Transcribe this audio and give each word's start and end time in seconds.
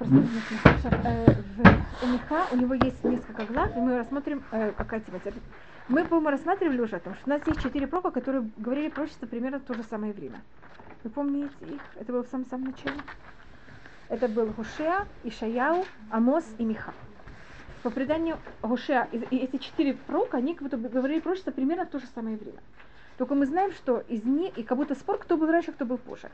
Э, 0.00 1.32
в, 1.56 2.04
у 2.04 2.06
Миха 2.06 2.46
у 2.52 2.56
него 2.56 2.74
есть 2.74 3.02
несколько 3.04 3.44
глав, 3.46 3.74
и 3.76 3.80
мы 3.80 3.98
рассмотрим, 3.98 4.42
э, 4.52 4.72
какая 4.76 5.00
тема. 5.00 5.20
Мы, 5.88 6.04
по-моему, 6.04 6.30
рассматривали 6.30 6.80
уже 6.80 6.96
о 6.96 7.00
том, 7.00 7.14
что 7.14 7.24
у 7.26 7.30
нас 7.30 7.46
есть 7.46 7.62
четыре 7.62 7.86
прока, 7.86 8.10
которые 8.10 8.48
говорили 8.56 8.88
пророчество 8.88 9.26
примерно 9.26 9.60
в 9.60 9.64
то 9.64 9.74
же 9.74 9.82
самое 9.84 10.12
время. 10.12 10.40
Вы 11.02 11.10
помните 11.10 11.54
их? 11.62 11.80
Это 11.96 12.12
было 12.12 12.22
в 12.24 12.28
самом-самом 12.28 12.66
начале. 12.68 12.96
Это 14.08 14.28
был 14.28 14.46
Гушеа, 14.46 15.06
Ишаяу, 15.24 15.84
Амос 16.10 16.44
и 16.58 16.64
Миха. 16.64 16.92
По 17.82 17.90
преданию 17.90 18.38
Гушеа, 18.62 19.08
и 19.12 19.36
эти 19.36 19.58
четыре 19.58 19.94
пророка, 19.94 20.38
они 20.38 20.54
как 20.54 20.62
будто 20.68 20.76
говорили 20.76 21.20
пророчество 21.20 21.50
примерно 21.50 21.84
в 21.84 21.90
то 21.90 21.98
же 21.98 22.06
самое 22.14 22.36
время. 22.36 22.60
Только 23.18 23.34
мы 23.34 23.46
знаем, 23.46 23.72
что 23.72 23.98
из 24.08 24.24
них, 24.24 24.56
и 24.58 24.62
как 24.62 24.76
будто 24.76 24.94
спор, 24.94 25.18
кто 25.18 25.36
был 25.36 25.46
раньше, 25.46 25.72
кто 25.72 25.84
был 25.84 25.98
позже. 25.98 26.30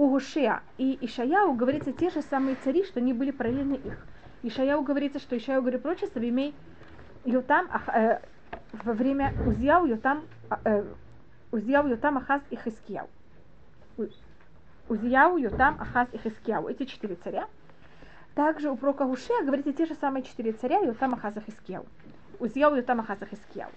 У 0.00 0.08
Гушеа 0.08 0.62
и 0.78 0.96
Ишаяу 1.02 1.52
говорится 1.52 1.92
те 1.92 2.08
же 2.08 2.22
самые 2.22 2.56
цари, 2.64 2.84
что 2.84 3.00
они 3.00 3.12
были 3.12 3.32
параллельны 3.32 3.74
их. 3.74 3.98
Ишаяу 4.42 4.82
говорится, 4.82 5.18
что 5.18 5.36
Ишаяу 5.36 5.60
говорит 5.60 5.82
в 5.84 6.22
имя 6.22 6.54
Йотам, 7.26 7.68
э, 7.88 8.18
во 8.72 8.94
время 8.94 9.34
Узьяу, 9.46 9.84
Йотам, 9.84 10.22
э, 10.64 10.84
Узьяу, 11.52 11.86
Йотам, 11.86 12.16
Ахаз 12.16 12.40
и 12.48 12.56
Хискияу. 12.56 13.10
Узьяу, 14.88 15.36
Йотам, 15.36 15.76
Ахаз 15.78 16.08
и 16.12 16.16
Хискияу. 16.16 16.68
Эти 16.68 16.86
четыре 16.86 17.16
царя. 17.16 17.46
Также 18.34 18.70
у 18.70 18.76
пророка 18.76 19.04
Гушея 19.04 19.44
говорится 19.44 19.74
те 19.74 19.84
же 19.84 19.94
самые 19.96 20.22
четыре 20.22 20.52
царя, 20.52 20.78
Йотам, 20.78 21.12
Ахаз 21.12 21.36
и 21.36 21.40
Хискияу. 21.40 21.84
Узьяу, 22.38 22.74
Йотам, 22.74 23.00
Ахаз 23.00 23.20
и 23.20 23.26
Хискияу. 23.26 23.68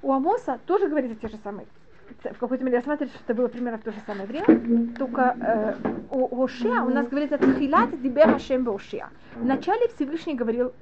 У 0.00 0.12
Амоса 0.12 0.60
тоже 0.64 0.86
говорится 0.86 1.16
те 1.16 1.26
же 1.26 1.38
самые 1.42 1.66
в 2.22 2.38
какой-то 2.38 2.64
мере 2.64 2.78
рассматривать, 2.78 3.12
что 3.12 3.22
это 3.24 3.34
было 3.34 3.48
примерно 3.48 3.78
в 3.78 3.82
то 3.82 3.92
же 3.92 3.98
самое 4.06 4.26
время, 4.26 4.94
только 4.96 5.36
э, 5.40 5.74
у 6.10 6.44
Ошия 6.44 6.82
у 6.82 6.90
нас 6.90 7.06
говорится 7.08 7.38
«Тхилат 7.38 8.00
дибер 8.00 8.32
Хашем 8.32 8.68
Ошия». 8.68 9.10
Вначале 9.36 9.88
Всевышний 9.88 10.34
говорил 10.34 10.72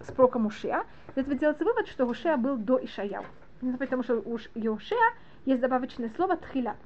с 0.00 0.12
пророком 0.12 0.46
Ушия. 0.46 0.84
Из 1.14 1.22
этого 1.22 1.34
делается 1.34 1.64
вывод, 1.64 1.88
что 1.88 2.06
Ушия 2.06 2.36
был 2.36 2.56
до 2.56 2.82
Ишаяу. 2.84 3.24
Потому 3.78 4.02
что 4.02 4.16
у 4.20 4.34
Ушия 4.34 5.14
есть 5.44 5.60
добавочное 5.60 6.10
слово 6.16 6.36
«тхилат». 6.36 6.76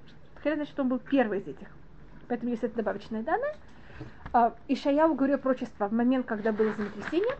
«Тхилат» 0.41 0.57
значит, 0.57 0.73
что 0.73 0.83
он 0.83 0.89
был 0.89 0.99
первый 0.99 1.41
из 1.41 1.49
этих. 1.49 1.69
Поэтому 2.29 2.51
есть 2.51 2.65
это 2.65 2.77
добавочное 2.77 3.23
данное. 3.23 3.55
А, 4.33 4.55
Ишаяу 4.69 5.15
говорил 5.15 5.39
пророчество 5.39 5.89
в 5.89 5.93
момент, 5.93 6.27
когда 6.27 6.53
было 6.53 6.71
землетрясение. 6.73 7.37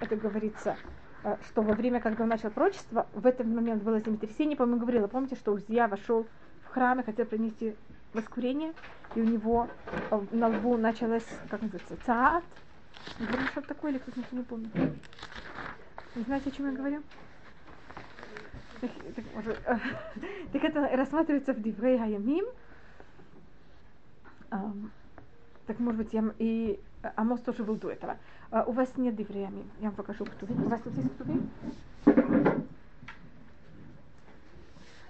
Это 0.00 0.16
говорится 0.16 0.76
Э, 0.76 1.05
что 1.22 1.62
во 1.62 1.74
время, 1.74 2.00
когда 2.00 2.22
он 2.22 2.28
начал 2.28 2.50
пророчество, 2.50 3.06
в 3.12 3.26
этот 3.26 3.46
момент 3.46 3.82
было 3.82 4.00
землетрясение, 4.00 4.56
по-моему, 4.56 4.80
говорила, 4.80 5.06
помните, 5.08 5.36
что 5.36 5.52
Узия 5.52 5.88
вошел 5.88 6.26
в 6.64 6.72
храм 6.72 7.00
и 7.00 7.04
хотел 7.04 7.26
принести 7.26 7.74
воскурение, 8.12 8.72
и 9.14 9.20
у 9.20 9.24
него 9.24 9.68
э, 10.10 10.20
на 10.32 10.48
лбу 10.48 10.76
началось, 10.76 11.26
как 11.50 11.62
называется, 11.62 11.96
цаат. 12.04 12.44
Говорю, 13.18 13.46
что 13.48 13.60
такое, 13.62 13.92
или 13.92 13.98
кто-то 13.98 14.20
не 14.32 14.42
помнит. 14.42 14.74
Не 16.14 16.22
знаете, 16.22 16.50
о 16.50 16.52
чем 16.52 16.66
я 16.66 16.72
говорю? 16.72 17.02
Так, 18.80 18.90
так, 19.14 19.24
может, 19.34 19.58
э, 19.66 19.78
так 20.52 20.64
это 20.64 20.96
рассматривается 20.96 21.52
в 21.52 21.62
Диврей 21.62 21.98
Хаямим. 21.98 22.46
так, 24.50 25.78
может 25.78 26.02
быть, 26.02 26.12
я 26.12 26.24
и 26.38 26.80
Амос 27.16 27.40
тоже 27.40 27.64
был 27.64 27.76
до 27.76 27.90
этого. 27.90 28.16
А, 28.50 28.64
у 28.64 28.72
вас 28.72 28.96
нет 28.96 29.14
дивреями. 29.16 29.64
Я 29.80 29.88
вам 29.88 29.96
покажу 29.96 30.24
кто. 30.24 30.46
У 30.46 30.68
вас 30.68 30.80
тут 30.80 30.94
есть 30.96 31.12
ктувим? 31.14 31.50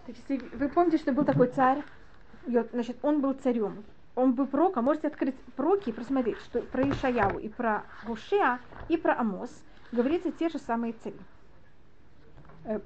Если 0.07 0.57
вы 0.57 0.69
помните, 0.69 0.99
что 0.99 1.13
был 1.13 1.25
такой 1.25 1.49
царь, 1.49 1.83
значит, 2.47 2.97
он 3.03 3.21
был 3.21 3.35
царем. 3.35 3.85
Он 4.15 4.33
был 4.33 4.47
пророком. 4.47 4.85
Можете 4.85 5.09
открыть 5.09 5.37
проки 5.57 5.91
и 5.91 5.93
просмотреть, 5.93 6.39
что 6.39 6.63
про 6.63 6.89
Ишаяу 6.89 7.39
и 7.39 7.49
про 7.49 7.85
Гушеа 8.07 8.59
и 8.89 8.97
про 8.97 9.19
Амос 9.19 9.51
говорится 9.93 10.31
те 10.33 10.49
же 10.49 10.59
самые 10.59 10.95
цари. 10.95 11.17
Э, 12.65 12.81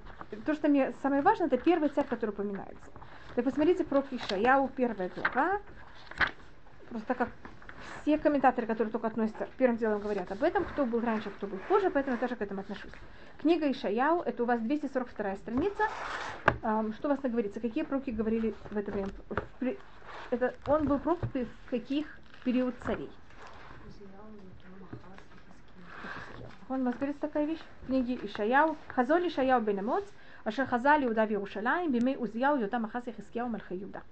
то, 0.45 0.55
что 0.55 0.69
мне 0.69 0.93
самое 1.03 1.23
важное, 1.23 1.47
это 1.47 1.57
первый 1.57 1.89
царь, 1.89 2.07
который 2.07 2.31
упоминается. 2.31 2.91
Так 3.35 3.45
посмотрите 3.45 3.85
про 3.85 4.03
Ишаяу, 4.11 4.69
первая 4.69 5.11
глава. 5.15 5.61
Просто 6.89 7.07
так 7.07 7.19
как 7.19 7.29
все 8.03 8.19
комментаторы, 8.19 8.67
которые 8.67 8.93
только 8.93 9.07
относятся, 9.07 9.49
первым 9.59 9.77
делом 9.77 10.01
говорят 10.01 10.31
об 10.33 10.43
этом, 10.43 10.65
кто 10.65 10.85
был 10.85 11.01
раньше, 11.01 11.31
кто 11.31 11.47
был 11.47 11.59
позже, 11.69 11.91
поэтому 11.91 12.17
я 12.17 12.21
тоже 12.21 12.37
к 12.37 12.43
этому 12.43 12.61
отношусь. 12.61 12.93
Книга 13.39 13.71
Ишаяу, 13.71 14.23
это 14.23 14.43
у 14.43 14.47
вас 14.47 14.61
242 14.61 15.37
страница. 15.37 15.85
Что 16.61 17.09
у 17.09 17.09
вас 17.09 17.21
говорится? 17.21 17.61
Какие 17.61 17.85
пророки 17.85 18.11
говорили 18.11 18.55
в 18.71 18.77
это 18.77 18.93
время? 18.93 19.11
Это, 20.31 20.55
он 20.67 20.87
был 20.87 20.99
пророк 20.99 21.21
в 21.23 21.71
каких 21.71 22.07
период 22.45 22.75
царей? 22.85 23.11
Он 26.69 26.85
вас 26.85 26.95
говорится 26.95 27.21
такая 27.23 27.47
вещь? 27.47 27.61
В 27.83 27.87
книге 27.87 28.19
Ишаяу. 28.23 28.77
Хазоль 28.89 29.27
Ишаяу 29.29 29.61
бен 29.61 29.81
Амоц, 29.81 30.05
Ашер 30.45 30.67
Хазали 30.67 31.07
Удав 31.07 31.29
Иерушалаем, 31.29 31.91
Бимей 31.91 32.17
Узияу, 32.17 32.59
Йотам 32.59 32.85
Ахас 32.85 33.05
Хискияу 33.05 33.49
Мальхаюда 33.49 34.03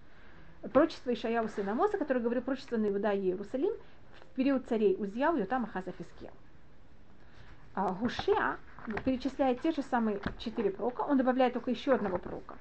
пророчество 0.73 1.13
Ишаяу 1.13 1.49
сына 1.49 1.73
Амоса, 1.73 1.99
который 1.99 2.23
говорил 2.23 2.43
пророчество 2.43 2.77
на 2.77 2.89
Иуда 2.89 3.13
и 3.13 3.21
Иерусалим 3.21 3.73
в 4.15 4.35
период 4.35 4.67
царей 4.67 4.97
Узьяу, 4.99 5.37
Йотам, 5.37 5.65
Ахаза, 5.65 5.93
Хиския. 5.93 6.31
А 7.75 7.93
Гушеа 7.93 8.57
перечисляет 9.05 9.61
те 9.61 9.73
же 9.73 9.83
самые 9.83 10.21
четыре 10.39 10.71
пророка, 10.71 11.03
он 11.03 11.17
добавляет 11.19 11.53
только 11.53 11.71
еще 11.71 11.93
одного 11.93 12.19
пророка, 12.19 12.57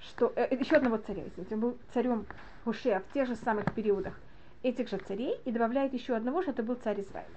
что, 0.00 0.32
э, 0.34 0.48
э 0.50 0.56
еще 0.56 0.76
одного 0.76 0.96
царя, 0.96 1.22
извините, 1.26 1.54
он 1.54 1.60
был 1.60 1.78
царем 1.92 2.26
Гушеа 2.64 3.00
в 3.00 3.12
тех 3.12 3.28
же 3.28 3.36
самых 3.36 3.72
периодах 3.74 4.14
этих 4.62 4.88
же 4.88 4.96
царей 4.98 5.38
и 5.44 5.52
добавляет 5.52 5.92
еще 5.92 6.16
одного, 6.16 6.42
что 6.42 6.50
это 6.50 6.62
был 6.62 6.74
царь 6.76 7.00
Израиля. 7.00 7.28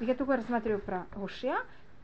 Я 0.00 0.14
только 0.14 0.36
рассматриваю 0.36 0.80
про 0.80 1.06
Гушеа. 1.14 1.58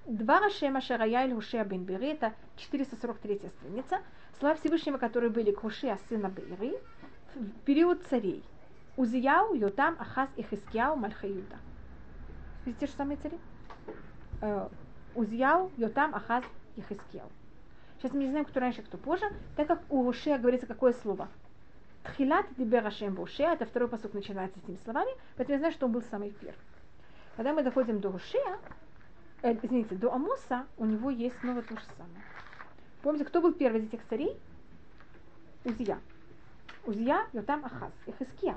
Два 0.07 0.41
Рашема 0.41 0.81
Шараяйль 0.81 1.35
Гушеа 1.35 1.65
бен 1.65 1.85
Бери, 1.85 2.09
это 2.09 2.33
443 2.57 3.41
страница. 3.59 4.01
Слова 4.39 4.55
Всевышнего, 4.55 4.99
которые 4.99 5.31
были 5.31 5.53
к 5.53 5.61
Гушеа 5.61 5.99
сына 6.09 6.29
Бери, 6.29 6.75
в 7.35 7.51
период 7.65 8.03
царей. 8.09 8.43
Узияу, 8.97 9.55
Йотам, 9.55 9.97
Ахаз 9.99 10.29
и 10.37 10.43
Хискияу, 10.43 10.97
Мальхаюда. 10.97 11.57
Видите, 12.65 12.87
же 12.87 12.93
самые 12.93 13.17
цари? 13.19 13.39
Э, 14.41 14.69
Узияу, 15.15 15.71
Йотам, 15.77 16.15
Ахаз 16.15 16.45
и 16.77 16.81
Хискияу. 16.81 17.29
Сейчас 17.99 18.13
мы 18.13 18.21
не 18.21 18.29
знаем, 18.29 18.45
кто 18.45 18.61
раньше, 18.61 18.83
кто 18.83 18.97
позже, 18.97 19.27
так 19.57 19.67
как 19.67 19.83
у 19.89 20.05
Гошея 20.05 20.39
говорится 20.39 20.67
какое 20.67 20.93
слово. 20.93 21.29
Тхилат 22.05 22.47
дибер 22.57 22.87
Ашем 22.87 23.19
это 23.39 23.67
второй 23.67 23.89
посок 23.89 24.15
начинается 24.15 24.59
с 24.59 24.65
этими 24.65 24.79
словами, 24.85 25.11
поэтому 25.37 25.55
я 25.55 25.59
знаю, 25.59 25.73
что 25.73 25.87
он 25.87 25.93
был 25.93 26.03
самый 26.03 26.31
первый. 26.31 26.59
Когда 27.37 27.53
мы 27.53 27.63
доходим 27.63 28.01
до 28.01 28.11
Гошея, 28.11 28.59
э, 29.43 29.55
извините, 29.63 29.95
до 29.97 30.13
Амоса, 30.13 30.67
у 30.77 30.87
него 30.87 31.11
есть 31.11 31.39
снова 31.41 31.63
то 31.63 31.77
же 31.77 31.85
самое. 31.97 32.23
Помните, 33.03 33.25
кто 33.25 33.41
был 33.41 33.53
первый 33.53 33.81
из 33.81 33.89
этих 33.89 34.05
царей? 34.09 34.37
Узия. 35.65 35.99
Узья, 36.85 37.27
Йотам, 37.33 37.65
Ахаз, 37.65 37.93
Ихиския. 38.07 38.57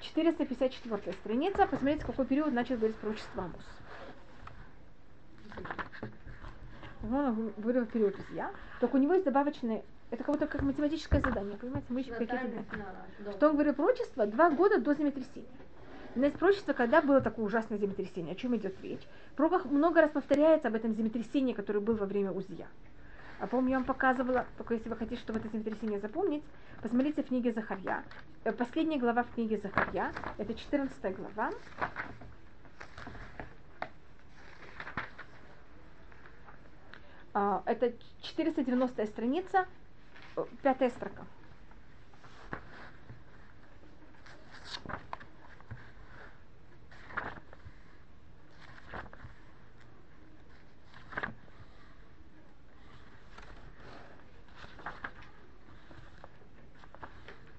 454 0.00 1.12
страница. 1.12 1.66
Посмотрите, 1.66 2.04
какой 2.04 2.26
период 2.26 2.52
начал 2.52 2.76
говорить 2.76 2.96
пророчество 2.96 3.44
Амус. 3.44 3.64
Он 7.02 7.52
говорил 7.56 7.86
период 7.86 8.18
Узья. 8.18 8.50
Только 8.80 8.96
у 8.96 8.98
него 8.98 9.14
есть 9.14 9.24
добавочные 9.24 9.82
это 10.14 10.22
как 10.22 10.34
будто 10.34 10.46
как 10.46 10.62
математическое 10.62 11.20
задание, 11.20 11.56
понимаете? 11.56 11.86
Мы 11.88 12.00
ищем 12.02 12.14
какие-то... 12.14 12.64
Что 13.32 13.48
он 13.48 13.54
говорил 13.54 13.74
пророчество? 13.74 14.26
Два 14.26 14.48
года 14.50 14.78
до 14.78 14.94
землетрясения. 14.94 15.48
У 16.14 16.20
нас 16.20 16.30
пророчество, 16.30 16.72
когда 16.72 17.02
было 17.02 17.20
такое 17.20 17.44
ужасное 17.44 17.78
землетрясение, 17.78 18.32
о 18.32 18.36
чем 18.36 18.54
идет 18.54 18.80
речь? 18.82 19.02
В 19.32 19.34
пророках 19.34 19.64
много 19.64 20.00
раз 20.00 20.12
повторяется 20.12 20.68
об 20.68 20.76
этом 20.76 20.94
землетрясении, 20.94 21.52
которое 21.52 21.80
было 21.80 21.96
во 21.96 22.06
время 22.06 22.30
Узья. 22.30 22.68
А 23.44 23.46
помню, 23.46 23.72
я 23.72 23.76
вам 23.76 23.84
показывала, 23.84 24.46
только 24.56 24.72
если 24.72 24.88
вы 24.88 24.96
хотите, 24.96 25.20
чтобы 25.20 25.38
это 25.38 25.48
землетрясение 25.48 26.00
запомнить, 26.00 26.42
посмотрите 26.80 27.22
в 27.22 27.26
книге 27.26 27.52
Захарья. 27.52 28.02
Э, 28.42 28.52
последняя 28.52 28.96
глава 28.96 29.22
в 29.22 29.34
книге 29.34 29.58
Захарья, 29.58 30.14
это 30.38 30.54
14 30.54 31.14
глава. 31.14 31.50
А, 37.34 37.62
это 37.66 37.92
490 38.22 39.04
страница, 39.08 39.66
э, 40.36 40.44
пятая 40.62 40.88
строка. 40.88 41.26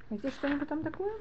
А 0.10 0.30
что-нибудь 0.30 0.68
там 0.68 0.84
такое? 0.84 1.13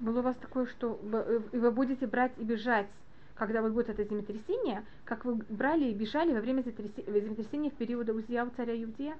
Было 0.00 0.18
у 0.18 0.22
вас 0.22 0.36
такое, 0.36 0.66
что 0.66 0.98
э, 1.00 1.40
вы 1.52 1.70
будете 1.70 2.08
брать 2.08 2.32
и 2.36 2.42
бежать, 2.42 2.88
когда 3.36 3.62
вот 3.62 3.72
будет 3.72 3.88
это 3.88 4.02
землетрясение, 4.02 4.84
как 5.04 5.24
вы 5.24 5.36
брали 5.48 5.84
и 5.84 5.94
бежали 5.94 6.32
во 6.32 6.40
время 6.40 6.62
землетрясения 6.62 7.70
в 7.70 7.74
период 7.74 8.08
Узия 8.08 8.44
у 8.44 8.50
царя 8.50 8.72
Евдия? 8.72 9.16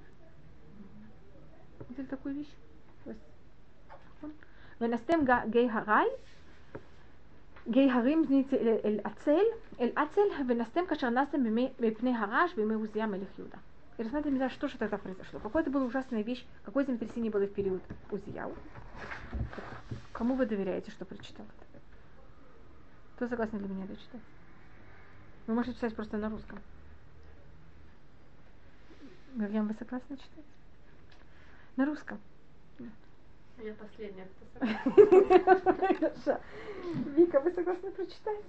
Видели 1.87 2.05
такую 2.05 2.35
вещь? 2.35 2.53
Ванастем 4.79 5.25
гей 5.49 5.69
харай, 5.69 6.09
גיא 7.68 7.92
הרים 7.92 8.22
אל 8.84 9.00
עצל, 9.04 9.44
אל 9.80 9.88
עצל, 9.96 10.20
ונסתם 10.48 10.86
כאשר 10.88 11.10
נסתם 11.10 11.40
מפני 11.80 12.16
הרעש 12.16 12.54
בימי 12.54 12.74
עוזיה 12.74 13.06
מלך 13.06 13.38
יהודה. 13.38 13.58
И 13.98 14.02
рассмотрим, 14.02 14.48
что 14.50 14.68
же 14.68 14.78
тогда 14.78 14.96
произошло. 14.96 15.40
Какое 15.40 15.62
это 15.62 15.72
была 15.72 15.84
ужасная 15.84 16.22
вещь, 16.22 16.44
какое 16.64 16.84
землетрясение 16.84 17.32
было 17.32 17.46
в 17.46 17.52
период 17.52 17.82
Узияу. 18.12 18.54
Кому 20.12 20.36
вы 20.36 20.46
доверяете, 20.46 20.92
что 20.92 21.04
прочитал 21.04 21.44
это? 21.44 21.82
Кто 23.16 23.28
согласен 23.28 23.58
для 23.58 23.68
меня 23.68 23.86
дочитать? 23.86 24.20
Вы 25.48 25.54
можете 25.54 25.74
читать 25.74 25.96
просто 25.96 26.16
на 26.16 26.28
русском. 26.28 26.60
Мирьям, 29.34 29.66
вы 29.66 29.74
согласны 29.74 30.16
читать? 30.16 30.44
На 31.74 31.84
русском. 31.84 32.20
Я 33.57 33.73
последняя, 33.75 34.27
кто 34.27 34.65
Хорошо. 35.87 36.41
Вика, 37.15 37.39
вы 37.39 37.51
согласны 37.51 37.91
прочитать? 37.91 38.39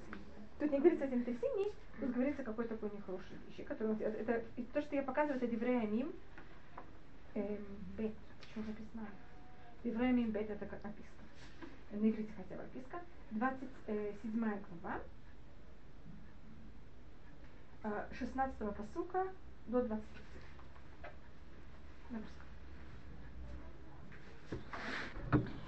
Тут 0.59 0.73
не 0.73 0.79
говорится 0.79 1.05
о 1.05 1.09
землетрясении, 1.09 1.73
тут 2.01 2.13
говорится 2.13 2.43
какой-то 2.43 2.75
такой 2.75 2.91
нехорошей 2.97 3.37
вещи. 3.49 3.65
Который, 3.65 3.97
это, 3.99 4.43
то, 4.73 4.83
что 4.83 4.97
я 4.97 5.03
показываю, 5.03 5.37
это 5.37 5.47
Деврея 5.47 5.87
Мим. 5.87 6.13
Эм, 7.35 7.59
Бет. 7.97 8.15
Почему 8.41 8.65
написано? 8.67 9.09
Деврея 9.83 10.13
Мим 10.13 10.31
Бет 10.31 10.51
это 10.51 10.67
как 10.67 10.85
описка. 10.85 11.13
На 11.91 12.09
иврите 12.09 12.33
хотя 12.37 12.57
бы 12.57 12.63
описка. 12.63 13.01
27 13.33 14.63
глава. 14.83 15.01
16 18.19 18.59
посука 18.75 19.27
до 19.67 19.83
25. 19.83 21.13
На 22.11 22.19
русском. 22.19 22.44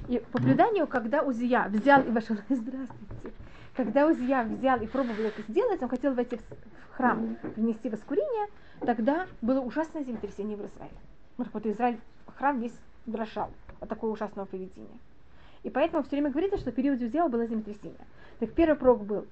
И 0.09 0.19
по 0.33 0.39
преданию, 0.39 0.87
когда 0.87 1.23
Узия 1.23 1.67
взял 1.69 2.03
и 2.03 2.11
вошел, 2.11 2.37
здравствуйте, 2.49 3.33
когда 3.75 4.07
Узия 4.07 4.45
взял 4.45 4.81
и 4.81 4.87
пробовал 4.87 5.25
это 5.25 5.43
сделать, 5.43 5.83
он 5.83 5.89
хотел 5.89 6.15
войти 6.15 6.37
в 6.37 6.97
храм, 6.97 7.37
принести 7.55 7.89
воскурение, 7.89 8.47
тогда 8.81 9.27
было 9.43 9.61
ужасное 9.61 10.05
землетрясение 10.05 10.57
в 10.57 10.61
Израиле. 10.61 10.97
Вот 11.37 11.67
Израиль, 11.67 11.99
храм 12.37 12.61
весь 12.61 12.79
дрожал 13.05 13.51
от 13.81 13.89
такого 13.89 14.13
ужасного 14.13 14.47
поведения. 14.47 14.99
И 15.65 15.71
поэтому 15.71 16.05
все 16.05 16.13
время 16.13 16.31
говорится, 16.31 16.59
что 16.59 16.71
в 16.71 16.75
период 16.75 17.01
Узия 17.01 17.29
было 17.29 17.47
землетрясение. 17.47 17.99
Так 18.39 18.53
первый 18.53 18.77
пророк 18.77 19.05
был 19.05 19.27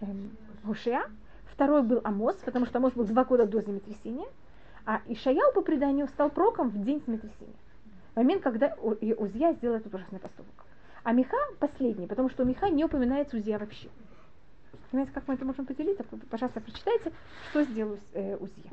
эм, 0.00 0.30
Гушия, 0.64 1.04
второй 1.52 1.82
был 1.82 2.00
Амос, 2.04 2.36
потому 2.36 2.64
что 2.64 2.78
Амос 2.78 2.94
был 2.94 3.04
два 3.04 3.24
года 3.24 3.46
до 3.46 3.60
землетрясения, 3.60 4.26
а 4.86 5.02
Ишаяу 5.06 5.52
по 5.52 5.60
преданию 5.60 6.08
стал 6.08 6.30
пророком 6.30 6.70
в 6.70 6.82
день 6.82 7.02
землетрясения 7.06 7.54
момент, 8.16 8.42
когда 8.42 8.74
Узья 8.80 9.52
сделал 9.52 9.76
этот 9.76 9.94
ужасный 9.94 10.18
поступок. 10.18 10.64
А 11.04 11.12
Миха 11.12 11.36
последний, 11.60 12.06
потому 12.06 12.30
что 12.30 12.42
у 12.42 12.46
Миха 12.46 12.68
не 12.68 12.84
упоминается 12.84 13.36
Узья 13.36 13.58
вообще. 13.58 13.88
Понимаете, 14.90 15.12
как 15.12 15.28
мы 15.28 15.34
это 15.34 15.44
можем 15.44 15.66
поделить? 15.66 15.98
Пожалуйста, 16.30 16.60
прочитайте, 16.60 17.12
что 17.50 17.62
сделал 17.64 17.98
э, 18.12 18.36
Узья. 18.36 18.70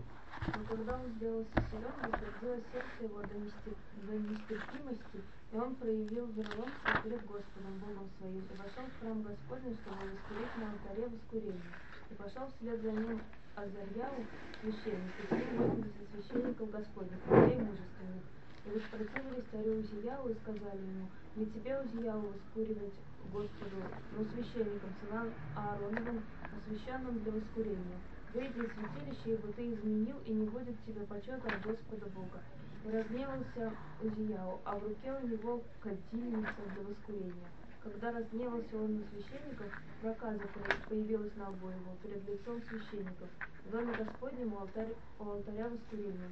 Но 0.47 0.63
когда 0.67 0.95
он 0.95 1.07
сделался 1.15 1.53
силен, 1.71 1.93
утвердило 2.03 2.57
сердце 2.71 3.03
его 3.03 3.21
до, 3.21 3.35
нестер... 3.37 3.73
до 4.03 4.13
нестерпимости, 4.13 5.23
и 5.51 5.57
он 5.57 5.75
проявил 5.75 6.27
вероломство 6.27 7.01
перед 7.03 7.25
Господом 7.25 7.79
Богом 7.79 8.09
своим, 8.17 8.39
и 8.39 8.57
вошел 8.57 8.83
в 8.83 8.99
храм 8.99 9.23
Господень, 9.23 9.77
чтобы 9.83 9.97
воскурить 10.11 10.57
на 10.57 10.71
алтаре 10.71 11.07
воскурения. 11.07 11.61
И 12.09 12.13
пошел 12.15 12.47
вслед 12.55 12.81
за 12.81 12.91
ним 12.91 13.21
Азарьяу, 13.55 14.25
священник, 14.61 15.13
и 15.21 15.27
с 15.27 15.31
ним 15.31 15.85
священников 16.11 16.71
Господних, 16.71 17.19
людей 17.29 17.61
мужественных, 17.61 18.23
и 18.65 18.69
воспротивились 18.69 19.45
царю 19.51 19.79
Узияу 19.79 20.29
и 20.29 20.35
сказали 20.35 20.81
ему, 20.81 21.07
не 21.35 21.45
тебе, 21.47 21.79
Узияу, 21.81 22.21
воскуривать 22.21 22.93
Господу, 23.31 23.77
но 24.17 24.23
священникам, 24.25 24.89
сынам 25.01 25.33
Аароновым, 25.55 26.23
освященным 26.55 27.19
для 27.23 27.31
воскурения. 27.33 27.99
Выйди 28.33 28.65
из 28.65 28.71
святилища, 28.73 29.29
ибо 29.29 29.53
ты 29.53 29.73
изменил 29.73 30.17
и 30.25 30.31
не 30.33 30.47
будет 30.47 30.75
тебе 30.85 31.05
почета 31.05 31.47
от 31.47 31.61
Господа 31.61 32.05
Бога. 32.15 32.41
И 32.85 32.89
разгневался 32.89 33.71
Узияу, 34.01 34.59
а 34.65 34.75
в 34.77 34.83
руке 34.83 35.13
у 35.21 35.27
него 35.27 35.63
кадильница 35.81 36.61
для 36.73 36.83
воскурения. 36.83 37.47
Когда 37.83 38.11
разгневался 38.11 38.77
он 38.77 38.95
на 38.95 39.03
священников, 39.11 39.67
проказа 40.01 40.43
появилась 40.87 41.35
на 41.35 41.49
лбу 41.49 41.67
его 41.67 41.97
перед 42.01 42.27
лицом 42.29 42.61
священников, 42.63 43.27
в 43.65 43.71
доме 43.71 43.93
Господнем 43.93 44.53
у, 44.53 44.59
алтарь, 44.59 44.93
у 45.19 45.29
алтаря 45.29 45.67
воскурения 45.67 46.29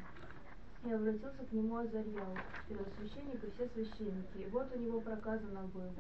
и 0.84 0.92
обратился 0.92 1.44
к 1.46 1.52
нему 1.52 1.78
Азарьяу, 1.78 2.36
первосвященник 2.68 3.44
и 3.44 3.52
все 3.52 3.68
священники, 3.70 4.38
и 4.38 4.50
вот 4.50 4.68
у 4.76 4.80
него 4.80 5.00
проказано 5.02 5.64
было, 5.74 5.92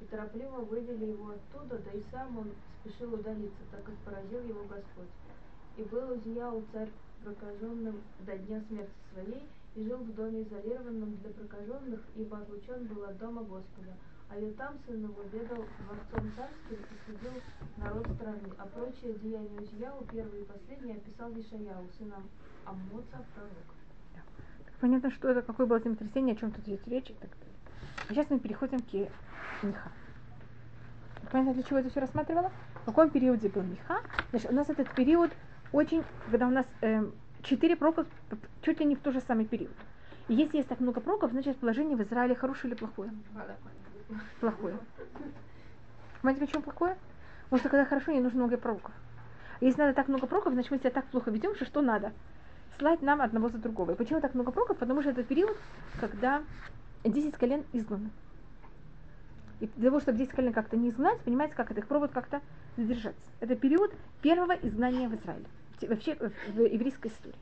и 0.00 0.04
торопливо 0.06 0.60
вывели 0.60 1.06
его 1.06 1.32
оттуда, 1.32 1.78
да 1.78 1.90
и 1.90 2.02
сам 2.10 2.38
он 2.38 2.50
спешил 2.80 3.12
удалиться, 3.12 3.62
так 3.70 3.84
как 3.84 3.94
поразил 3.96 4.42
его 4.42 4.64
Господь. 4.64 5.10
И 5.76 5.82
был 5.82 6.12
Узияу 6.12 6.64
царь 6.72 6.90
прокаженным 7.22 8.00
до 8.20 8.38
дня 8.38 8.62
смерти 8.68 8.92
своей, 9.12 9.46
и 9.76 9.84
жил 9.84 9.98
в 9.98 10.14
доме 10.14 10.42
изолированном 10.42 11.16
для 11.18 11.30
прокаженных, 11.30 12.00
ибо 12.16 12.38
отлучен 12.38 12.86
был 12.86 13.04
от 13.04 13.18
дома 13.18 13.42
Господа. 13.42 13.92
А 14.30 14.38
Ютам, 14.38 14.78
сын 14.86 15.02
его, 15.02 15.22
ведал 15.32 15.64
дворцом 15.84 16.32
царским 16.34 16.78
и 16.78 17.10
судил 17.10 17.42
народ 17.76 18.06
страны, 18.14 18.48
а 18.58 18.66
прочие 18.66 19.14
деяния 19.14 19.60
Узияу, 19.60 20.04
первые 20.10 20.42
и 20.42 20.46
последние, 20.46 20.96
описал 20.96 21.30
Вишаяу, 21.32 21.86
сыном 21.98 22.28
Аммоца, 22.64 23.24
пророк 23.34 23.79
понятно, 24.80 25.10
что 25.10 25.28
это, 25.28 25.42
какое 25.42 25.66
было 25.66 25.80
землетрясение, 25.80 26.34
о 26.34 26.38
чем 26.38 26.50
тут 26.50 26.66
идет 26.66 26.86
речь 26.88 27.10
и 27.10 27.14
так 27.14 27.30
далее. 27.30 27.56
А 28.08 28.12
сейчас 28.12 28.30
мы 28.30 28.38
переходим 28.38 28.80
к 28.80 28.92
Миха. 29.62 29.90
Понятно, 31.30 31.54
для 31.54 31.62
чего 31.62 31.78
это 31.78 31.90
все 31.90 32.00
рассматривала? 32.00 32.50
В 32.82 32.86
каком 32.86 33.10
периоде 33.10 33.48
был 33.48 33.62
Миха? 33.62 34.00
Значит, 34.30 34.50
у 34.50 34.54
нас 34.54 34.68
этот 34.68 34.90
период 34.94 35.30
очень, 35.72 36.02
когда 36.30 36.48
у 36.48 36.50
нас 36.50 36.66
э, 36.80 37.04
четыре 37.42 37.76
пророка 37.76 38.06
чуть 38.62 38.80
ли 38.80 38.86
не 38.86 38.96
в 38.96 39.00
тот 39.00 39.14
же 39.14 39.20
самый 39.20 39.44
период. 39.44 39.70
И 40.28 40.34
если 40.34 40.58
есть 40.58 40.68
так 40.68 40.80
много 40.80 41.00
пророков, 41.00 41.32
значит 41.32 41.58
положение 41.58 41.96
в 41.96 42.02
Израиле 42.02 42.34
хорошее 42.34 42.72
или 42.72 42.78
плохое? 42.78 43.10
Плохое. 44.40 44.76
Понимаете, 46.22 46.46
почему 46.46 46.62
плохое? 46.62 46.96
Потому 47.44 47.60
что 47.60 47.68
когда 47.68 47.84
хорошо, 47.84 48.12
не 48.12 48.20
нужно 48.20 48.38
много 48.40 48.56
пророков. 48.56 48.92
Если 49.60 49.80
надо 49.80 49.94
так 49.94 50.08
много 50.08 50.26
пророков, 50.26 50.54
значит 50.54 50.70
мы 50.70 50.78
себя 50.78 50.90
так 50.90 51.04
плохо 51.06 51.30
ведем, 51.30 51.54
что 51.54 51.64
что 51.64 51.82
надо? 51.82 52.12
Слать 52.80 53.02
нам 53.02 53.20
одного 53.20 53.50
за 53.50 53.58
другого. 53.58 53.92
И 53.92 53.94
почему 53.94 54.20
так 54.20 54.34
много 54.34 54.50
пророков? 54.50 54.78
Потому 54.78 55.02
что 55.02 55.10
это 55.10 55.22
период, 55.22 55.56
когда 56.00 56.42
10 57.04 57.36
колен 57.36 57.62
изгнаны. 57.72 58.10
И 59.60 59.66
для 59.76 59.90
того, 59.90 60.00
чтобы 60.00 60.18
10 60.18 60.32
колен 60.32 60.52
как-то 60.52 60.76
не 60.76 60.88
изгнать, 60.88 61.20
понимаете, 61.20 61.54
как 61.54 61.70
это 61.70 61.80
их 61.80 61.86
пробуют 61.86 62.12
как-то 62.12 62.40
задержать. 62.76 63.14
Это 63.40 63.54
период 63.54 63.94
первого 64.22 64.52
изгнания 64.52 65.08
в 65.08 65.14
Израиле. 65.14 65.44
Вообще 65.82 66.14
в 66.14 66.60
еврейской 66.60 67.08
истории. 67.08 67.36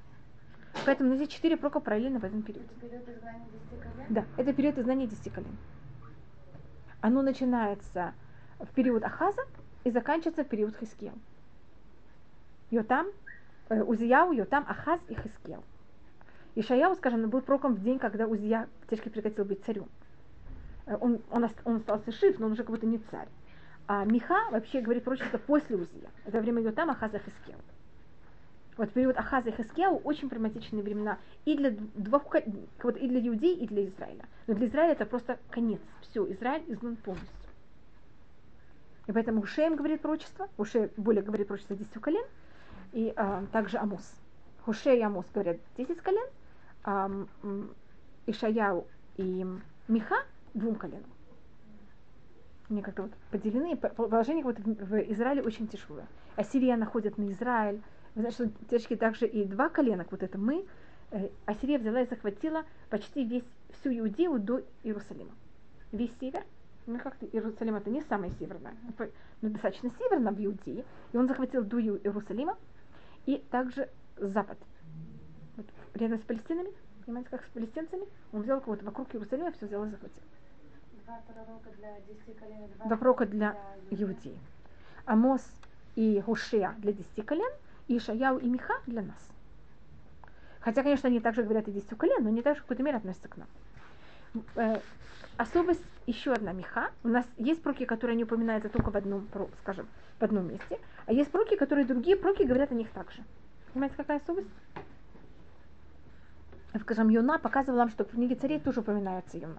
Поэтому 0.84 1.14
здесь 1.14 1.28
четыре 1.28 1.56
пророка 1.56 1.80
параллельно 1.80 2.18
в 2.18 2.24
этом 2.24 2.42
периоде. 2.42 2.68
Это 2.80 2.88
период 2.88 3.08
изгнания 3.08 3.46
10 3.70 3.80
колен? 3.80 4.06
Да, 4.08 4.24
это 4.36 4.52
период 4.52 4.78
изгнания 4.78 5.06
10 5.06 5.32
колен. 5.32 5.56
Оно 7.00 7.22
начинается 7.22 8.12
в 8.58 8.66
период 8.74 9.04
Ахаза 9.04 9.42
и 9.84 9.90
заканчивается 9.90 10.42
в 10.42 10.48
период 10.48 10.76
Хиския. 10.76 11.12
Йотам 12.70 13.06
Э, 13.68 13.82
Узияу, 13.82 14.32
Йотам, 14.32 14.64
Ахаз 14.68 15.00
и 15.08 15.14
Хискел. 15.14 15.62
Ишаяу, 16.54 16.96
скажем, 16.96 17.28
был 17.28 17.40
пророком 17.42 17.74
в 17.74 17.82
день, 17.82 17.98
когда 17.98 18.26
Узия 18.26 18.68
тяжко 18.88 19.10
прекратил 19.10 19.44
быть 19.44 19.62
царем. 19.64 19.86
Э, 20.86 20.96
он, 21.00 21.20
он, 21.30 21.48
он 21.64 21.76
остался 21.76 22.10
жив, 22.12 22.38
но 22.38 22.46
он 22.46 22.52
уже 22.52 22.62
как 22.62 22.70
будто 22.70 22.86
не 22.86 22.98
царь. 23.10 23.28
А 23.86 24.04
Миха 24.04 24.50
вообще 24.50 24.80
говорит 24.80 25.04
пророчество 25.04 25.38
после 25.38 25.76
Узия. 25.76 26.10
Это 26.24 26.40
время 26.40 26.62
Йотам, 26.62 26.90
Ахаза, 26.90 27.18
Хискел. 27.18 27.58
Вот 28.76 28.90
период 28.92 29.16
Ахаза 29.18 29.50
и 29.50 29.52
Хискеу 29.52 29.96
очень 30.04 30.28
проблематичные 30.28 30.82
времена 30.82 31.18
и 31.44 31.56
для 31.56 31.72
двух, 31.94 32.24
вот, 32.82 32.96
и 32.96 33.08
для 33.08 33.28
Иудеи, 33.28 33.54
и 33.54 33.66
для 33.66 33.86
Израиля. 33.86 34.24
Но 34.46 34.54
для 34.54 34.68
Израиля 34.68 34.92
это 34.92 35.04
просто 35.04 35.38
конец. 35.50 35.80
Все, 36.02 36.30
Израиль 36.32 36.62
изгнан 36.68 36.96
полностью. 36.96 37.28
И 39.08 39.12
поэтому 39.12 39.40
Ушеем 39.40 39.74
говорит 39.74 40.00
пророчество, 40.00 40.48
Уше 40.58 40.90
более 40.96 41.22
говорит 41.22 41.48
пророчество 41.48 41.76
десяти 41.76 41.98
колен, 41.98 42.24
и 42.92 43.12
а, 43.16 43.44
также 43.52 43.78
Амус. 43.78 44.02
Хуше 44.64 44.96
и 44.96 45.02
Амус 45.02 45.26
говорят 45.32 45.58
10 45.76 46.00
колен, 46.00 46.26
а, 46.84 47.10
Ишаяу 48.26 48.86
и 49.16 49.46
Миха 49.88 50.16
двум 50.54 50.74
коленам. 50.74 51.10
Они 52.70 52.82
как-то 52.82 53.02
вот 53.02 53.12
поделены, 53.30 53.76
положение 53.76 54.44
вот 54.44 54.58
в 54.58 55.12
Израиле 55.12 55.42
очень 55.42 55.68
тяжелое. 55.68 56.06
Ассирия 56.36 56.76
находит 56.76 57.16
на 57.16 57.32
Израиль. 57.32 57.80
Вы 58.14 58.22
знаете, 58.22 58.34
что 58.34 58.66
девочки 58.68 58.96
также 58.96 59.26
и 59.26 59.44
два 59.44 59.70
колена, 59.70 60.04
вот 60.10 60.22
это 60.22 60.36
мы. 60.36 60.66
Э, 61.10 61.28
Ассирия 61.46 61.78
взяла 61.78 62.02
и 62.02 62.06
захватила 62.06 62.64
почти 62.90 63.24
весь, 63.24 63.44
всю 63.80 63.90
Иудею 63.98 64.38
до 64.38 64.60
Иерусалима. 64.82 65.30
Весь 65.92 66.12
север, 66.20 66.42
Ну 66.86 66.98
как 66.98 67.16
Иерусалим 67.22 67.76
это 67.76 67.88
не 67.88 68.02
самое 68.02 68.32
северное, 68.38 68.74
но 69.40 69.48
достаточно 69.48 69.90
северно 69.98 70.32
в 70.32 70.44
Иудее. 70.44 70.84
И 71.12 71.16
он 71.16 71.26
захватил 71.26 71.64
до 71.64 71.80
Иерусалима 71.80 72.58
и 73.28 73.36
также 73.50 73.90
запад. 74.16 74.56
Вот, 75.58 75.66
рядом 75.92 76.18
с 76.18 76.22
палестинами, 76.22 76.70
понимаете, 77.04 77.28
как 77.28 77.44
с 77.44 77.48
палестинцами, 77.50 78.04
он 78.32 78.40
взял 78.40 78.58
кого-то 78.58 78.86
вокруг 78.86 79.14
Иерусалима, 79.14 79.52
все 79.52 79.66
взял 79.66 79.84
и 79.84 79.90
захватил. 79.90 80.22
Два 81.04 81.20
пророка 81.26 81.70
для 81.76 82.00
десяти 82.00 82.32
колен. 82.32 82.70
Два 82.86 82.96
пророка 82.96 83.26
для 83.26 83.54
Иудеи. 83.90 84.38
Амос 85.04 85.42
и 85.94 86.22
Гушея 86.24 86.74
для 86.78 86.94
десяти 86.94 87.20
колен, 87.20 87.52
и 87.86 87.98
Ишаяу 87.98 88.38
и 88.38 88.48
Миха 88.48 88.80
для 88.86 89.02
нас. 89.02 89.28
Хотя, 90.60 90.82
конечно, 90.82 91.10
они 91.10 91.20
также 91.20 91.42
говорят 91.42 91.68
и 91.68 91.72
десятью 91.72 91.98
колен, 91.98 92.24
но 92.24 92.30
не 92.30 92.40
так 92.40 92.56
же 92.56 92.60
в 92.60 92.64
какой-то 92.64 92.82
мере 92.82 92.96
относятся 92.96 93.28
к 93.28 93.36
нам. 93.36 93.48
Э, 94.56 94.80
особость 95.36 95.82
еще 96.06 96.32
одна 96.32 96.52
меха. 96.52 96.90
У 97.04 97.08
нас 97.08 97.26
есть 97.36 97.62
проки, 97.62 97.84
которые 97.84 98.16
не 98.16 98.24
упоминаются 98.24 98.68
только 98.68 98.90
в 98.90 98.96
одном, 98.96 99.26
скажем, 99.60 99.86
в 100.18 100.22
одном 100.22 100.48
месте, 100.48 100.78
а 101.06 101.12
есть 101.12 101.30
проки, 101.30 101.56
которые 101.56 101.86
другие 101.86 102.16
проки 102.16 102.42
говорят 102.42 102.72
о 102.72 102.74
них 102.74 102.90
также. 102.90 103.22
Понимаете, 103.72 103.96
какая 103.96 104.18
особость? 104.18 104.48
Скажем, 106.80 107.08
Юна 107.08 107.38
показывала 107.38 107.80
нам, 107.80 107.90
что 107.90 108.04
в 108.04 108.10
книге 108.10 108.34
царей 108.34 108.60
тоже 108.60 108.80
упоминается 108.80 109.38
Юна. 109.38 109.58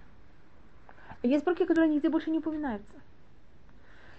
Есть 1.24 1.44
проки, 1.44 1.66
которые 1.66 1.90
нигде 1.90 2.10
больше 2.10 2.30
не 2.30 2.40
упоминаются. 2.40 2.94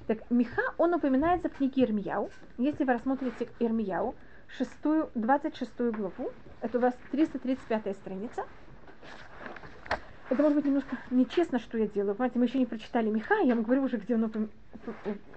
Так, 0.07 0.19
Миха, 0.31 0.62
он 0.76 0.95
упоминается 0.95 1.49
в 1.49 1.52
книге 1.52 1.85
Ирмияу. 1.85 2.31
Если 2.59 2.85
вы 2.85 2.93
рассмотрите 2.95 3.49
Ирмияу, 3.59 4.14
6, 4.59 4.71
26 5.14 5.79
главу, 5.93 6.33
это 6.61 6.79
у 6.79 6.81
вас 6.81 6.95
335 7.12 7.97
страница, 7.97 8.45
это 10.31 10.43
может 10.43 10.57
быть 10.57 10.65
немножко 10.65 10.97
нечестно, 11.11 11.59
что 11.59 11.77
я 11.77 11.89
делаю. 11.89 12.15
Понимаете, 12.15 12.39
мы 12.39 12.45
еще 12.45 12.59
не 12.59 12.67
прочитали 12.67 13.11
Миха, 13.11 13.35
я 13.43 13.55
вам 13.55 13.65
говорю 13.65 13.83
уже, 13.83 13.97
где 13.97 14.15
он 14.15 14.49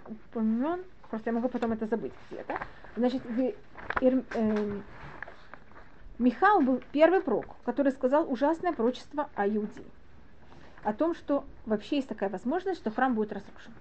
упомянен. 0.07 0.83
Просто 1.09 1.29
я 1.29 1.33
могу 1.33 1.49
потом 1.49 1.71
это 1.73 1.87
забыть 1.87 2.13
где-то. 2.29 2.59
Значит, 2.95 3.23
Ир, 4.01 4.23
э, 4.33 4.81
Михау 6.19 6.61
был 6.61 6.81
первый 6.91 7.21
пророк, 7.21 7.55
который 7.65 7.91
сказал 7.91 8.31
ужасное 8.31 8.71
пророчество 8.71 9.29
о 9.35 9.47
Иудее. 9.47 9.85
О 10.83 10.93
том, 10.93 11.15
что 11.15 11.43
вообще 11.65 11.97
есть 11.97 12.07
такая 12.07 12.29
возможность, 12.29 12.79
что 12.79 12.91
храм 12.91 13.15
будет 13.15 13.33
разрушен. 13.33 13.73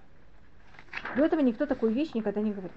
До 1.16 1.24
этого 1.24 1.40
никто 1.40 1.66
такую 1.66 1.92
вещь 1.92 2.14
никогда 2.14 2.40
не 2.40 2.52
говорил. 2.52 2.70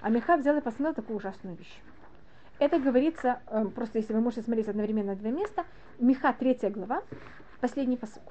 А 0.00 0.10
Миха 0.10 0.36
взял 0.36 0.56
и 0.56 0.60
посмотрел 0.60 0.94
такую 0.94 1.16
ужасную 1.16 1.56
вещь. 1.56 1.80
Это 2.58 2.78
говорится, 2.78 3.40
э, 3.46 3.64
просто 3.74 3.98
если 3.98 4.12
вы 4.12 4.20
можете 4.20 4.42
смотреть 4.42 4.68
одновременно 4.68 5.14
два 5.14 5.30
места, 5.30 5.64
Миха, 5.98 6.32
третья 6.32 6.70
глава, 6.70 7.02
последний 7.60 7.96
посук. 7.96 8.22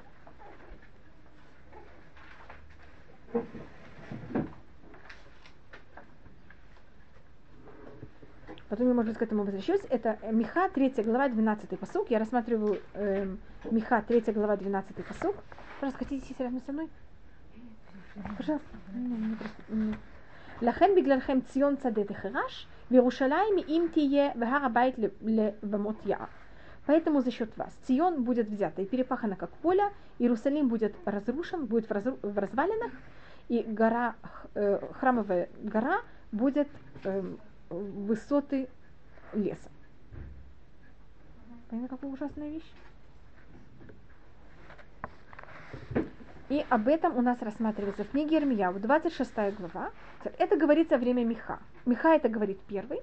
Потом 8.69 8.89
я, 8.89 8.93
может 8.93 9.11
быть, 9.11 9.17
к 9.17 9.21
этому 9.21 9.43
возвращусь. 9.43 9.79
Это 9.89 10.19
Миха, 10.29 10.69
3 10.69 11.03
глава, 11.03 11.29
12 11.29 11.79
посук. 11.79 12.09
Я 12.11 12.19
рассматриваю 12.19 12.81
э, 12.93 13.25
Миха, 13.71 14.01
3 14.01 14.33
глава, 14.33 14.57
12 14.57 15.05
посук. 15.05 15.35
Пожалуйста, 15.79 15.99
хотите 15.99 16.27
сесть 16.27 16.39
рядом 16.39 16.61
со 16.65 16.73
мной? 16.73 16.89
Пожалуйста. 18.37 18.67
לכן 20.62 20.90
בגללכם 20.96 21.38
ציון 21.40 21.76
שדה 21.82 22.04
תחרש, 22.04 22.66
וירושלים 22.90 23.54
אם 23.68 23.86
תהיה 23.92 24.30
והר 24.40 24.64
הבית 24.64 24.94
לבמות 25.22 26.06
יער. 26.06 26.26
Поэтому 26.86 27.20
за 27.20 27.30
счет 27.30 27.56
вас 27.56 27.72
Цион 27.86 28.24
будет 28.24 28.48
взята 28.48 28.82
и 28.82 28.86
перепахана 28.86 29.36
как 29.36 29.50
поле, 29.58 29.84
Иерусалим 30.18 30.68
будет 30.68 30.94
разрушен, 31.04 31.66
будет 31.66 31.86
в, 31.86 31.92
разру... 31.92 32.18
в 32.22 32.36
развалинах, 32.36 32.92
и 33.48 33.62
гора, 33.62 34.16
э, 34.54 34.80
храмовая 34.94 35.48
гора 35.62 36.00
будет 36.32 36.68
э, 37.04 37.22
высоты 37.70 38.68
леса. 39.32 39.68
Понимаете, 41.68 41.94
какая 41.94 42.10
ужасная 42.10 42.50
вещь? 42.50 42.72
И 46.49 46.65
об 46.69 46.87
этом 46.87 47.17
у 47.17 47.21
нас 47.21 47.41
рассматривается 47.41 48.05
в 48.05 48.11
книге 48.11 48.37
Ирмияу, 48.37 48.79
26 48.79 49.33
глава. 49.59 49.91
Это 50.37 50.55
говорится 50.55 50.95
во 50.95 50.99
время 50.99 51.25
Миха. 51.25 51.59
Миха 51.85 52.15
это 52.15 52.29
говорит 52.29 52.59
первый. 52.67 53.01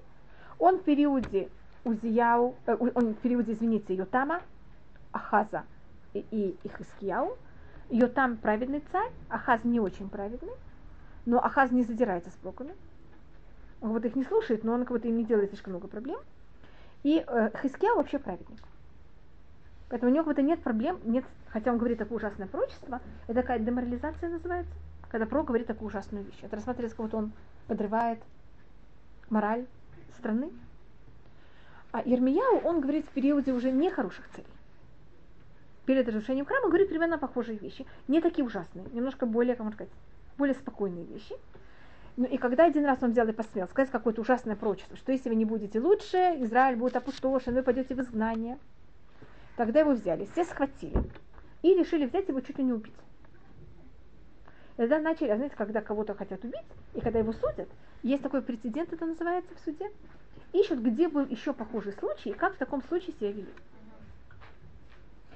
Он 0.59 0.79
в 0.79 0.83
периоде 0.83 1.51
Узияу, 1.85 2.55
э, 2.65 2.75
он 2.79 3.15
в 3.15 3.19
периоде, 3.19 3.53
извините, 3.53 3.95
Йотама, 3.95 4.41
Ахаза 5.13 5.65
и, 6.15 6.25
и 6.31 6.57
Ихискияу. 6.65 7.37
Йотам 7.91 8.39
праведный 8.39 8.83
царь, 8.91 9.11
Ахаз 9.29 9.63
не 9.65 9.79
очень 9.79 10.09
праведный, 10.09 10.55
но 11.27 11.39
Ахаз 11.39 11.71
не 11.71 11.83
задирается 11.83 12.31
с 12.31 12.35
проками. 12.35 12.75
Он 13.83 13.91
вот 13.91 14.07
их 14.07 14.17
не 14.17 14.25
слушает, 14.25 14.65
но 14.65 14.73
он 14.73 14.81
как 14.81 14.93
будто 14.93 15.09
им 15.09 15.19
не 15.19 15.25
делает 15.25 15.51
слишком 15.51 15.75
много 15.75 15.87
проблем. 15.89 16.19
И 17.03 17.23
э, 17.27 17.51
Хискияу 17.61 17.97
вообще 17.97 18.19
праведник. 18.19 18.63
Поэтому 19.89 20.11
у 20.11 20.15
него 20.15 20.25
как 20.25 20.35
будто 20.35 20.43
нет 20.43 20.63
проблем, 20.63 20.99
нет, 21.05 21.25
хотя 21.49 21.71
он 21.71 21.79
говорит 21.79 21.99
такое 21.99 22.19
ужасное 22.19 22.47
пророчество, 22.47 23.01
это 23.27 23.43
такая 23.43 23.59
деморализация 23.59 24.29
называется, 24.29 24.73
когда 25.11 25.27
пророк 25.27 25.49
говорит 25.49 25.67
такую 25.67 25.89
ужасную 25.89 26.25
вещь. 26.25 26.39
Это 26.43 26.57
рассматривается, 26.57 26.97
как 26.97 27.07
будто 27.07 27.17
он 27.19 27.33
подрывает 27.67 28.19
мораль 29.31 29.67
страны. 30.17 30.51
А 31.93 32.03
Ермияу, 32.05 32.59
он 32.65 32.81
говорит 32.81 33.07
в 33.07 33.11
периоде 33.11 33.53
уже 33.53 33.71
нехороших 33.71 34.29
целей. 34.35 34.47
Перед 35.87 36.09
разрушением 36.09 36.47
храма 36.47 36.69
говорит 36.69 36.89
примерно 36.89 37.19
похожие 37.19 37.59
вещи. 37.59 37.87
Не 38.09 38.21
такие 38.21 38.45
ужасные, 38.45 38.87
немножко 38.93 39.27
более, 39.27 39.55
как 39.55 39.65
можно 39.65 39.77
сказать, 39.77 39.93
более 40.39 40.55
спокойные 40.55 41.05
вещи. 41.05 41.37
Ну 42.17 42.25
и 42.25 42.39
когда 42.39 42.65
один 42.65 42.85
раз 42.87 43.03
он 43.03 43.11
взял 43.11 43.29
и 43.29 43.33
посмел 43.33 43.69
сказать 43.69 43.91
какое-то 43.91 44.23
ужасное 44.23 44.57
пророчество, 44.57 44.97
что 44.97 45.13
если 45.13 45.29
вы 45.29 45.35
не 45.35 45.45
будете 45.45 45.81
лучше, 45.81 46.17
Израиль 46.39 46.77
будет 46.77 46.97
опустошен, 46.97 47.55
вы 47.55 47.63
пойдете 47.63 47.95
в 47.95 48.01
изгнание. 48.01 48.59
Тогда 49.57 49.81
его 49.81 49.93
взяли, 49.93 50.27
все 50.33 50.45
схватили 50.45 50.99
и 51.63 51.75
решили 51.75 52.07
взять 52.07 52.29
его 52.29 52.41
чуть 52.41 52.59
ли 52.59 52.65
не 52.65 52.73
убить. 52.73 52.95
И 54.75 54.77
тогда 54.79 54.99
начали, 54.99 55.29
а 55.29 55.37
знаете, 55.37 55.55
когда 55.57 55.81
кого-то 55.81 56.15
хотят 56.15 56.43
убить, 56.43 56.67
и 56.95 57.01
когда 57.01 57.21
его 57.21 57.33
судят, 57.33 57.69
есть 58.03 58.23
такой 58.23 58.43
прецедент, 58.43 58.93
это 58.93 59.07
называется 59.07 59.55
в 59.55 59.61
суде, 59.61 59.91
ищут, 60.53 60.81
где 60.81 61.09
был 61.09 61.25
еще 61.27 61.53
похожий 61.53 61.93
случай, 61.93 62.31
и 62.31 62.35
как 62.35 62.55
в 62.55 62.59
таком 62.59 62.83
случае 62.83 63.15
себя 63.15 63.31
вели. 63.31 63.55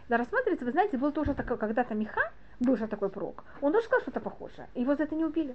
Да, 0.09 0.17
рассматривается, 0.17 0.65
вы 0.65 0.73
знаете, 0.73 0.99
был 0.99 1.13
тоже 1.13 1.35
такой, 1.35 1.57
когда-то 1.57 1.95
Миха, 1.95 2.33
был 2.59 2.77
же 2.77 2.89
такой 2.89 3.11
пророк, 3.11 3.45
он 3.61 3.73
тоже 3.73 3.87
сказал 3.87 4.03
что-то 4.03 4.21
похожее, 4.21 4.69
его 4.75 4.97
за 4.97 5.05
это 5.05 5.15
не 5.15 5.25
убили. 5.25 5.55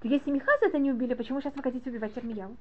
Так 0.00 0.10
если 0.10 0.30
Миха 0.30 0.52
за 0.60 0.66
это 0.66 0.78
не 0.78 0.92
убили, 0.92 1.14
почему 1.14 1.40
сейчас 1.40 1.56
вы 1.56 1.62
хотите 1.62 1.90
убивать 1.90 2.16
Армияу? 2.16 2.56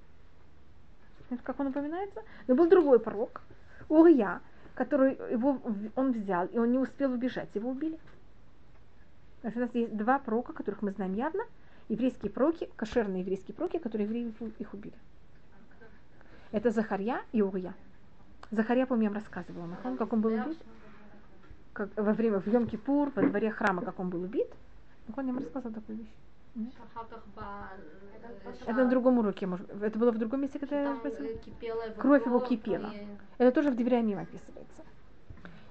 Как 1.44 1.60
он 1.60 1.68
упоминается? 1.68 2.24
Но 2.48 2.56
был 2.56 2.68
другой 2.68 3.00
пророк, 3.00 3.42
Урия, 3.88 4.42
который 4.76 5.14
его, 5.32 5.60
он 5.96 6.12
взял, 6.12 6.48
и 6.48 6.58
он 6.58 6.72
не 6.72 6.80
успел 6.80 7.12
убежать, 7.12 7.50
его 7.54 7.70
убили. 7.70 7.98
Значит, 9.42 9.58
у 9.58 9.62
нас 9.62 9.76
есть 9.76 9.98
два 9.98 10.20
пророка, 10.20 10.54
которых 10.54 10.82
мы 10.82 10.92
знаем 10.92 11.14
явно, 11.14 11.44
еврейские 11.90 12.32
пророки, 12.32 12.70
кошерные 12.76 13.22
еврейские 13.22 13.56
пророки, 13.56 13.78
которые 13.80 14.08
евреи 14.08 14.34
их 14.60 14.74
убили. 14.74 14.96
Это 16.52 16.72
Захарья 16.72 17.22
и 17.32 17.42
Урия. 17.42 17.74
Захарья, 18.52 18.86
помню, 18.86 19.06
я 19.06 19.10
вам 19.10 19.18
рассказывала, 19.18 19.66
Махон, 19.66 19.98
как 19.98 20.12
он 20.14 20.22
был 20.22 20.34
убит. 20.34 20.58
Как, 21.74 21.90
во 21.96 22.14
время, 22.14 22.40
в 22.40 22.48
Йом-Кипур, 22.48 23.14
во 23.16 23.22
дворе 23.22 23.50
храма, 23.50 23.82
как 23.82 24.00
он 24.00 24.10
был 24.10 24.24
убит. 24.24 24.48
Махон, 25.08 25.28
я 25.28 25.34
вам 25.34 25.42
рассказывала 25.42 25.74
такую 25.74 26.00
вещь. 26.00 26.14
Это 28.66 28.84
на 28.84 28.90
другом 28.90 29.20
уроке, 29.20 29.48
может. 29.48 29.70
Это 29.82 29.98
было 29.98 30.12
в 30.12 30.18
другом 30.18 30.42
месте, 30.42 30.60
когда 30.60 30.82
я 30.82 30.96
спросила? 30.96 31.28
Кровь 31.98 32.26
его 32.26 32.40
кипела. 32.40 32.92
Это 33.38 33.52
тоже 33.52 33.72
в 33.72 33.76
Девриамим 33.76 34.20
описывается. 34.20 34.84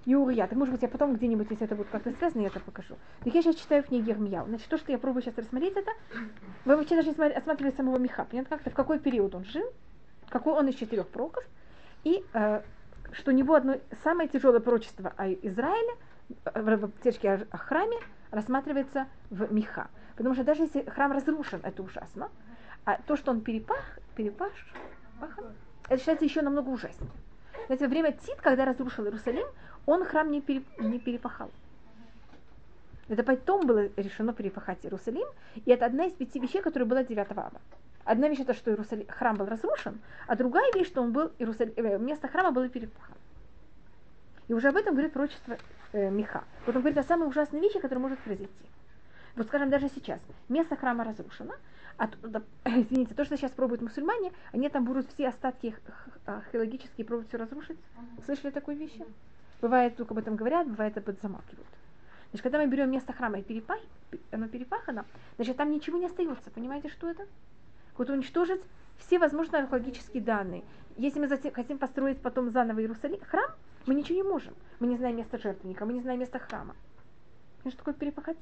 Юрия, 0.06 0.46
так 0.46 0.58
может 0.58 0.72
быть 0.72 0.82
я 0.82 0.88
потом 0.88 1.14
где-нибудь, 1.14 1.50
если 1.50 1.66
это 1.66 1.76
будет 1.76 1.88
как-то 1.88 2.10
связано, 2.12 2.40
я 2.40 2.48
это 2.48 2.58
покажу. 2.60 2.96
Так 3.22 3.34
я 3.34 3.42
сейчас 3.42 3.56
читаю 3.56 3.82
в 3.82 3.86
книге 3.86 4.12
Ирмияу. 4.12 4.46
Значит, 4.46 4.68
то, 4.68 4.78
что 4.78 4.90
я 4.90 4.98
пробую 4.98 5.22
сейчас 5.22 5.36
рассмотреть 5.36 5.76
это, 5.76 5.90
вы 6.64 6.76
вообще 6.76 6.96
даже 6.96 7.10
не 7.10 7.32
осматривали 7.32 7.72
самого 7.72 7.98
Миха. 7.98 8.24
Понятно, 8.24 8.56
как-то 8.56 8.70
в 8.70 8.74
какой 8.74 8.98
период 8.98 9.34
он 9.34 9.44
жил, 9.44 9.70
какой 10.30 10.54
он 10.54 10.68
из 10.68 10.76
четырех 10.76 11.06
пророков, 11.08 11.44
и 12.04 12.24
э, 12.32 12.62
что 13.12 13.30
у 13.30 13.34
него 13.34 13.54
одно 13.54 13.76
самое 14.02 14.28
тяжелое 14.28 14.60
пророчество 14.60 15.12
о 15.18 15.30
Израиле, 15.30 15.94
э, 16.46 16.62
в 16.62 16.84
аптечке 16.84 17.46
о 17.50 17.56
храме, 17.58 17.98
рассматривается 18.30 19.06
в 19.28 19.52
Миха. 19.52 19.88
Потому 20.20 20.34
что 20.34 20.44
даже 20.44 20.64
если 20.64 20.82
храм 20.82 21.12
разрушен, 21.12 21.60
это 21.62 21.82
ужасно. 21.82 22.28
А 22.84 23.00
то, 23.06 23.16
что 23.16 23.30
он 23.30 23.40
перепах, 23.40 23.98
перепаш, 24.14 24.52
пахан, 25.18 25.46
это 25.88 25.96
считается 25.96 26.26
еще 26.26 26.42
намного 26.42 26.68
ужаснее. 26.68 27.10
Знаете, 27.64 27.86
во 27.86 27.88
время 27.88 28.12
Тит, 28.12 28.36
когда 28.42 28.66
разрушил 28.66 29.06
Иерусалим, 29.06 29.46
он 29.86 30.04
храм 30.04 30.30
не, 30.30 30.42
пере, 30.42 30.62
не 30.78 30.98
перепахал. 30.98 31.50
Это 33.08 33.22
потом 33.22 33.66
было 33.66 33.88
решено 33.96 34.34
перепахать 34.34 34.84
Иерусалим, 34.84 35.26
и 35.54 35.70
это 35.70 35.86
одна 35.86 36.04
из 36.04 36.12
пяти 36.12 36.38
вещей, 36.38 36.60
которая 36.60 36.86
была 36.86 37.02
9 37.02 37.30
ава. 37.30 37.52
Одна 38.04 38.28
вещь 38.28 38.40
это, 38.40 38.52
что 38.52 38.70
Иерусалим, 38.70 39.06
храм 39.08 39.38
был 39.38 39.46
разрушен, 39.46 40.02
а 40.26 40.36
другая 40.36 40.70
вещь, 40.74 40.88
что 40.88 41.00
он 41.00 41.12
был, 41.12 41.32
Иерусалим, 41.38 41.72
э, 41.76 41.96
место 41.96 42.28
храма 42.28 42.50
было 42.50 42.68
перепахано. 42.68 43.16
И 44.48 44.52
уже 44.52 44.68
об 44.68 44.76
этом 44.76 44.92
говорит 44.92 45.14
пророчество 45.14 45.56
э, 45.92 46.10
Миха. 46.10 46.44
Вот 46.66 46.76
он 46.76 46.82
говорит 46.82 46.98
о 46.98 47.04
самой 47.04 47.26
ужасной 47.26 47.60
вещи, 47.60 47.80
которая 47.80 48.02
может 48.02 48.18
произойти. 48.18 48.52
Вот 49.36 49.46
скажем, 49.46 49.70
даже 49.70 49.88
сейчас 49.88 50.20
место 50.48 50.76
храма 50.76 51.04
разрушено, 51.04 51.54
а, 51.96 52.08
извините, 52.64 53.14
то, 53.14 53.24
что 53.24 53.36
сейчас 53.36 53.52
пробуют 53.52 53.82
мусульмане, 53.82 54.32
они 54.52 54.68
там 54.68 54.84
будут 54.84 55.08
все 55.12 55.28
остатки 55.28 55.74
археологические 56.26 57.04
пробуют 57.04 57.28
все 57.28 57.38
разрушить. 57.38 57.78
Слышали 58.24 58.50
такую 58.50 58.76
вещь? 58.76 58.96
Бывает, 59.60 59.96
только 59.96 60.14
об 60.14 60.18
этом 60.18 60.36
говорят, 60.36 60.66
бывает, 60.66 60.96
об 60.96 61.08
этом 61.08 61.20
замалкивают. 61.20 61.68
Значит, 62.30 62.42
когда 62.42 62.58
мы 62.58 62.66
берем 62.68 62.90
место 62.90 63.12
храма 63.12 63.40
и 63.40 63.42
перепах, 63.42 63.80
оно 64.30 64.48
перепахано, 64.48 65.04
значит, 65.36 65.56
там 65.56 65.70
ничего 65.70 65.98
не 65.98 66.06
остается. 66.06 66.50
Понимаете, 66.50 66.88
что 66.88 67.10
это? 67.10 67.26
Вот 67.98 68.08
уничтожить 68.08 68.62
все 68.98 69.18
возможные 69.18 69.62
археологические 69.62 70.22
данные. 70.22 70.62
Если 70.96 71.18
мы 71.18 71.28
затем, 71.28 71.52
хотим 71.52 71.78
построить 71.78 72.20
потом 72.20 72.50
заново 72.50 72.80
Иерусалим, 72.80 73.20
храм, 73.20 73.50
мы 73.86 73.94
ничего 73.94 74.16
не 74.16 74.22
можем. 74.22 74.54
Мы 74.78 74.86
не 74.86 74.96
знаем 74.96 75.16
места 75.16 75.38
жертвенника, 75.38 75.84
мы 75.84 75.92
не 75.92 76.00
знаем 76.00 76.20
места 76.20 76.38
храма. 76.38 76.74
И 77.64 77.68
что 77.68 77.78
такое 77.78 77.94
перепахать? 77.94 78.36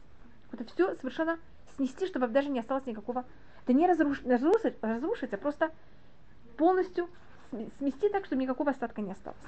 Это 0.53 0.65
все 0.65 0.95
совершенно 0.97 1.39
снести, 1.77 2.07
чтобы 2.07 2.29
даже 2.29 2.49
не 2.49 2.61
осталось 2.61 2.87
никакого... 2.87 3.25
Это 3.65 3.73
не 3.73 3.87
разруш... 3.87 4.23
разрушить, 4.25 4.75
разрушить, 4.83 5.33
а 5.33 5.37
просто 5.37 5.71
полностью 6.57 7.09
смести 7.79 8.09
так, 8.09 8.25
чтобы 8.25 8.43
никакого 8.43 8.71
остатка 8.71 9.01
не 9.01 9.13
осталось. 9.13 9.39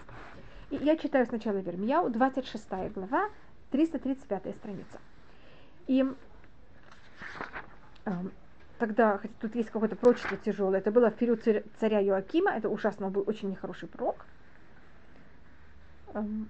И 0.70 0.76
я 0.76 0.96
читаю 0.96 1.26
сначала 1.26 1.58
Вермияу, 1.58 2.10
26 2.10 2.68
глава, 2.94 3.28
335 3.70 4.56
страница. 4.56 4.98
И 5.86 6.04
э, 8.04 8.10
тогда, 8.78 9.20
тут 9.40 9.54
есть 9.54 9.70
какое-то 9.70 9.96
прочество 9.96 10.36
тяжелое, 10.36 10.78
это 10.78 10.92
было 10.92 11.10
в 11.10 11.16
период 11.16 11.42
царя 11.80 11.98
Йоакима, 11.98 12.52
это 12.52 12.68
ужасно, 12.68 13.10
был 13.10 13.24
очень 13.26 13.50
нехороший 13.50 13.88
пророк. 13.88 14.24
Эм, 16.14 16.48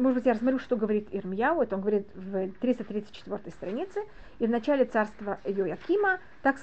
может 0.00 0.18
быть, 0.18 0.26
я 0.26 0.32
рассмотрю, 0.32 0.58
что 0.58 0.76
говорит 0.76 1.08
Ирмияу, 1.10 1.60
это 1.60 1.76
он 1.76 1.82
говорит 1.82 2.08
в 2.14 2.50
334 2.60 3.50
странице, 3.50 4.00
и 4.38 4.46
в 4.46 4.50
начале 4.50 4.84
царства 4.84 5.38
Йоакима 5.44 6.20
так 6.42 6.56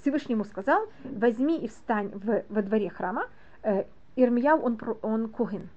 Всевышнему 0.00 0.44
сказал, 0.44 0.88
возьми 1.04 1.58
и 1.58 1.68
встань 1.68 2.08
в, 2.08 2.44
во 2.48 2.62
дворе 2.62 2.90
храма, 2.90 3.26
э, 3.62 3.84
Ирмияу, 4.16 4.60
он, 4.60 4.78
он 5.02 5.28
кухин, 5.28 5.68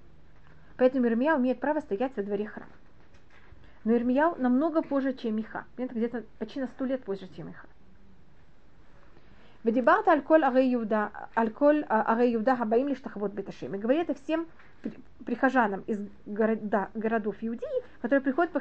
поэтому 0.77 1.07
Ирмияу 1.07 1.39
имеет 1.39 1.59
право 1.59 1.79
стоять 1.79 2.15
во 2.15 2.23
дворе 2.23 2.45
храма. 2.45 2.71
Но 3.85 3.95
Ирмияу 3.95 4.35
намного 4.35 4.81
позже, 4.81 5.13
чем 5.13 5.37
Миха, 5.37 5.65
где-то 5.77 6.23
почти 6.37 6.59
на 6.59 6.67
сто 6.67 6.85
лет 6.85 7.03
позже, 7.03 7.27
чем 7.35 7.47
Миха. 7.47 7.65
Вадибарт 9.63 10.07
Альколь 10.07 10.43
Аре 10.43 10.71
Юда, 10.71 11.11
Альколь 11.35 11.85
Аре 11.89 12.31
Юда 12.31 12.55
Хабаим 12.55 12.87
Лиштахвот 12.87 13.33
Беташим. 13.33 13.75
И 13.75 13.77
говорит 13.77 14.09
это 14.09 14.21
всем 14.23 14.47
прихожанам 15.25 15.81
из 15.81 15.99
города, 16.25 16.89
городов 16.93 17.35
Иудеи, 17.41 17.83
которые 18.01 18.21
приходят 18.21 18.53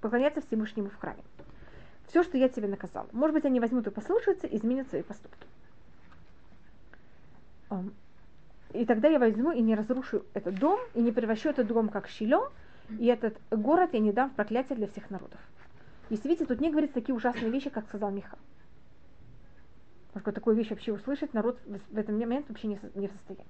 поклоняться 0.00 0.40
Всевышнему 0.40 0.90
в 0.90 0.96
храме. 0.96 1.22
Все, 2.08 2.24
что 2.24 2.36
я 2.36 2.48
тебе 2.48 2.66
наказал. 2.68 3.06
Может 3.12 3.34
быть, 3.34 3.44
они 3.44 3.60
возьмут 3.60 3.86
и 3.86 3.90
послушаются, 3.90 4.46
изменят 4.48 4.88
свои 4.88 5.02
поступки. 5.02 5.46
И 8.72 8.84
тогда 8.84 9.08
я 9.08 9.20
возьму 9.20 9.52
и 9.52 9.62
не 9.62 9.76
разрушу 9.76 10.24
этот 10.34 10.58
дом, 10.58 10.80
и 10.94 11.00
не 11.00 11.12
превращу 11.12 11.50
этот 11.50 11.68
дом 11.68 11.88
как 11.88 12.08
щелем, 12.08 12.42
и 12.98 13.06
этот 13.06 13.38
город 13.52 13.90
я 13.92 14.00
не 14.00 14.12
дам 14.12 14.30
в 14.30 14.34
проклятие 14.34 14.76
для 14.76 14.88
всех 14.88 15.10
народов. 15.10 15.38
Если 16.10 16.28
видите, 16.28 16.46
тут 16.46 16.60
не 16.60 16.70
говорится 16.70 16.94
такие 16.94 17.14
ужасные 17.14 17.50
вещи, 17.50 17.70
как 17.70 17.86
сказал 17.86 18.10
Михаил. 18.10 18.42
Потому 20.14 20.22
что 20.22 20.32
такую 20.32 20.54
вещь 20.54 20.70
вообще 20.70 20.92
услышать 20.92 21.34
народ 21.34 21.58
в 21.66 21.98
этот 21.98 22.16
момент 22.16 22.48
вообще 22.48 22.68
не, 22.68 22.80
не 22.94 23.08
в 23.08 23.12
состоянии. 23.12 23.44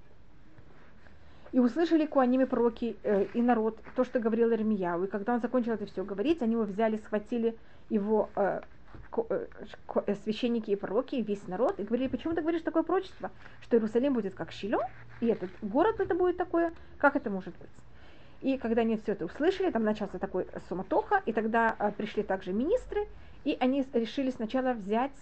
И 1.52 1.58
услышали 1.58 2.06
куаними 2.06 2.44
пророки 2.44 2.96
э, 3.02 3.26
и 3.34 3.42
народ 3.42 3.78
то, 3.94 4.02
что 4.02 4.18
говорил 4.18 4.50
Ирмияу. 4.50 5.04
И 5.04 5.06
когда 5.06 5.34
он 5.34 5.40
закончил 5.40 5.72
это 5.72 5.84
все 5.84 6.02
говорить, 6.04 6.40
они 6.40 6.52
его 6.52 6.64
взяли, 6.64 6.96
схватили 6.96 7.54
его 7.90 8.30
э, 8.34 8.62
э, 9.28 9.46
э, 10.06 10.14
священники 10.24 10.70
и 10.70 10.76
пророки, 10.76 11.16
и 11.16 11.22
весь 11.22 11.46
народ, 11.46 11.78
и 11.78 11.84
говорили, 11.84 12.08
почему 12.08 12.32
ты 12.32 12.40
говоришь 12.40 12.62
такое 12.62 12.82
прочество, 12.82 13.30
что 13.60 13.76
Иерусалим 13.76 14.14
будет 14.14 14.34
как 14.34 14.50
Шило, 14.50 14.88
и 15.20 15.26
этот 15.26 15.50
город 15.60 16.00
это 16.00 16.14
будет 16.14 16.38
такое, 16.38 16.72
как 16.96 17.14
это 17.14 17.28
может 17.28 17.54
быть? 17.58 17.70
И 18.40 18.56
когда 18.56 18.80
они 18.80 18.96
все 18.96 19.12
это 19.12 19.26
услышали, 19.26 19.70
там 19.70 19.84
начался 19.84 20.18
такой 20.18 20.46
суматоха, 20.70 21.22
и 21.26 21.34
тогда 21.34 21.76
э, 21.78 21.92
пришли 21.92 22.22
также 22.22 22.54
министры, 22.54 23.06
и 23.44 23.54
они 23.60 23.86
решили 23.92 24.30
сначала 24.30 24.72
взять 24.72 25.12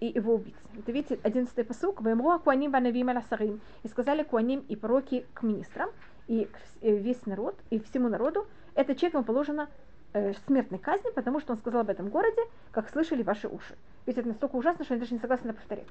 и 0.00 0.06
его 0.06 0.34
убить. 0.34 0.54
Это 0.78 0.92
видите, 0.92 1.18
одиннадцатый 1.22 1.64
посук, 1.64 2.00
«Вэмруа 2.00 2.38
куаним 2.38 2.72
ванавим 2.72 3.08
аласарим». 3.08 3.60
И 3.82 3.88
сказали 3.88 4.22
куаним 4.22 4.60
и 4.68 4.76
пророки 4.76 5.26
к 5.34 5.42
министрам, 5.42 5.90
и 6.28 6.48
э, 6.82 6.96
весь 6.96 7.24
народ, 7.26 7.56
и 7.70 7.78
всему 7.80 8.08
народу, 8.08 8.46
это 8.74 8.94
человеку 8.94 9.24
положено 9.24 9.68
э, 10.12 10.34
смертной 10.46 10.78
казни, 10.78 11.10
потому 11.14 11.40
что 11.40 11.52
он 11.52 11.58
сказал 11.58 11.80
об 11.80 11.90
этом 11.90 12.08
городе, 12.08 12.42
как 12.72 12.90
слышали 12.90 13.22
ваши 13.22 13.48
уши. 13.48 13.76
Ведь 14.04 14.18
это 14.18 14.28
настолько 14.28 14.56
ужасно, 14.56 14.84
что 14.84 14.94
они 14.94 15.00
даже 15.00 15.14
не 15.14 15.20
согласны 15.20 15.52
повторять. 15.52 15.86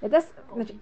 Это, 0.00 0.22
значит, 0.52 0.76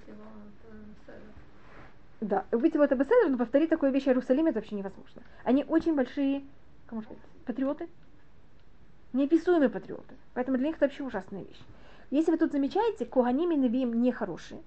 да, 2.20 2.44
убить 2.52 2.74
его 2.74 2.84
это 2.84 2.96
беседер, 2.96 3.30
но 3.30 3.36
повторить 3.36 3.70
такую 3.70 3.92
вещь 3.92 4.06
о 4.06 4.10
Иерусалиме 4.10 4.50
это 4.50 4.60
вообще 4.60 4.74
невозможно. 4.76 5.22
Они 5.44 5.64
очень 5.64 5.94
большие, 5.94 6.42
можно 6.90 7.02
сказать, 7.02 7.22
патриоты, 7.44 7.88
неописуемые 9.12 9.68
патриоты. 9.68 10.14
Поэтому 10.32 10.56
для 10.58 10.68
них 10.68 10.76
это 10.76 10.86
вообще 10.86 11.02
ужасная 11.02 11.42
вещь. 11.42 11.60
Если 12.10 12.30
вы 12.30 12.38
тут 12.38 12.52
замечаете, 12.52 13.06
Куганим 13.06 13.52
и 13.52 13.56
Невиим 13.56 14.02
не 14.02 14.12
хорошие. 14.12 14.60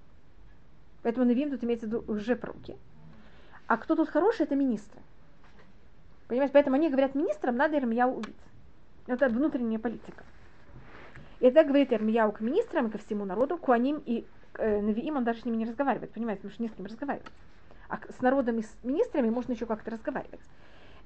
Поэтому 1.04 1.26
Невиим 1.26 1.52
тут 1.52 1.63
имеется 1.63 1.88
в 1.88 1.89
виду 1.89 2.04
уже 2.08 2.36
пророки. 2.36 2.78
А 3.67 3.78
кто 3.78 3.95
тут 3.95 4.10
хороший, 4.10 4.43
это 4.43 4.56
министры. 4.56 5.02
Понимаете, 6.28 6.54
поэтому 6.54 6.76
они 6.76 6.89
говорят 6.89 7.15
министрам, 7.15 7.56
надо 7.56 7.78
Ирмияу 7.78 8.17
убить. 8.17 8.36
Это 9.08 9.30
внутренняя 9.30 9.80
политика. 9.80 10.23
И 11.39 11.52
так 11.52 11.67
говорит 11.67 11.93
Ирмияу 11.93 12.32
к 12.32 12.41
министрам 12.41 12.88
и 12.88 12.89
ко 12.89 12.97
всему 12.97 13.26
народу, 13.26 13.58
Куаним 13.58 14.02
и 14.06 14.26
э, 14.56 14.82
Навиим, 14.82 15.17
он 15.17 15.23
даже 15.23 15.41
с 15.41 15.45
ними 15.45 15.58
не 15.58 15.65
разговаривает, 15.65 16.12
понимаете, 16.12 16.41
потому 16.41 16.54
что 16.54 16.63
не 16.63 16.69
с 16.69 16.73
кем 16.73 16.86
разговаривать. 16.86 17.32
А 17.89 18.00
с 18.10 18.21
народом 18.21 18.60
и 18.60 18.63
с 18.63 18.76
министрами 18.84 19.30
можно 19.30 19.54
еще 19.54 19.65
как-то 19.65 19.91
разговаривать. 19.91 20.41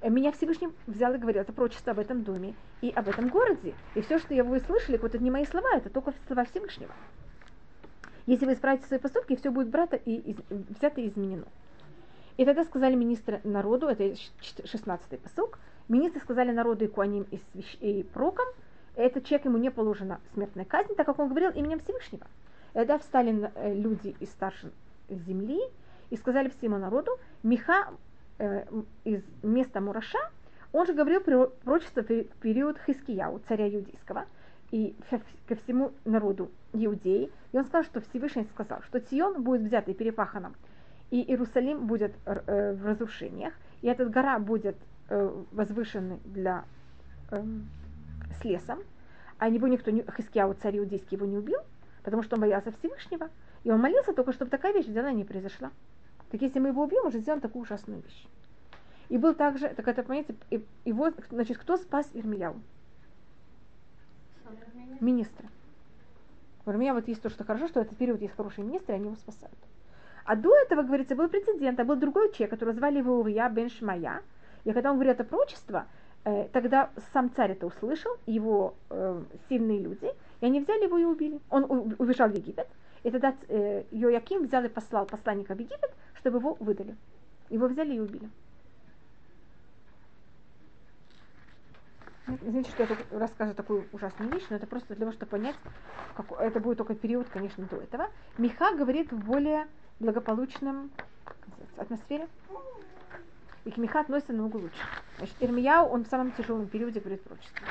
Меня 0.02 0.32
Всевышний 0.32 0.68
взял 0.86 1.14
и 1.14 1.18
говорил 1.18 1.42
это 1.42 1.52
прочество 1.52 1.92
об 1.92 2.00
этом 2.00 2.24
доме 2.24 2.54
и 2.80 2.90
об 2.90 3.08
этом 3.08 3.28
городе. 3.28 3.74
И 3.94 4.00
все, 4.00 4.18
что 4.18 4.34
вы 4.42 4.60
слышали, 4.60 4.96
вот 4.96 5.14
это 5.14 5.22
не 5.22 5.30
мои 5.30 5.44
слова, 5.44 5.76
это 5.76 5.90
только 5.90 6.12
слова 6.26 6.44
Всевышнего. 6.44 6.92
Если 8.26 8.46
вы 8.46 8.54
исправите 8.54 8.86
свои 8.86 8.98
поступки, 8.98 9.36
все 9.36 9.50
будет 9.50 9.68
брато 9.68 9.96
и 9.96 10.16
из, 10.16 10.36
взято 10.50 11.00
и 11.00 11.08
изменено. 11.08 11.46
И 12.36 12.44
тогда 12.44 12.64
сказали 12.64 12.94
министры 12.94 13.40
народу, 13.44 13.88
это 13.88 14.04
16-й 14.04 15.18
посок, 15.18 15.58
министры 15.88 16.20
сказали 16.20 16.50
народу 16.50 16.84
и 16.84 16.88
куаним 16.88 17.26
и, 17.30 17.38
свящ... 17.52 17.76
и 17.80 18.02
прокам, 18.02 18.46
этот 18.96 19.24
человек 19.24 19.46
ему 19.46 19.58
не 19.58 19.70
положена 19.70 20.20
смертная 20.34 20.64
казнь, 20.64 20.94
так 20.94 21.06
как 21.06 21.18
он 21.18 21.28
говорил 21.28 21.50
именем 21.50 21.80
Всевышнего. 21.80 22.26
И 22.72 22.74
тогда 22.74 22.98
встали 22.98 23.50
э, 23.54 23.74
люди 23.74 24.16
из 24.20 24.30
старшин 24.30 24.72
земли 25.08 25.60
и 26.10 26.16
сказали 26.16 26.48
всему 26.48 26.78
народу, 26.78 27.12
Миха 27.42 27.88
э, 28.38 28.64
из 29.04 29.22
места 29.42 29.80
Мураша, 29.80 30.18
он 30.72 30.86
же 30.86 30.94
говорил 30.94 31.20
пророчество 31.20 32.02
в 32.02 32.24
период 32.40 32.78
Хискияу, 32.86 33.40
царя 33.46 33.68
иудейского, 33.68 34.26
и 34.70 34.96
ко 35.46 35.54
всему 35.56 35.92
народу 36.04 36.50
Иудеи. 36.72 37.30
И 37.52 37.56
он 37.58 37.64
сказал, 37.66 37.84
что 37.84 38.00
Всевышний 38.00 38.44
сказал, 38.44 38.82
что 38.82 39.00
Тион 39.00 39.42
будет 39.42 39.62
взят 39.62 39.88
и 39.88 39.94
перепаханом, 39.94 40.54
и 41.10 41.20
Иерусалим 41.22 41.86
будет 41.86 42.14
э, 42.24 42.74
в 42.74 42.86
разрушениях, 42.86 43.52
и 43.82 43.88
эта 43.88 44.06
гора 44.06 44.38
будет 44.38 44.76
э, 45.10 45.42
возвышенной 45.52 46.20
для 46.24 46.64
э, 47.30 47.44
с 48.40 48.44
лесом, 48.44 48.78
а 49.38 49.50
него 49.50 49.68
никто, 49.68 49.90
не, 49.90 50.02
Хискияу, 50.16 50.54
царь 50.54 50.78
иудейский, 50.78 51.16
его 51.16 51.26
не 51.26 51.36
убил, 51.36 51.58
потому 52.02 52.22
что 52.22 52.36
он 52.36 52.40
боялся 52.40 52.72
Всевышнего, 52.72 53.28
и 53.64 53.70
он 53.70 53.78
молился 53.78 54.14
только, 54.14 54.32
чтобы 54.32 54.50
такая 54.50 54.72
вещь 54.72 54.86
взяла 54.86 55.12
не 55.12 55.24
произошла. 55.24 55.70
Так 56.32 56.40
если 56.40 56.58
мы 56.60 56.68
его 56.68 56.82
убьем, 56.82 57.06
уже 57.06 57.18
сделаем 57.18 57.42
такую 57.42 57.62
ужасную 57.62 58.00
вещь. 58.00 58.26
И 59.10 59.18
был 59.18 59.34
также, 59.34 59.68
так 59.68 59.86
это, 59.86 60.02
понимаете, 60.02 60.34
и, 60.48 60.64
и 60.86 60.92
вот, 60.92 61.14
значит, 61.28 61.58
кто 61.58 61.76
спас 61.76 62.08
Ирмияу? 62.14 62.58
Министры. 64.98 65.46
У 66.64 66.70
Ирмия 66.70 66.94
вот 66.94 67.06
есть 67.06 67.20
то, 67.20 67.28
что 67.28 67.44
хорошо, 67.44 67.68
что 67.68 67.80
в 67.80 67.82
этот 67.82 67.98
период 67.98 68.22
есть 68.22 68.34
хорошие 68.34 68.64
министры, 68.64 68.94
они 68.94 69.06
его 69.06 69.16
спасают. 69.16 69.58
А 70.24 70.34
до 70.34 70.56
этого, 70.56 70.82
говорится, 70.82 71.14
был 71.14 71.28
прецедент, 71.28 71.78
а 71.78 71.84
был 71.84 71.96
другой 71.96 72.32
человек, 72.32 72.50
которого 72.50 72.74
звали 72.74 72.98
его 72.98 73.20
Урия 73.20 73.50
бен 73.50 73.68
Шмая. 73.68 74.22
И 74.64 74.72
когда 74.72 74.90
он 74.90 74.96
говорит 74.96 75.20
это 75.20 75.24
пророчество, 75.24 75.86
э, 76.24 76.48
тогда 76.50 76.88
сам 77.12 77.30
царь 77.34 77.52
это 77.52 77.66
услышал, 77.66 78.12
его 78.24 78.74
э, 78.88 79.22
сильные 79.50 79.80
люди, 79.80 80.10
и 80.40 80.46
они 80.46 80.60
взяли 80.60 80.84
его 80.84 80.96
и 80.96 81.04
убили. 81.04 81.40
Он 81.50 81.64
убежал 81.98 82.30
в 82.30 82.34
Египет, 82.34 82.68
и 83.02 83.10
тогда 83.10 83.34
э, 83.48 83.82
Йоаким 83.90 84.44
взял 84.44 84.64
и 84.64 84.68
послал 84.68 85.04
посланника 85.04 85.54
в 85.54 85.58
Египет, 85.58 85.92
чтобы 86.22 86.38
его 86.38 86.56
выдали. 86.60 86.96
Его 87.50 87.66
взяли 87.66 87.94
и 87.94 88.00
убили. 88.00 88.30
Извините, 92.28 92.70
что 92.70 92.84
я 92.84 93.18
рассказываю 93.18 93.56
такую 93.56 93.86
ужасную 93.92 94.32
вещь, 94.32 94.44
но 94.48 94.56
это 94.56 94.66
просто 94.66 94.94
для 94.94 94.96
того, 94.96 95.12
чтобы 95.12 95.30
понять, 95.30 95.56
как, 96.16 96.26
это 96.38 96.60
будет 96.60 96.78
только 96.78 96.94
период, 96.94 97.28
конечно, 97.28 97.66
до 97.66 97.76
этого. 97.76 98.08
Миха 98.38 98.74
говорит 98.76 99.10
в 99.10 99.18
более 99.18 99.66
благополучном 99.98 100.92
атмосфере. 101.76 102.28
и 103.64 103.70
к 103.72 103.76
Миха 103.76 104.00
относится 104.00 104.32
намного 104.32 104.56
лучше. 104.56 104.78
Значит, 105.18 105.36
Ирмияу, 105.40 105.88
он 105.88 106.04
в 106.04 106.08
самом 106.08 106.30
тяжелом 106.32 106.68
периоде 106.68 107.00
говорит 107.00 107.22
пророчество. 107.22 107.66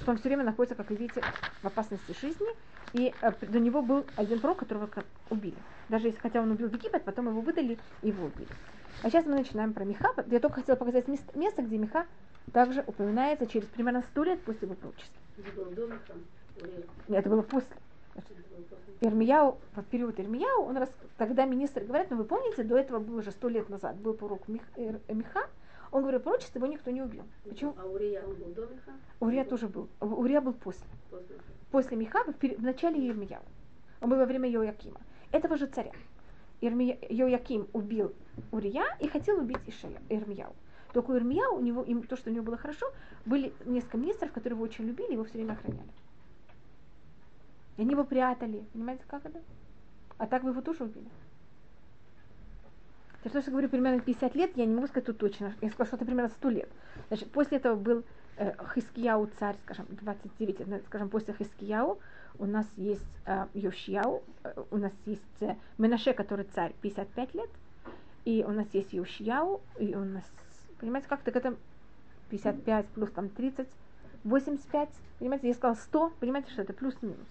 Что 0.00 0.12
он 0.12 0.18
все 0.18 0.28
время 0.28 0.44
находится, 0.44 0.76
как 0.76 0.88
вы 0.90 0.96
видите, 0.96 1.22
в 1.62 1.66
опасности 1.66 2.18
жизни, 2.20 2.48
и 2.92 3.12
э, 3.20 3.32
до 3.46 3.58
него 3.58 3.82
был 3.82 4.06
один 4.16 4.38
пророк, 4.38 4.58
которого 4.58 4.88
убили. 5.30 5.56
Даже 5.88 6.08
если, 6.08 6.20
хотя 6.20 6.40
он 6.42 6.50
убил 6.50 6.68
Египет, 6.68 7.04
потом 7.04 7.28
его 7.28 7.40
выдали 7.40 7.78
и 8.02 8.08
его 8.08 8.26
убили. 8.26 8.48
А 9.02 9.10
сейчас 9.10 9.24
мы 9.26 9.36
начинаем 9.36 9.72
про 9.72 9.84
Миха. 9.84 10.12
Я 10.26 10.40
только 10.40 10.56
хотела 10.56 10.76
показать 10.76 11.06
место, 11.08 11.62
где 11.62 11.78
Миха 11.78 12.06
также 12.52 12.84
упоминается 12.86 13.46
через 13.46 13.66
примерно 13.68 14.02
сто 14.10 14.24
лет 14.24 14.42
после 14.42 14.66
его 14.66 14.74
пророчества. 14.74 15.20
Нет, 17.08 17.20
это 17.20 17.30
было 17.30 17.42
после. 17.42 17.76
Ирмияу, 19.00 19.58
в 19.74 19.82
период 19.84 20.20
Ирмияу, 20.20 20.64
он 20.64 20.76
раз, 20.76 20.90
тогда 21.16 21.46
министр 21.46 21.84
говорят, 21.84 22.10
ну 22.10 22.18
вы 22.18 22.24
помните, 22.24 22.62
до 22.64 22.76
этого 22.76 22.98
было 22.98 23.20
уже 23.20 23.30
сто 23.30 23.48
лет 23.48 23.70
назад, 23.70 23.96
был 23.96 24.12
пророк 24.12 24.46
Мих, 24.46 24.62
Миха, 25.08 25.48
он 25.90 26.02
говорил, 26.02 26.20
пророчество 26.20 26.58
его 26.58 26.66
никто 26.66 26.90
не 26.90 27.00
убил. 27.00 27.24
Почему? 27.44 27.74
А 27.78 27.86
Урия 27.86 28.22
он 28.22 28.34
был 28.34 28.52
до 28.52 28.66
Миха? 28.66 28.92
Урия 29.20 29.44
тоже 29.44 29.68
был. 29.68 29.88
Урия 30.00 30.42
был 30.42 30.52
после. 30.52 30.84
После, 31.10 31.36
после 31.70 31.96
Миха, 31.96 32.24
в, 32.24 32.32
в 32.32 32.62
начале 32.62 33.08
Ирмияу. 33.08 33.42
Он 34.02 34.10
был 34.10 34.18
во 34.18 34.26
время 34.26 34.48
Йоакима. 34.48 35.00
Этого 35.32 35.56
же 35.56 35.66
царя. 35.66 35.92
Ирмия, 36.60 36.98
Йоаким 37.08 37.68
убил 37.72 38.12
Урия 38.50 38.84
и 39.00 39.08
хотел 39.08 39.38
убить 39.38 39.60
Ишая, 39.66 40.00
Ирмияу. 40.08 40.54
Только 40.92 41.12
у 41.12 41.16
Ирмияу, 41.16 41.56
у 41.56 41.60
него, 41.60 41.82
им, 41.82 42.02
то, 42.02 42.16
что 42.16 42.30
у 42.30 42.32
него 42.32 42.44
было 42.44 42.56
хорошо, 42.56 42.86
были 43.24 43.52
несколько 43.64 43.96
министров, 43.96 44.32
которые 44.32 44.56
его 44.56 44.64
очень 44.64 44.84
любили, 44.84 45.12
его 45.12 45.24
все 45.24 45.34
время 45.34 45.52
охраняли. 45.52 45.88
И 47.76 47.82
они 47.82 47.92
его 47.92 48.04
прятали. 48.04 48.64
Понимаете, 48.72 49.04
как 49.06 49.24
это? 49.24 49.40
А 50.18 50.26
так 50.26 50.42
вы 50.42 50.50
его 50.50 50.60
тоже 50.60 50.84
убили. 50.84 51.08
Я 53.24 53.30
то, 53.30 53.40
что 53.40 53.50
говорю 53.50 53.68
примерно 53.68 54.00
50 54.00 54.34
лет, 54.34 54.56
я 54.56 54.64
не 54.64 54.74
могу 54.74 54.86
сказать 54.86 55.06
тут 55.06 55.18
точно. 55.18 55.54
Я 55.60 55.68
сказала, 55.68 55.86
что 55.86 55.96
это 55.96 56.04
примерно 56.04 56.30
100 56.30 56.48
лет. 56.50 56.68
Значит, 57.08 57.30
после 57.30 57.58
этого 57.58 57.76
был 57.76 58.02
э, 58.36 58.52
Хискияу 58.74 59.28
царь, 59.38 59.56
скажем, 59.64 59.86
29, 59.90 60.60
э, 60.60 60.80
скажем, 60.86 61.08
после 61.10 61.34
Хискияу 61.34 62.00
у 62.38 62.46
нас 62.46 62.66
есть 62.76 63.02
э, 63.26 63.46
Йошияу, 63.54 64.22
э, 64.44 64.62
у 64.70 64.76
нас 64.78 64.92
есть 65.06 65.22
э, 65.40 65.56
Менаше, 65.78 66.12
который 66.12 66.46
царь 66.54 66.72
55 66.82 67.34
лет, 67.34 67.50
и 68.24 68.44
у 68.46 68.50
нас 68.50 68.66
есть 68.72 68.92
Йошияу, 68.92 69.60
и 69.78 69.94
у 69.94 70.04
нас, 70.04 70.24
понимаете, 70.78 71.08
как-то 71.08 71.30
к 71.30 71.36
этому 71.36 71.56
55 72.30 72.86
плюс 72.86 73.10
там 73.10 73.28
30, 73.28 73.68
85, 74.24 74.88
понимаете, 75.18 75.48
я 75.48 75.54
сказала 75.54 75.76
100, 75.76 76.12
понимаете, 76.20 76.50
что 76.50 76.62
это 76.62 76.72
плюс-минус 76.72 77.26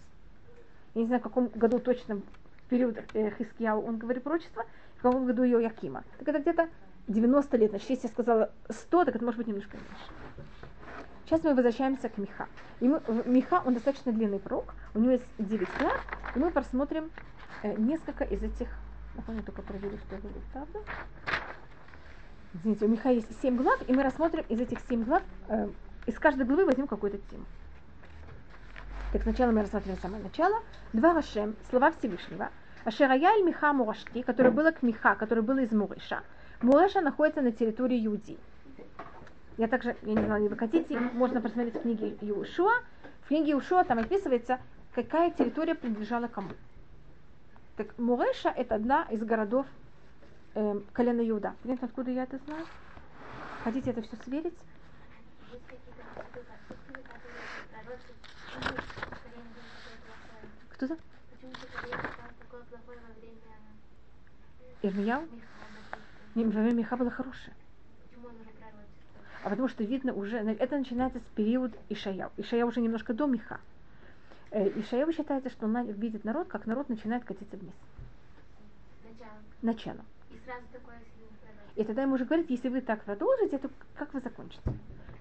я 0.95 1.01
не 1.01 1.07
знаю, 1.07 1.19
в 1.19 1.23
каком 1.23 1.47
году 1.47 1.79
точно 1.79 2.21
период 2.69 2.97
э, 3.13 3.31
Хискияу 3.37 3.81
он 3.81 3.97
говорит 3.97 4.23
пророчество, 4.23 4.65
в 4.97 5.01
каком 5.01 5.25
году 5.25 5.43
Якима. 5.43 6.03
Так 6.19 6.27
это 6.27 6.39
где-то 6.39 6.69
90 7.07 7.57
лет. 7.57 7.69
Значит, 7.71 7.89
если 7.89 8.07
я 8.07 8.13
сказала 8.13 8.51
100, 8.69 9.05
так 9.05 9.15
это 9.15 9.23
может 9.23 9.37
быть 9.37 9.47
немножко 9.47 9.77
меньше. 9.77 10.58
Сейчас 11.29 11.43
мы 11.43 11.53
возвращаемся 11.53 12.09
к 12.09 12.17
Миха. 12.17 12.47
И 12.79 12.87
мы, 12.87 13.03
Миха, 13.25 13.61
он 13.63 13.75
достаточно 13.75 14.11
длинный 14.11 14.39
пророк, 14.39 14.73
у 14.95 14.99
него 14.99 15.11
есть 15.11 15.25
9 15.37 15.67
глав, 15.77 16.03
и 16.33 16.39
мы 16.39 16.49
просмотрим 16.49 17.11
э, 17.61 17.75
несколько 17.75 18.23
из 18.23 18.41
этих, 18.41 18.67
напомню, 19.13 19.43
только 19.43 19.61
проверю, 19.61 19.99
что 20.07 20.17
говорю, 20.17 20.41
правда? 20.51 20.79
Извините, 22.55 22.85
у 22.85 22.87
Миха 22.87 23.09
есть 23.11 23.27
7 23.43 23.57
глав, 23.57 23.79
и 23.87 23.93
мы 23.93 24.01
рассмотрим 24.01 24.43
из 24.49 24.59
этих 24.59 24.79
7 24.89 25.03
глав, 25.03 25.21
э, 25.49 25.69
из 26.07 26.17
каждой 26.17 26.47
главы 26.47 26.65
возьмем 26.65 26.87
какую-то 26.87 27.19
тему. 27.29 27.45
Так 29.13 29.21
сначала 29.21 29.51
мы 29.51 29.61
рассмотрим 29.61 29.97
самое 30.01 30.23
начало. 30.23 30.63
Два 30.93 31.13
Рашем, 31.13 31.55
слова 31.69 31.91
Всевышнего. 31.91 32.49
Ашерая 32.85 33.37
иль 33.37 33.45
Миха 33.45 33.71
Мурашти, 33.71 34.23
которое 34.23 34.49
было 34.49 34.71
к 34.71 34.81
Миха, 34.81 35.13
которое 35.13 35.43
было 35.43 35.59
из 35.59 35.71
Муреша. 35.71 36.23
Муреша 36.63 37.01
находится 37.01 37.41
на 37.41 37.51
территории 37.51 38.03
Иудии. 38.03 38.39
Я 39.59 39.67
также, 39.67 39.97
я 40.03 40.13
не 40.13 40.21
если 40.21 40.47
вы 40.47 40.55
хотите, 40.55 40.97
можно 40.97 41.41
посмотреть 41.41 41.75
в 41.75 41.81
книге 41.81 42.17
Иушуа. 42.21 42.71
В 43.23 43.27
книге 43.27 43.51
Иушуа 43.51 43.83
там 43.83 43.99
описывается, 43.99 44.57
какая 44.95 45.31
территория 45.31 45.75
принадлежала 45.75 46.27
кому. 46.27 46.51
Так 47.75 47.97
Муреша 47.99 48.47
это 48.47 48.75
одна 48.75 49.03
из 49.11 49.21
городов 49.21 49.65
э, 50.55 50.79
колена 50.93 51.27
Иуда. 51.27 51.55
Понятно, 51.61 51.87
откуда 51.87 52.09
я 52.09 52.23
это 52.23 52.37
знаю? 52.37 52.65
Хотите 53.65 53.89
это 53.89 54.01
все 54.01 54.15
сверить? 54.23 54.57
Кто-то? 60.69 60.97
Ирмияу? 64.83 65.27
Во 66.33 66.43
время 66.43 66.75
Миха 66.75 66.95
было 66.95 67.11
хорошее. 67.11 67.53
А 69.43 69.49
потому 69.49 69.69
что 69.69 69.83
видно 69.83 70.13
уже, 70.13 70.37
это 70.37 70.77
начинается 70.77 71.19
с 71.19 71.35
периода 71.35 71.77
Ишая. 71.87 72.29
Ишая 72.37 72.65
уже 72.65 72.81
немножко 72.81 73.13
до 73.13 73.25
Миха. 73.25 73.59
Э, 74.51 74.67
Ишая 74.79 75.09
считается, 75.11 75.49
что 75.49 75.65
он 75.65 75.91
видит 75.91 76.23
народ, 76.25 76.47
как 76.47 76.65
народ 76.65 76.89
начинает 76.89 77.23
катиться 77.23 77.55
вниз. 77.55 77.73
Начало. 79.03 79.31
Начало. 79.61 80.05
И 80.29 80.37
сразу 80.45 80.65
такое, 80.73 80.99
И 81.75 81.83
тогда 81.83 82.01
ему 82.01 82.15
уже 82.15 82.25
говорит, 82.25 82.49
если 82.49 82.67
вы 82.67 82.81
так 82.81 83.03
продолжите, 83.03 83.57
то 83.59 83.69
как 83.95 84.13
вы 84.13 84.19
закончите? 84.19 84.61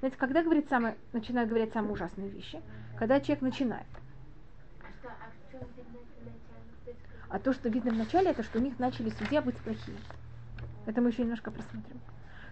Знаете, 0.01 0.17
когда 0.17 0.43
говорит 0.43 0.69
самое, 0.69 0.97
начинает 1.13 1.49
говорить 1.49 1.73
самые 1.73 1.93
ужасные 1.93 2.29
вещи, 2.29 2.61
когда 2.99 3.21
человек 3.21 3.43
начинает. 3.43 3.87
А 7.29 7.39
то, 7.39 7.53
что 7.53 7.69
видно 7.69 7.91
в 7.91 7.97
начале, 7.97 8.31
это 8.31 8.43
что 8.43 8.59
у 8.59 8.63
них 8.63 8.79
начали 8.79 9.11
судья 9.11 9.43
быть 9.43 9.57
плохие. 9.59 9.99
Это 10.87 11.01
мы 11.03 11.11
еще 11.11 11.23
немножко 11.23 11.51
просмотрим. 11.51 12.01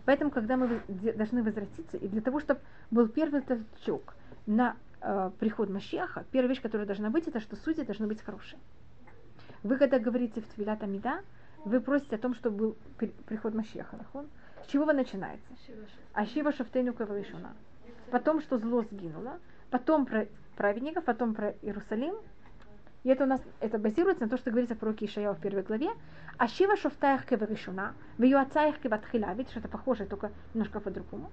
Поэтому, 0.07 0.31
когда 0.31 0.57
мы 0.57 0.81
должны 1.17 1.43
возвратиться, 1.43 1.97
и 1.97 2.09
для 2.09 2.21
того, 2.21 2.41
чтобы 2.41 2.61
был 2.93 3.09
первый 3.09 3.43
толчок 3.43 4.15
на 4.47 4.77
э, 5.01 5.31
приход 5.41 5.69
Машеха, 5.69 6.25
первая 6.31 6.49
вещь, 6.49 6.63
которая 6.63 6.87
должна 6.87 7.11
быть, 7.11 7.27
это 7.27 7.41
что 7.41 7.57
судьи 7.57 7.85
должны 7.85 8.07
быть 8.07 8.23
хорошие. 8.23 8.59
Вы, 9.65 9.77
когда 9.77 9.99
говорите 9.99 10.41
в 10.41 10.47
Твилат 10.55 10.81
Амида, 10.85 11.23
вы 11.65 11.81
просите 11.81 12.15
о 12.15 12.19
том, 12.19 12.37
чтобы 12.37 12.57
был 12.57 12.77
приход 13.27 13.55
Машеха. 13.55 13.99
С 14.65 14.69
чего 14.69 14.85
вы 14.85 14.93
начинаете? 14.93 15.43
Ашива 16.13 16.53
Шафтейну 16.53 16.95
Каваришуна. 16.95 17.55
Потом, 18.13 18.41
что 18.41 18.59
зло 18.59 18.83
сгинуло. 18.83 19.41
Потом 19.71 20.07
про 20.07 20.29
праведников, 20.57 21.05
потом 21.05 21.35
про 21.35 21.51
Иерусалим, 21.63 22.15
и 23.07 23.09
это 23.09 23.23
у 23.23 23.29
нас 23.29 23.41
это 23.61 23.79
базируется 23.79 24.25
на 24.25 24.29
то, 24.29 24.37
что 24.37 24.51
говорится 24.51 24.75
про 24.75 24.91
Ишая 24.91 25.33
в 25.33 25.41
первой 25.41 25.63
главе. 25.63 25.91
А 26.39 26.49
Шива 26.49 26.77
Шофтаях 26.77 27.25
Кеверишуна, 27.25 27.95
в 28.19 28.23
ее 28.25 28.37
отцаях 28.37 28.81
Кеватхила, 28.81 29.33
видишь, 29.35 29.55
это 29.55 29.69
похоже, 29.69 30.07
только 30.07 30.33
немножко 30.55 30.81
по-другому. 30.81 31.31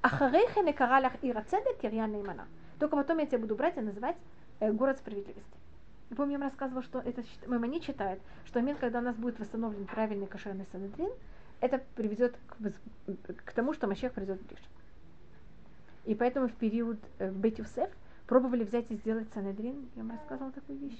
А 0.00 0.08
Харейхе 0.08 0.62
Некаралях 0.62 1.12
Ира 1.20 1.42
Цедек 1.42 1.76
Кирьяна 1.82 2.18
Имана. 2.18 2.46
Только 2.78 2.96
потом 2.96 3.18
я 3.18 3.26
тебя 3.26 3.40
буду 3.40 3.54
брать 3.56 3.76
и 3.76 3.82
называть 3.82 4.16
э, 4.60 4.72
город 4.72 4.96
справедливости. 4.96 5.52
Помню, 6.16 6.38
я 6.38 6.44
рассказывала, 6.44 6.82
что 6.82 7.00
это 7.00 7.22
Маймони 7.46 7.82
читает, 7.82 8.18
что 8.46 8.60
момент, 8.60 8.78
когда 8.78 9.00
у 9.00 9.02
нас 9.02 9.14
будет 9.14 9.38
восстановлен 9.38 9.84
правильный 9.84 10.26
кошерный 10.26 10.64
санедрин, 10.72 11.10
это 11.60 11.82
приведет 11.94 12.34
к, 12.46 13.34
к 13.44 13.52
тому, 13.52 13.74
что 13.74 13.86
Машех 13.86 14.12
придет 14.14 14.40
ближе. 14.40 14.64
И 16.06 16.14
поэтому 16.14 16.48
в 16.48 16.54
период 16.54 16.98
э, 17.18 17.30
Бет 17.30 17.58
Юсеф 17.58 17.90
пробовали 18.32 18.64
взять 18.64 18.90
и 18.90 18.94
сделать 18.94 19.28
Санедрин. 19.34 19.90
Я 19.94 20.04
вам 20.04 20.12
рассказывала 20.12 20.50
такую 20.52 20.78
вещь. 20.78 20.98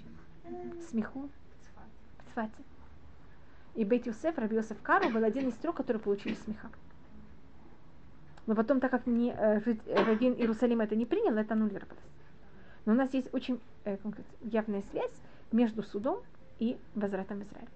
Смеху. 0.91 1.31
Цфате. 2.29 2.63
И 3.75 3.87
Бейт 3.87 4.07
Юсеф, 4.07 4.37
Раби 4.37 4.57
Йосеф 4.57 4.83
Кару, 4.83 5.09
был 5.09 5.25
один 5.25 5.49
из 5.49 5.55
трех, 5.55 5.75
которые 5.75 6.03
получили 6.03 6.35
смеха. 6.35 6.69
Но 8.47 8.55
потом, 8.55 8.81
так 8.81 8.91
как 8.91 9.07
не, 9.07 9.31
э, 9.33 9.63
э 9.65 10.05
Равин 10.05 10.35
Иерусалим 10.35 10.83
это 10.83 10.95
не 10.95 11.07
принял, 11.07 11.35
это 11.39 11.55
аннулировалось. 11.55 12.05
Но 12.85 12.93
у 12.93 12.97
нас 12.97 13.15
есть 13.15 13.33
очень 13.33 13.63
э, 13.87 13.97
явная 14.43 14.83
связь 14.91 15.15
между 15.53 15.83
судом 15.83 16.21
и 16.59 16.77
возвратом 16.95 17.39
в 17.39 17.45
Израиль. 17.45 17.71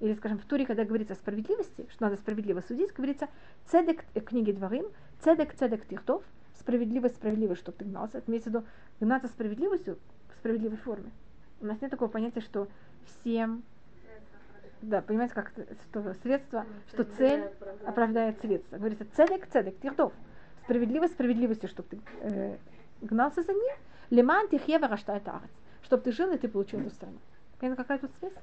Или, 0.00 0.14
скажем, 0.14 0.40
в 0.40 0.44
Туре, 0.46 0.66
когда 0.66 0.84
говорится 0.84 1.12
о 1.12 1.16
справедливости, 1.16 1.86
что 1.92 2.02
надо 2.02 2.16
справедливо 2.16 2.60
судить, 2.62 2.92
говорится 2.92 3.28
«цедек» 3.66 4.04
в 4.16 4.20
книге 4.22 4.52
Дворим, 4.52 4.86
«цедек, 5.20 5.54
цедек 5.54 5.86
тихтов», 5.86 6.24
справедливость, 6.68 7.16
справедливость, 7.16 7.62
чтобы 7.62 7.78
ты 7.78 7.86
гнался. 7.86 8.18
Это 8.18 8.30
имеется 8.30 8.50
в 8.50 8.54
виду 8.54 8.66
гнаться 9.00 9.28
справедливостью 9.28 9.98
в 10.28 10.38
справедливой 10.38 10.76
форме. 10.76 11.10
У 11.62 11.66
нас 11.66 11.80
нет 11.80 11.90
такого 11.90 12.10
понятия, 12.10 12.40
что 12.40 12.68
всем 13.06 13.62
да, 14.82 15.00
понимаете, 15.00 15.34
как 15.34 15.50
что 15.88 16.14
средство, 16.22 16.64
что 16.88 17.02
цель 17.02 17.50
оправдает 17.84 18.38
средство. 18.40 18.76
Говорится, 18.76 19.06
цедек, 19.16 19.48
цедек, 19.48 19.80
тирдов. 19.80 20.12
Справедливость 20.64 21.14
справедливостью, 21.14 21.68
чтобы 21.68 21.88
ты 21.88 22.00
э, 22.20 22.56
гнался 23.00 23.42
за 23.42 23.54
ней. 23.54 23.72
Леман 24.10 24.48
тихева 24.48 24.86
раштает 24.86 25.26
арец. 25.26 25.50
Чтобы 25.82 26.02
ты 26.02 26.12
жил, 26.12 26.30
и 26.30 26.38
ты 26.38 26.48
получил 26.48 26.80
эту 26.80 26.90
страну. 26.90 27.18
Понятно, 27.58 27.82
какая 27.82 27.98
тут 27.98 28.12
связь? 28.20 28.34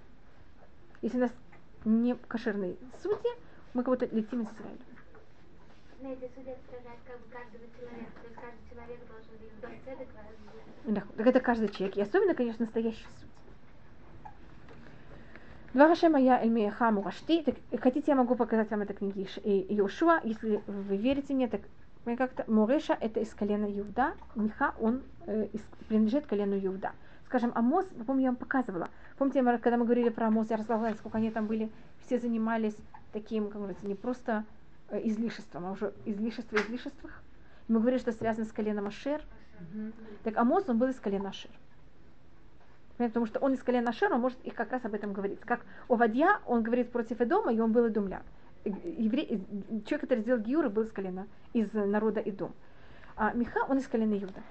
Если 1.02 1.18
у 1.18 1.22
нас 1.22 1.32
не 1.86 2.16
кошерные 2.16 2.76
судьи, 3.02 3.32
мы 3.74 3.84
кого-то 3.84 4.08
летим 4.08 4.42
из 4.42 4.48
Израиля 4.48 4.95
да, 10.86 11.04
так 11.18 11.28
это 11.28 11.40
каждый 11.40 11.70
человек. 11.70 11.98
И 11.98 12.02
особенно, 12.02 12.36
конечно, 12.36 12.66
настоящий 12.66 13.04
суд. 13.04 13.30
Два 15.74 15.88
Хашема 15.88 16.20
я 16.20 16.42
Эльмеха 16.42 16.92
Мурашти. 16.92 17.44
Так, 17.44 17.56
хотите, 17.82 18.12
я 18.12 18.16
могу 18.16 18.36
показать 18.36 18.70
вам 18.72 18.82
это 18.82 18.94
книги 18.94 19.28
Иошуа. 19.44 20.22
Если 20.24 20.62
вы 20.68 20.98
верите 20.98 21.34
мне, 21.34 21.48
так 21.48 21.62
мне 22.06 22.18
как-то 22.18 22.46
Муреша 22.48 22.96
это 23.00 23.20
из 23.20 23.34
колена 23.34 23.66
Иуда, 23.66 24.14
Миха 24.36 24.76
он 24.80 25.02
э, 25.26 25.48
принадлежит 25.88 26.28
колену 26.28 26.56
Иуда. 26.58 26.92
Скажем, 27.26 27.52
Амос, 27.56 27.86
помню, 28.06 28.24
я 28.24 28.30
вам 28.30 28.36
показывала. 28.36 28.90
Помните, 29.18 29.44
когда 29.58 29.78
мы 29.78 29.86
говорили 29.86 30.10
про 30.10 30.28
Амос, 30.28 30.52
я 30.52 30.58
рассказывала, 30.58 30.94
сколько 30.94 31.18
они 31.18 31.32
там 31.32 31.48
были, 31.48 31.72
все 32.06 32.20
занимались 32.20 32.76
таким, 33.12 33.48
как 33.48 33.58
говорится, 33.58 33.88
не 33.88 33.96
просто 33.96 34.46
э, 34.90 35.02
излишеством, 35.08 35.66
а 35.66 35.72
уже 35.72 35.94
излишество 36.06 36.58
излишествах. 36.58 37.22
Мы 37.68 37.80
говорили, 37.80 38.00
что 38.00 38.12
связано 38.12 38.46
с 38.46 38.52
коленом 38.52 38.88
Ашер. 38.88 39.22
Mm-hmm. 39.60 39.94
Так 40.24 40.38
Амос, 40.38 40.70
он 40.70 40.78
был 40.78 40.88
из 40.88 41.00
колена 41.00 41.30
Ашер. 41.30 41.52
Потому 42.98 43.26
что 43.26 43.40
он 43.40 43.54
из 43.54 43.64
колена 43.64 43.90
Ашер, 43.90 44.14
он 44.14 44.22
может 44.22 44.42
их 44.44 44.54
как 44.54 44.72
раз 44.72 44.86
об 44.86 44.94
этом 44.94 45.14
говорить. 45.14 45.40
Как 45.42 45.66
Овадья, 45.88 46.40
он 46.46 46.64
говорит 46.64 46.92
против 46.92 47.20
Эдома, 47.20 47.54
и 47.54 47.60
он 47.60 47.72
был 47.72 47.86
Эдумля. 47.86 48.22
Еврей, 48.64 49.44
человек, 49.86 50.02
который 50.02 50.22
сделал 50.22 50.42
Гиура, 50.42 50.70
был 50.70 50.84
из 50.84 50.92
колена, 50.92 51.28
из 51.54 51.72
народа 51.74 52.20
Эдом. 52.20 52.54
А 53.16 53.34
Миха, 53.34 53.60
он 53.68 53.78
из 53.78 53.88
колена 53.88 54.14
Юда. 54.14 54.42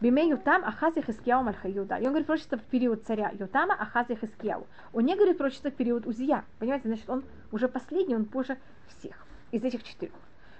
Биме 0.00 0.28
Ютам 0.28 0.64
Ахази 0.64 1.02
Хискияу 1.02 1.42
Мальха 1.42 1.68
Юда. 1.68 1.96
И 1.96 2.02
он 2.02 2.08
говорит 2.08 2.26
пророчество 2.26 2.58
в 2.58 2.62
период 2.62 3.04
царя 3.04 3.30
Ютама 3.38 3.74
Ахази 3.74 4.16
Хискияу. 4.16 4.66
Он 4.92 5.04
не 5.04 5.14
говорит 5.14 5.38
пророчество 5.38 5.70
в 5.70 5.74
период 5.74 6.06
Узия. 6.06 6.44
Понимаете, 6.58 6.88
значит, 6.88 7.08
он 7.08 7.22
уже 7.52 7.68
последний, 7.68 8.16
он 8.16 8.24
позже 8.24 8.58
всех 8.88 9.24
из 9.52 9.62
этих 9.62 9.84
четырех. 9.84 10.14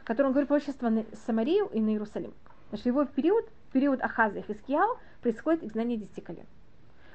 Который 0.05 0.29
он 0.29 0.33
говорит 0.33 0.49
пророчество 0.49 0.88
на 0.88 1.05
Самарию 1.27 1.66
и 1.66 1.81
на 1.81 1.90
Иерусалим. 1.90 2.33
Значит, 2.68 2.87
его 2.87 3.05
период, 3.05 3.49
период 3.73 4.01
Ахаза 4.03 4.38
и 4.38 4.42
Хискияу 4.42 4.99
происходит 5.20 5.64
изгнание 5.64 5.97
десяти 5.97 6.20
колен. 6.20 6.47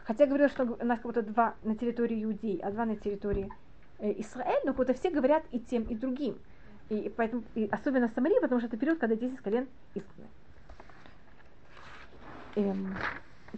Хотя 0.04 0.26
говорил, 0.26 0.50
что 0.50 0.64
у 0.64 0.86
нас 0.86 1.00
как 1.00 1.04
будто 1.04 1.22
два 1.22 1.54
на 1.64 1.76
территории 1.76 2.24
Иудеи, 2.24 2.60
а 2.60 2.72
два 2.72 2.86
на 2.86 2.98
территории 2.98 3.50
э, 4.00 4.12
Израиля, 4.22 4.60
но 4.66 4.72
как 4.72 4.78
будто 4.78 4.94
все 4.94 5.10
говорят 5.10 5.44
и 5.52 5.60
тем, 5.60 5.84
и 5.84 5.96
другим. 5.96 6.38
И 6.90 7.14
поэтому, 7.16 7.44
и 7.56 7.70
особенно 7.72 8.10
Самария, 8.10 8.42
потому 8.42 8.60
что 8.60 8.68
это 8.68 8.78
период, 8.78 9.00
когда 9.00 9.16
10 9.16 9.38
колен 9.40 9.68
изгнаны. 9.94 10.30
Эм, 12.60 12.94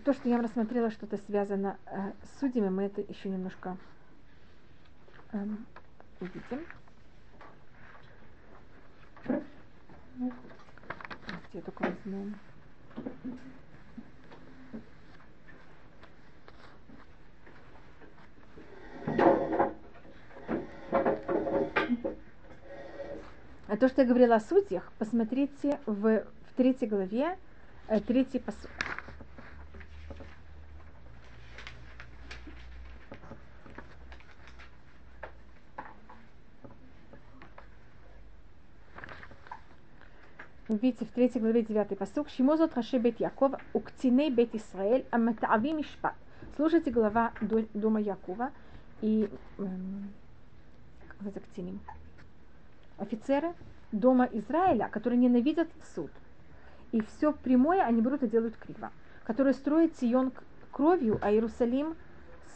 то, 0.05 0.13
что 0.13 0.29
я 0.29 0.35
вам 0.35 0.45
рассмотрела, 0.45 0.91
что-то 0.91 1.17
связано 1.17 1.79
э, 1.87 2.11
с 2.23 2.39
судьями, 2.39 2.69
мы 2.69 2.83
это 2.83 3.01
еще 3.01 3.29
немножко 3.29 3.75
эм, 5.33 5.65
увидим. 6.19 6.59
Я 11.51 11.61
только 11.61 11.81
возьму. 11.81 12.27
А 23.67 23.77
то, 23.77 23.87
что 23.87 24.01
я 24.03 24.07
говорила 24.07 24.35
о 24.35 24.39
судьях, 24.39 24.91
посмотрите 24.99 25.79
в, 25.87 26.23
в 26.23 26.53
третьей 26.55 26.87
главе, 26.87 27.35
э, 27.87 27.99
третий 27.99 28.37
посуд. 28.37 28.69
Видите, 40.77 41.05
в 41.05 41.09
третьей 41.09 41.41
главе 41.41 41.63
9 41.63 41.97
посук, 41.97 42.29
Шимозот 42.29 42.75
Раши 42.75 42.97
Бет 42.97 43.19
Якова, 43.19 43.59
Уктиней 43.73 44.29
Бет 44.29 44.55
Исраэль, 44.55 45.05
Аматаави 45.11 45.73
Мишпат. 45.73 46.13
Слушайте 46.55 46.91
глава 46.91 47.31
дома 47.73 47.99
Якова 47.99 48.51
и 49.01 49.29
эм, 49.57 50.11
как 51.19 51.43
ктиним. 51.43 51.79
Офицеры 52.97 53.53
дома 53.91 54.29
Израиля, 54.31 54.89
которые 54.91 55.19
ненавидят 55.19 55.69
суд. 55.95 56.11
И 56.91 57.01
все 57.01 57.33
прямое 57.33 57.81
они 57.83 58.01
берут 58.01 58.23
и 58.23 58.27
делают 58.27 58.55
криво. 58.57 58.91
Которые 59.23 59.53
строят 59.53 59.95
Сион 59.97 60.31
кровью, 60.71 61.19
а 61.21 61.31
Иерусалим 61.31 61.95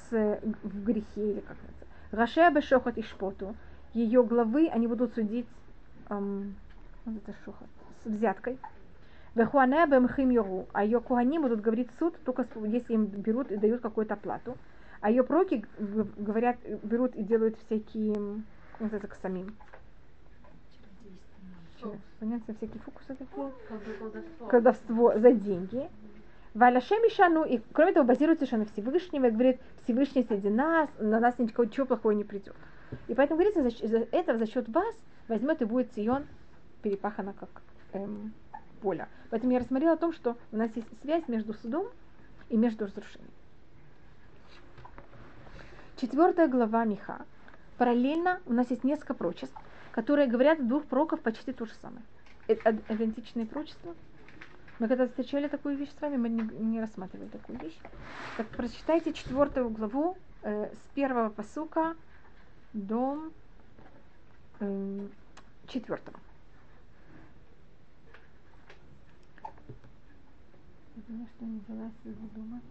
с, 0.10 0.39
в 0.63 0.84
грехе, 0.84 1.32
или 1.32 1.39
как 1.39 1.58
это. 1.58 2.15
Рашея 2.17 2.51
Бешохот 2.51 2.97
и 2.97 3.01
Шпоту, 3.01 3.56
ее 3.93 4.23
главы 4.23 4.67
они 4.67 4.88
будут 4.88 5.13
судить 5.15 5.47
эм, 6.10 6.56
вот 7.05 7.17
это 7.17 7.33
шохот, 7.43 7.67
с 8.03 8.07
взяткой. 8.07 8.57
Вехуане 9.35 9.85
бемхим 9.85 10.29
йору, 10.29 10.65
а 10.71 10.83
ее 10.83 11.01
куаним 11.01 11.41
будут 11.41 11.61
говорить 11.61 11.89
суд, 11.99 12.15
только 12.23 12.47
если 12.65 12.93
им 12.93 13.05
берут 13.05 13.51
и 13.51 13.57
дают 13.57 13.81
какую-то 13.81 14.15
плату. 14.15 14.57
А 15.01 15.09
ее 15.09 15.23
проки 15.23 15.65
говорят, 15.77 16.57
берут 16.83 17.15
и 17.15 17.23
делают 17.23 17.57
всякие, 17.65 18.43
вот 18.79 18.93
это 18.93 19.07
к 19.07 19.15
самим. 19.15 19.55
Понятно, 22.19 22.55
всякие 22.55 22.81
фокусы 22.81 23.13
такие. 23.13 23.51
Колдовство. 23.67 24.47
Колдовство 24.47 25.19
за 25.19 25.31
деньги. 25.33 25.89
Валяшем 26.53 26.99
Ишану, 27.07 27.43
и 27.43 27.59
кроме 27.73 27.91
того, 27.91 28.07
базируется 28.07 28.45
еще 28.45 28.55
на 28.55 28.65
Всевышнем, 28.65 29.25
и 29.25 29.29
говорит, 29.29 29.59
Всевышний 29.83 30.23
среди 30.23 30.49
нас, 30.49 30.89
на 30.97 31.19
нас 31.19 31.37
ничего 31.37 31.85
плохого 31.85 32.13
не 32.13 32.23
придет. 32.23 32.55
И 33.07 33.13
поэтому 33.13 33.39
говорится, 33.39 33.61
за, 33.61 33.87
за 33.87 34.07
это 34.11 34.37
за 34.37 34.47
счет 34.47 34.69
вас 34.69 34.95
возьмет 35.27 35.61
и 35.61 35.65
будет 35.65 35.93
Сион 35.93 36.25
перепахана 36.85 37.33
как 37.33 37.49
эм, 37.93 38.31
поле. 38.79 39.07
Поэтому 39.31 39.53
я 39.53 39.59
рассмотрела 39.59 39.93
о 39.93 39.97
том, 39.97 40.13
что 40.13 40.37
у 40.51 40.57
нас 40.57 40.69
есть 40.75 40.87
связь 41.01 41.27
между 41.27 41.55
судом 41.55 41.87
и 42.49 42.57
между 42.57 42.85
разрушением. 42.85 43.31
Четвертая 45.97 46.47
глава 46.47 46.85
Миха. 46.85 47.25
Параллельно 47.79 48.39
у 48.45 48.53
нас 48.53 48.69
есть 48.69 48.83
несколько 48.83 49.15
прочеств, 49.15 49.55
которые 49.93 50.27
говорят 50.27 50.67
двух 50.67 50.85
пророков 50.85 51.21
почти 51.21 51.53
то 51.53 51.65
же 51.65 51.73
самое. 51.81 52.03
Это 52.45 52.77
идентичные 52.89 53.47
пророчества. 53.47 53.95
Мы 54.77 54.87
когда 54.87 55.07
встречали 55.07 55.47
такую 55.47 55.77
вещь 55.77 55.89
с 55.97 56.01
вами, 56.01 56.17
мы 56.17 56.29
не, 56.29 56.41
не 56.41 56.81
рассматривали 56.81 57.29
такую 57.29 57.57
вещь. 57.61 57.79
Так 58.37 58.47
прочитайте 58.49 59.11
четвертую 59.11 59.69
главу 59.69 60.17
э, 60.43 60.69
с 60.71 60.93
первого 60.93 61.29
посука 61.29 61.95
до 62.73 63.31
э, 64.59 65.07
четвертого. 65.67 66.19
Извини, 70.97 71.27
что 71.36 71.45
не 71.45 71.60
взяла 71.60 71.91
своего 72.01 72.27
дома. 72.34 72.62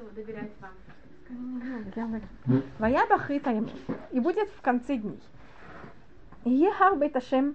буду 0.00 0.14
доверять 0.14 0.52
вам. 0.60 0.74
Вая 2.78 3.06
бахрита 3.08 3.52
И 4.12 4.20
будет 4.20 4.48
в 4.50 4.60
конце 4.60 4.96
дней. 4.96 5.20
Ехар 6.44 6.96
беташем 6.96 7.54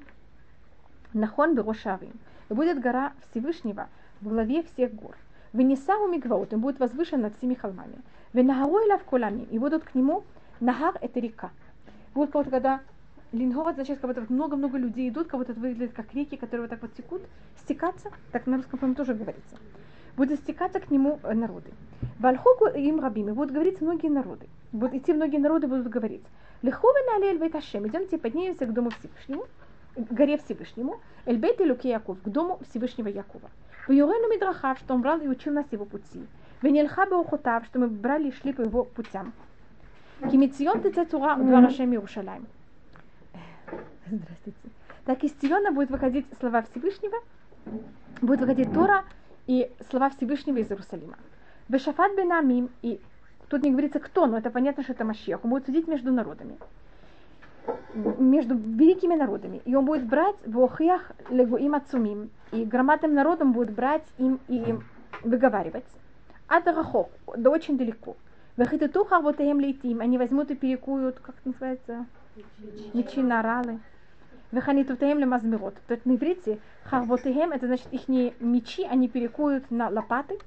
нахон 1.13 1.55
берошарим. 1.55 2.13
И 2.49 2.53
будет 2.53 2.79
гора 2.79 3.13
Всевышнего 3.29 3.87
в 4.21 4.29
главе 4.29 4.63
всех 4.63 4.93
гор. 4.93 5.15
Венесару 5.53 6.07
мигваут, 6.07 6.53
и 6.53 6.57
будет 6.57 6.79
возвышен 6.79 7.21
над 7.21 7.37
всеми 7.37 7.53
холмами. 7.53 7.95
Венахару 8.33 8.79
в 8.97 9.03
колами, 9.05 9.47
и 9.51 9.57
будут 9.57 9.83
к 9.83 9.95
нему 9.95 10.23
нахар 10.59 10.97
это 11.01 11.19
река. 11.19 11.51
Вот 12.13 12.31
когда 12.31 12.81
Лингова, 13.31 13.73
значит, 13.73 13.99
как 13.99 14.09
будто 14.09 14.31
много-много 14.31 14.77
людей 14.77 15.09
идут, 15.09 15.27
как 15.27 15.39
будто 15.39 15.53
это 15.53 15.61
выглядит 15.61 15.93
как 15.93 16.13
реки, 16.13 16.35
которые 16.35 16.61
вот 16.61 16.69
так 16.69 16.81
вот 16.81 16.93
текут, 16.93 17.21
стекаться, 17.63 18.11
так 18.31 18.45
на 18.47 18.57
русском, 18.57 18.79
по-моему, 18.79 18.95
тоже 18.95 19.13
говорится 19.13 19.55
будут 20.17 20.39
стекаться 20.39 20.79
к 20.79 20.91
нему 20.91 21.19
э, 21.23 21.33
народы. 21.33 21.71
Вальхуку 22.19 22.67
им 22.67 22.99
рабими 22.99 23.31
будут 23.31 23.51
говорить 23.51 23.81
многие 23.81 24.09
народы. 24.09 24.47
Будут 24.71 24.95
идти 24.95 25.13
многие 25.13 25.37
народы, 25.37 25.67
будут 25.67 25.87
говорить. 25.87 26.23
Лихове 26.61 26.99
на 27.05 27.15
алель 27.15 27.37
бейташем. 27.37 27.87
Идемте, 27.87 28.17
поднимемся 28.17 28.65
к 28.65 28.73
дому 28.73 28.89
Всевышнему, 28.89 29.45
к 29.95 30.11
горе 30.11 30.37
Всевышнему, 30.37 30.99
Эльбейт 31.25 31.61
и 31.61 31.65
Луки 31.65 31.89
Яков, 31.89 32.17
к 32.21 32.29
дому 32.29 32.59
Всевышнего 32.69 33.07
Якова. 33.07 33.49
В 33.87 33.91
Юрену 33.91 34.29
Мидрахав, 34.29 34.79
что 34.79 34.93
он 34.93 35.01
брал 35.01 35.19
и 35.19 35.27
учил 35.27 35.53
нас 35.53 35.65
его 35.71 35.85
пути. 35.85 36.25
В 36.61 36.67
Нельха 36.67 37.05
Беухотав, 37.05 37.65
что 37.65 37.79
мы 37.79 37.87
брали 37.87 38.29
и 38.29 38.31
шли 38.31 38.53
по 38.53 38.61
его 38.61 38.83
путям. 38.83 39.33
Кимицион 40.31 40.81
ты 40.81 40.91
Тура 41.05 41.35
Дварашем 41.35 41.91
Иерушалаем. 41.91 42.47
Здравствуйте. 44.07 44.59
Так 45.05 45.23
из 45.23 45.31
Циона 45.33 45.71
будет 45.71 45.91
выходить 45.91 46.25
слова 46.39 46.63
Всевышнего, 46.63 47.17
будет 48.21 48.39
выходить 48.39 48.73
Тора, 48.73 49.03
и 49.47 49.71
слова 49.89 50.09
Всевышнего 50.09 50.57
из 50.57 50.69
Иерусалима. 50.69 51.17
Вешафат 51.69 52.15
бен 52.15 52.31
Амим 52.31 52.69
и 52.81 52.99
тут 53.49 53.63
не 53.63 53.71
говорится 53.71 53.99
кто, 53.99 54.25
но 54.25 54.37
это 54.37 54.49
понятно, 54.49 54.83
что 54.83 54.93
это 54.93 55.05
Машех. 55.05 55.43
Он 55.43 55.49
будет 55.49 55.65
судить 55.65 55.87
между 55.87 56.11
народами. 56.11 56.57
Между 57.93 58.55
великими 58.55 59.15
народами. 59.15 59.61
И 59.65 59.75
он 59.75 59.85
будет 59.85 60.05
брать 60.05 60.35
в 60.45 60.59
охиях 60.59 61.11
легуим 61.29 61.75
ацумим. 61.75 62.29
И 62.51 62.63
громадным 62.63 63.13
народом 63.13 63.53
будет 63.53 63.73
брать 63.73 64.05
им 64.17 64.39
и 64.47 64.75
выговаривать. 65.23 65.85
Адрахох, 66.47 67.09
да 67.35 67.49
очень 67.49 67.77
далеко. 67.77 68.15
Вахитуту 68.57 69.05
харботаем 69.05 69.59
лейтим. 69.59 70.01
Они 70.01 70.17
возьмут 70.17 70.51
и 70.51 70.55
перекуют, 70.55 71.19
как 71.19 71.35
это 71.39 71.49
называется? 71.49 72.05
Мечи 72.93 73.21
на 73.21 73.41
ралы. 74.51 74.61
Веханитутаем 74.61 75.19
лемазмирот. 75.19 75.75
То 75.87 75.93
есть 75.93 76.05
на 76.05 76.15
иврите 76.15 76.59
харботаем, 76.83 77.51
это 77.51 77.67
значит 77.67 77.87
их 77.91 78.07
мечи, 78.07 78.83
они 78.83 79.07
перекуют 79.07 79.69
на 79.71 79.89
лопаты. 79.89 80.37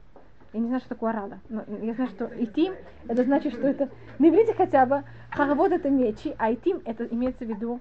Я 0.52 0.60
не 0.60 0.66
знаю, 0.66 0.80
что 0.80 0.90
такое 0.90 1.10
орала. 1.10 1.38
Но 1.48 1.64
я 1.82 1.94
знаю, 1.94 2.10
что 2.10 2.30
итим, 2.36 2.74
это 3.06 3.24
значит, 3.24 3.52
что 3.52 3.66
это... 3.66 3.90
На 4.18 4.28
иврите 4.28 4.54
хотя 4.54 4.86
бы 4.86 5.04
харавод 5.30 5.72
это 5.72 5.90
мечи, 5.90 6.34
а 6.38 6.52
итим 6.52 6.80
это 6.84 7.04
имеется 7.04 7.44
в 7.44 7.48
виду, 7.48 7.80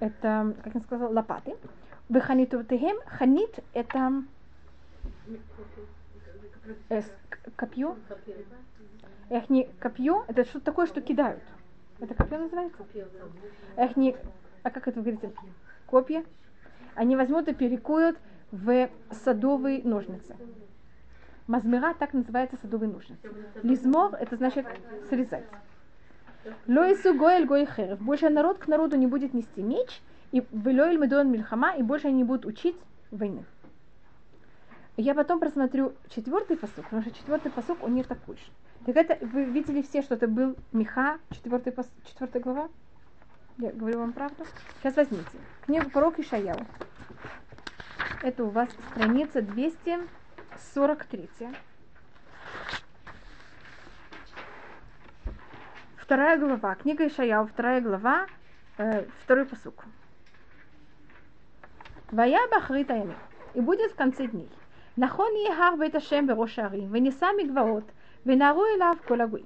это, 0.00 0.54
как 0.62 0.74
я 0.74 0.80
сказала, 0.80 1.12
лопаты. 1.12 1.56
Веханитутаем, 2.10 2.96
ханит 3.06 3.58
это 3.72 4.22
э, 6.90 7.02
копье. 7.56 7.96
Эх, 9.30 9.48
не 9.48 9.64
копье, 9.80 10.24
это 10.28 10.44
что-то 10.44 10.66
такое, 10.66 10.86
что 10.86 11.00
кидают. 11.00 11.42
Это 12.00 12.14
копье 12.14 12.38
называется? 12.38 12.84
Эх, 13.76 13.96
не, 13.96 14.14
а 14.64 14.70
как 14.70 14.88
это 14.88 15.00
вы 15.00 15.12
говорите? 15.12 15.32
Копья. 15.86 16.24
Они 16.96 17.14
возьмут 17.14 17.46
и 17.48 17.54
перекуют 17.54 18.18
в 18.50 18.88
садовые 19.10 19.82
ножницы. 19.84 20.34
Мазмира 21.46 21.94
так 21.94 22.14
называется 22.14 22.56
садовые 22.62 22.90
ножницы. 22.90 23.28
Лизмор 23.62 24.14
это 24.14 24.36
значит 24.36 24.66
срезать. 25.10 25.44
Лоису 26.66 27.14
гоэль 27.14 27.46
гой 27.46 27.66
херев. 27.66 28.00
Больше 28.00 28.30
народ 28.30 28.58
к 28.58 28.66
народу 28.66 28.96
не 28.96 29.06
будет 29.06 29.34
нести 29.34 29.62
меч, 29.62 30.00
и 30.32 30.42
велоэль 30.50 30.98
медон 30.98 31.30
мильхама, 31.30 31.76
и 31.76 31.82
больше 31.82 32.08
они 32.08 32.18
не 32.18 32.24
будут 32.24 32.46
учить 32.46 32.76
войны. 33.10 33.44
Я 34.96 35.14
потом 35.14 35.40
просмотрю 35.40 35.92
четвертый 36.08 36.56
посук, 36.56 36.84
потому 36.84 37.02
что 37.02 37.10
четвертый 37.10 37.50
посук, 37.50 37.82
он 37.82 37.94
не 37.94 38.02
такой 38.02 38.36
же. 38.36 38.44
Так 38.86 38.96
это, 38.96 39.26
вы 39.26 39.44
видели 39.44 39.82
все, 39.82 40.02
что 40.02 40.14
это 40.14 40.28
был 40.28 40.56
Миха, 40.72 41.18
четвертый, 41.30 41.72
пос, 41.72 41.86
четвертая 42.06 42.42
глава? 42.42 42.68
Я 43.58 43.70
говорю 43.70 44.00
вам 44.00 44.12
правду. 44.12 44.44
Сейчас 44.80 44.96
возьмите. 44.96 45.38
Книга 45.62 45.88
пророка 45.88 46.22
Ишаяу. 46.22 46.58
Это 48.22 48.44
у 48.44 48.48
вас 48.50 48.68
страница 48.90 49.42
243. 49.42 51.28
Вторая 55.96 56.36
глава. 56.38 56.74
Книга 56.74 57.06
Ишаяу, 57.06 57.46
вторая 57.46 57.80
глава, 57.80 58.26
э, 58.76 59.06
второй 59.22 59.44
посук. 59.46 59.84
Вая 62.10 62.48
бахритаями. 62.50 63.14
И 63.54 63.60
будет 63.60 63.92
в 63.92 63.94
конце 63.94 64.26
дней. 64.26 64.50
Нахон 64.96 65.32
ехар 65.34 65.76
беташем 65.78 66.26
берошари, 66.26 66.86
венесами 66.86 67.44
гваот, 67.44 67.84
венару 68.24 68.62
элав 68.62 69.00
колагуи. 69.02 69.44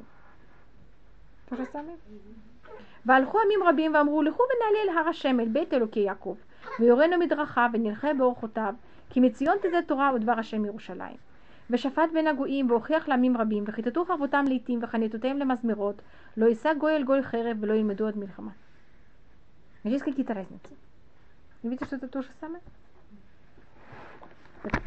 То 1.49 1.57
же 1.57 1.67
самое? 1.73 1.99
והלכו 3.08 3.40
עמים 3.40 3.60
רבים 3.64 3.94
ואמרו 3.94 4.22
לכו 4.22 4.44
ונעלה 4.44 4.84
אל 4.84 4.98
הר 4.98 5.10
השם 5.10 5.40
אל 5.40 5.48
בית 5.48 5.74
אלוקי 5.74 6.00
יעקב 6.00 6.36
ויורנו 6.80 7.18
מדרכיו 7.18 7.70
ונלכה 7.74 8.14
באורחותיו 8.14 8.74
כי 9.10 9.20
מציון 9.20 9.58
תזה 9.62 9.80
תורה 9.88 10.12
ודבר 10.16 10.40
השם 10.40 10.66
ירושלים. 10.66 11.18
ושפט 11.70 12.12
בין 12.14 12.28
הגויים 12.28 12.72
והוכיח 12.72 13.08
לעמים 13.08 13.38
רבים 13.38 13.64
וכיתתו 13.68 14.06
חרבותם 14.06 14.46
לעתים 14.48 14.80
וחניתותיהם 14.82 15.38
למזמרות 15.38 16.02
לא 16.38 16.46
יישא 16.46 16.74
גוי 16.74 16.96
אל 16.96 17.04
גוי 17.04 17.24
חרב 17.24 17.58
ולא 17.60 17.74
ילמדו 17.74 18.08
עד 18.08 18.18
מלחמה. 18.18 18.52
Есть 19.84 20.06
какие-то 20.06 20.34
разницы? 20.34 20.70
Видите, 21.62 21.84
что 21.86 21.98
это 21.98 22.08
то 22.08 22.22
же 22.22 22.30
самое? 22.40 22.64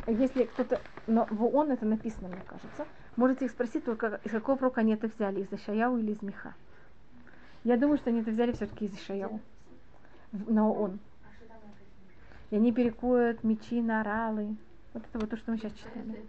Если 0.07 0.45
кто-то, 0.45 0.81
но 1.07 1.27
в 1.31 1.45
ООН 1.45 1.73
это 1.73 1.85
написано, 1.85 2.29
мне 2.29 2.41
кажется, 2.47 2.87
можете 3.17 3.45
их 3.45 3.51
спросить 3.51 3.85
только, 3.85 4.21
из 4.25 4.31
какого 4.31 4.57
пророка 4.57 4.81
они 4.81 4.95
это 4.95 5.09
взяли, 5.09 5.43
из 5.43 5.53
Ишаяу 5.53 5.99
или 5.99 6.13
из 6.13 6.23
Миха. 6.23 6.55
Я 7.64 7.78
думаю, 7.78 7.98
что 7.98 8.10
они 8.10 8.22
это 8.22 8.32
взяли 8.32 8.54
все-таки 8.54 8.86
из 8.86 8.96
Ишаяу 8.96 9.40
на 10.32 10.68
ООН. 10.68 11.00
И 12.50 12.56
они 12.56 12.74
перекуют 12.74 13.44
мечи 13.44 13.82
на 13.82 14.02
оралы. 14.02 14.56
Вот 14.94 15.04
это 15.04 15.20
вот 15.20 15.30
то, 15.30 15.38
что 15.38 15.52
мы 15.52 15.58
сейчас 15.58 15.74
читали. 15.74 16.26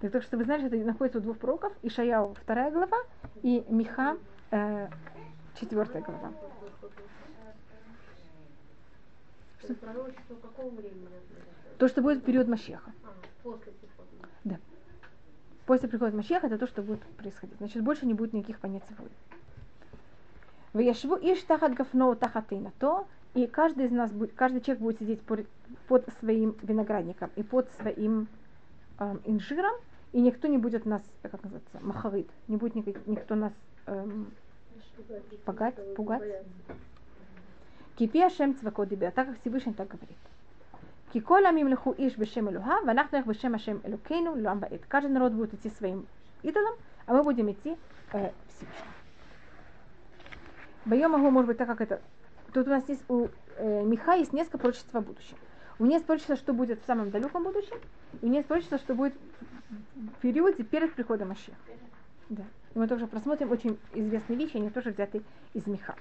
Так, 0.00 0.12
так 0.12 0.22
что 0.22 0.36
вы 0.36 0.44
знаете, 0.44 0.66
это 0.66 0.76
находится 0.76 1.18
у 1.18 1.22
двух 1.22 1.38
пророков. 1.38 1.72
Ишаяу 1.82 2.34
вторая 2.34 2.70
глава 2.70 2.98
и 3.42 3.64
Миха 3.68 4.18
э, 4.50 4.88
четвертая 5.58 6.02
глава. 6.02 6.32
То, 11.78 11.88
что 11.88 12.02
будет 12.02 12.18
в 12.18 12.24
период 12.24 12.48
Машеха. 12.48 12.92
Да. 14.44 14.58
После 15.66 15.88
прихода 15.88 16.16
Машеха 16.16 16.46
это 16.46 16.58
то, 16.58 16.66
что 16.66 16.82
будет 16.82 17.00
происходить. 17.16 17.56
Значит, 17.58 17.82
больше 17.82 18.06
не 18.06 18.14
будет 18.14 18.32
никаких 18.32 18.60
понятий 18.60 18.94
войн. 18.98 19.10
Ваяшву 20.76 21.16
иш 21.16 21.42
тахат 21.42 21.72
гафно 21.72 22.14
тахатына 22.14 22.70
то, 22.78 23.06
и 23.32 23.46
каждый 23.46 23.86
из 23.86 23.92
нас, 23.92 24.10
каждый 24.34 24.60
человек 24.60 24.82
будет 24.82 24.98
сидеть 24.98 25.22
под, 25.22 26.04
своим 26.20 26.54
виноградником 26.62 27.30
и 27.34 27.42
под 27.42 27.70
своим 27.80 28.28
эм, 28.98 29.18
инжиром, 29.24 29.72
и 30.12 30.20
никто 30.20 30.48
не 30.48 30.58
будет 30.58 30.84
нас, 30.84 31.00
как 31.22 31.42
называется, 31.42 31.78
махарит, 31.80 32.28
не 32.48 32.58
будет 32.58 32.74
никак, 32.74 33.06
никто 33.06 33.36
нас 33.36 33.54
эм, 33.86 34.30
пугать, 35.46 35.94
пугать. 35.94 36.22
Кипи 37.96 38.20
Ашем 38.20 38.54
цвакодибе, 38.54 39.10
так 39.12 39.28
как 39.28 39.40
Всевышний 39.40 39.72
так 39.72 39.88
говорит. 39.88 40.18
Кикола 41.14 41.52
мимлеху 41.52 41.94
иш 41.96 42.18
бешем 42.18 42.50
Элуха, 42.50 42.82
ванахнах 42.82 43.24
бешем 43.24 43.54
Ашем 43.54 43.80
Элукейну, 43.82 44.34
луам 44.38 44.58
баэт. 44.58 44.82
Каждый 44.88 45.12
народ 45.12 45.32
будет 45.32 45.54
идти 45.54 45.70
своим 45.70 46.06
идолом, 46.42 46.74
а 47.06 47.14
мы 47.14 47.22
будем 47.22 47.50
идти 47.50 47.78
э, 48.12 48.30
Всевышним. 48.50 48.95
Байомагу, 50.86 51.30
может 51.30 51.48
быть, 51.48 51.58
так 51.58 51.68
как 51.68 51.80
это... 51.80 52.00
Тут 52.52 52.68
у 52.68 52.70
нас 52.70 52.88
есть 52.88 53.02
у 53.08 53.28
э, 53.56 53.84
Миха 53.84 54.14
есть 54.14 54.32
несколько 54.32 54.58
пророчеств 54.58 54.94
о 54.94 55.00
будущем. 55.00 55.36
У 55.78 55.84
меня 55.84 55.96
есть 55.96 56.06
пророчество, 56.06 56.36
что 56.36 56.54
будет 56.54 56.80
в 56.80 56.86
самом 56.86 57.10
далеком 57.10 57.42
будущем, 57.42 57.76
и 58.22 58.24
у 58.24 58.28
меня 58.28 58.38
есть 58.38 58.48
пророчество, 58.48 58.78
что 58.78 58.94
будет 58.94 59.14
в 59.68 60.20
периоде 60.22 60.62
перед 60.62 60.94
приходом 60.94 61.28
Машеха. 61.28 61.56
Да. 62.28 62.44
И 62.74 62.78
мы 62.78 62.86
тоже 62.88 63.06
просмотрим 63.08 63.50
очень 63.50 63.78
известные 63.92 64.38
вещи, 64.38 64.56
они 64.56 64.70
тоже 64.70 64.90
взяты 64.90 65.22
из 65.54 65.66
Миха. 65.66 65.96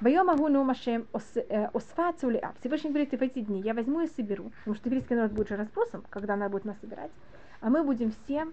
Боем 0.00 0.30
Агуну 0.30 0.64
Машем 0.64 1.06
Осфа 1.12 2.12
Цулеа. 2.14 2.54
Всевышний 2.60 2.88
говорит, 2.88 3.10
в 3.10 3.22
эти 3.22 3.40
дни 3.40 3.60
я 3.60 3.74
возьму 3.74 4.00
и 4.00 4.06
соберу, 4.06 4.50
потому 4.60 4.76
что 4.76 4.88
еврейский 4.88 5.14
народ 5.14 5.32
будет 5.32 5.50
же 5.50 5.56
разбросом, 5.56 6.04
когда 6.08 6.36
надо 6.36 6.52
будет 6.52 6.64
нас 6.64 6.78
собирать, 6.80 7.10
а 7.60 7.68
мы 7.68 7.84
будем 7.84 8.12
все 8.24 8.46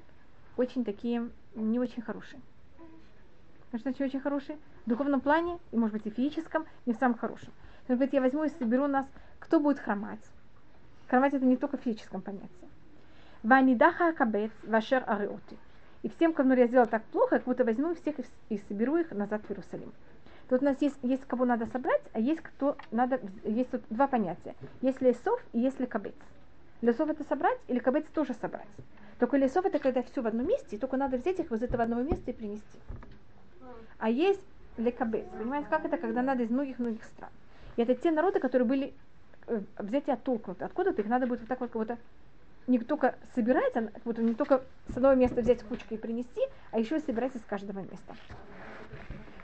очень 0.57 0.83
такие, 0.83 1.29
не 1.55 1.79
очень 1.79 2.01
хорошие. 2.01 2.41
Значит, 3.81 4.01
очень 4.01 4.19
хорошие? 4.19 4.57
В 4.85 4.89
духовном 4.89 5.21
плане, 5.21 5.59
и 5.71 5.77
может 5.77 5.93
быть 5.93 6.05
и 6.07 6.09
физическом, 6.09 6.65
не 6.85 6.93
в 6.93 6.97
самом 6.97 7.17
хорошем. 7.17 7.53
Он 7.87 7.95
говорит, 7.95 8.13
я 8.13 8.21
возьму 8.21 8.43
и 8.43 8.49
соберу 8.49 8.87
нас, 8.87 9.05
кто 9.39 9.59
будет 9.59 9.79
хромать. 9.79 10.19
Хромать 11.07 11.33
это 11.33 11.45
не 11.45 11.57
только 11.57 11.77
в 11.77 11.81
физическом 11.81 12.21
понятии. 12.21 12.49
Ванидаха 13.43 14.13
кабец 14.13 14.51
вашер 14.63 15.03
ариоти. 15.07 15.57
И 16.03 16.09
всем, 16.09 16.33
кому 16.33 16.53
я 16.53 16.67
сделал 16.67 16.87
так 16.87 17.03
плохо, 17.05 17.37
как 17.37 17.43
будто 17.45 17.63
возьму 17.63 17.95
всех 17.95 18.15
и 18.49 18.57
соберу 18.67 18.97
их 18.97 19.11
назад 19.11 19.41
в 19.43 19.51
Иерусалим. 19.51 19.91
Тут 20.49 20.61
у 20.61 20.65
нас 20.65 20.81
есть, 20.81 20.97
есть 21.01 21.25
кого 21.25 21.45
надо 21.45 21.65
собрать, 21.65 22.01
а 22.13 22.19
есть 22.19 22.41
кто 22.41 22.77
надо, 22.91 23.19
есть 23.43 23.69
тут 23.69 23.81
два 23.89 24.07
понятия. 24.07 24.55
Есть 24.81 25.01
лесов 25.01 25.41
и 25.53 25.59
есть 25.59 25.79
лекабец. 25.79 26.15
Лесов 26.81 27.09
это 27.09 27.23
собрать 27.23 27.59
или 27.67 27.79
кабец 27.79 28.05
тоже 28.13 28.33
собрать. 28.33 28.67
Только 29.19 29.37
лесов 29.37 29.65
это 29.65 29.79
когда 29.79 30.03
все 30.03 30.21
в 30.21 30.27
одном 30.27 30.47
месте, 30.47 30.75
и 30.75 30.79
только 30.79 30.95
надо 30.95 31.17
взять 31.17 31.39
их 31.39 31.51
из 31.51 31.63
этого 31.63 31.83
одного 31.83 32.03
места 32.03 32.31
и 32.31 32.33
принести. 32.33 32.79
А 33.99 34.09
есть 34.09 34.41
лекабец. 34.77 35.25
Понимаете, 35.37 35.67
как 35.69 35.85
это, 35.85 35.97
когда 35.97 36.21
надо 36.21 36.43
из 36.43 36.49
многих-многих 36.49 37.03
стран. 37.03 37.31
И 37.75 37.81
это 37.81 37.95
те 37.95 38.11
народы, 38.11 38.39
которые 38.39 38.67
были 38.67 38.93
э, 39.47 39.61
взять 39.77 40.07
и 40.07 40.11
оттолкнуты. 40.11 40.65
Откуда-то 40.65 41.01
их 41.01 41.07
надо 41.07 41.27
будет 41.27 41.39
вот 41.41 41.49
так 41.49 41.59
вот 41.59 41.71
кого-то 41.71 41.97
не 42.67 42.79
только 42.79 43.15
собирать, 43.33 43.75
а 43.77 43.89
вот 44.03 44.17
не 44.17 44.33
только 44.33 44.61
с 44.89 44.97
одного 44.97 45.15
места 45.15 45.41
взять 45.41 45.63
кучкой 45.63 45.93
и 45.93 45.97
принести, 45.97 46.41
а 46.71 46.79
еще 46.79 46.97
и 46.97 46.99
собирать 46.99 47.35
из 47.35 47.41
каждого 47.41 47.79
места. 47.79 48.15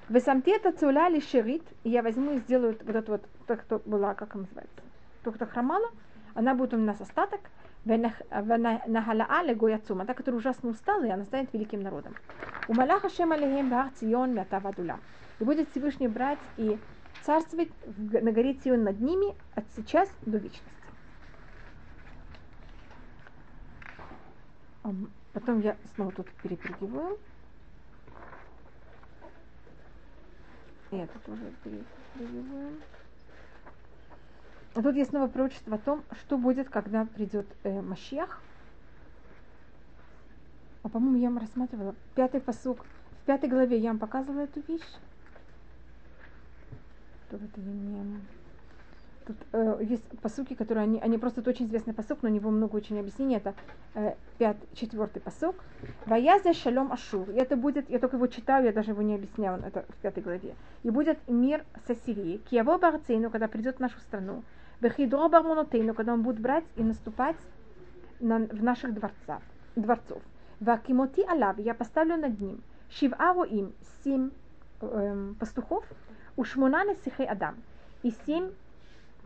Вы 0.09 0.19
самте 0.19 0.55
это 0.57 0.73
цуляли 0.73 1.21
шерит, 1.21 1.63
и 1.83 1.89
я 1.89 2.03
возьму 2.03 2.33
и 2.33 2.39
сделаю 2.39 2.77
вот 2.83 2.95
это 2.95 3.11
вот, 3.11 3.23
то, 3.47 3.55
кто 3.55 3.79
была, 3.85 4.13
как 4.13 4.35
она 4.35 4.43
называется, 4.43 4.81
то, 5.23 5.31
кто 5.31 5.45
хромала, 5.45 5.89
она 6.33 6.53
будет 6.53 6.73
у 6.73 6.77
нас 6.77 6.99
остаток, 6.99 7.39
а 7.85 10.05
та, 10.05 10.13
которая 10.13 10.39
ужасно 10.39 10.69
устала, 10.69 11.03
и 11.03 11.09
она 11.09 11.25
станет 11.25 11.51
великим 11.53 11.81
народом. 11.81 12.15
У 12.67 12.73
Малаха 12.73 13.09
Шем 13.09 13.33
Алихем 13.33 13.69
Бах 13.69 13.93
Цион 13.95 14.33
Мятавадула. 14.33 14.99
И 15.39 15.43
будет 15.43 15.69
Всевышний 15.69 16.07
брать 16.07 16.39
и 16.57 16.79
царствовать 17.23 17.71
на 17.97 18.31
горе 18.31 18.53
Цион 18.53 18.83
над 18.83 19.01
ними 19.01 19.35
от 19.55 19.65
сейчас 19.75 20.09
до 20.21 20.37
вечности. 20.37 20.63
Потом 25.33 25.61
я 25.61 25.75
снова 25.95 26.11
тут 26.11 26.29
перепрыгиваю. 26.41 27.17
И 30.91 30.97
это 30.97 31.19
тоже 31.19 31.51
перепрыгиваю. 31.63 32.79
А 34.75 34.81
тут 34.81 34.95
есть 34.95 35.11
снова 35.11 35.27
пророчество 35.27 35.75
о 35.75 35.79
том, 35.79 36.03
что 36.21 36.37
будет, 36.37 36.69
когда 36.69 37.05
придет 37.05 37.45
э, 37.63 37.81
Машех. 37.81 38.41
А, 40.81 40.89
по-моему, 40.89 41.17
я 41.17 41.29
вам 41.29 41.37
рассматривала 41.37 41.95
пятый 42.15 42.41
посук. 42.41 42.79
В 43.21 43.25
пятой 43.25 43.49
главе 43.49 43.77
я 43.77 43.89
вам 43.89 43.99
показывала 43.99 44.41
эту 44.41 44.61
вещь. 44.67 44.81
Тут 47.29 47.41
это 47.41 47.61
я 47.61 47.71
не... 47.71 48.19
Тут 49.25 49.37
э, 49.53 49.77
есть 49.81 50.03
посуки, 50.21 50.55
которые 50.55 50.83
они, 50.83 50.99
они 50.99 51.17
просто 51.17 51.41
это 51.41 51.51
очень 51.51 51.67
известный 51.67 51.93
посук, 51.93 52.19
но 52.23 52.29
у 52.29 52.31
него 52.31 52.49
много 52.49 52.75
очень 52.75 52.99
объяснений. 52.99 53.37
Это 53.37 53.53
э, 53.93 54.15
пят, 54.39 54.57
четвертый 54.73 55.21
посук. 55.21 55.55
Ваяза 56.07 56.53
шалом 56.53 56.91
ашур. 56.91 57.29
И 57.29 57.35
это 57.35 57.55
будет, 57.55 57.89
я 57.91 57.99
только 57.99 58.17
его 58.17 58.27
читаю, 58.27 58.65
я 58.65 58.73
даже 58.73 58.91
его 58.91 59.03
не 59.03 59.15
объясняю, 59.15 59.61
это 59.63 59.85
в 59.87 59.95
пятой 60.01 60.23
главе. 60.23 60.55
И 60.81 60.89
будет 60.89 61.19
мир 61.29 61.63
с 61.87 61.91
Ассирией. 61.91 62.39
Киево 62.39 62.79
барцейну, 62.79 63.29
когда 63.29 63.47
придет 63.47 63.77
в 63.77 63.79
нашу 63.79 63.99
страну. 63.99 64.43
Вехидро 64.81 65.29
бармонотейну, 65.29 65.93
когда 65.93 66.13
он 66.13 66.23
будет 66.23 66.39
брать 66.39 66.65
и 66.75 66.83
наступать 66.83 67.37
на, 68.19 68.39
в 68.39 68.63
наших 68.63 68.93
дворцах, 68.93 69.41
дворцов. 69.75 70.21
Вакимоти 70.59 71.23
алав, 71.23 71.57
я 71.59 71.73
поставлю 71.73 72.17
над 72.17 72.39
ним. 72.39 72.61
Шивао 72.89 73.43
им 73.45 73.73
семь 74.03 74.31
эм, 74.81 75.35
пастухов, 75.39 75.85
у 76.35 76.43
шмунана 76.43 76.95
сихей 77.03 77.27
адам. 77.27 77.55
И 78.01 78.11
семь 78.25 78.51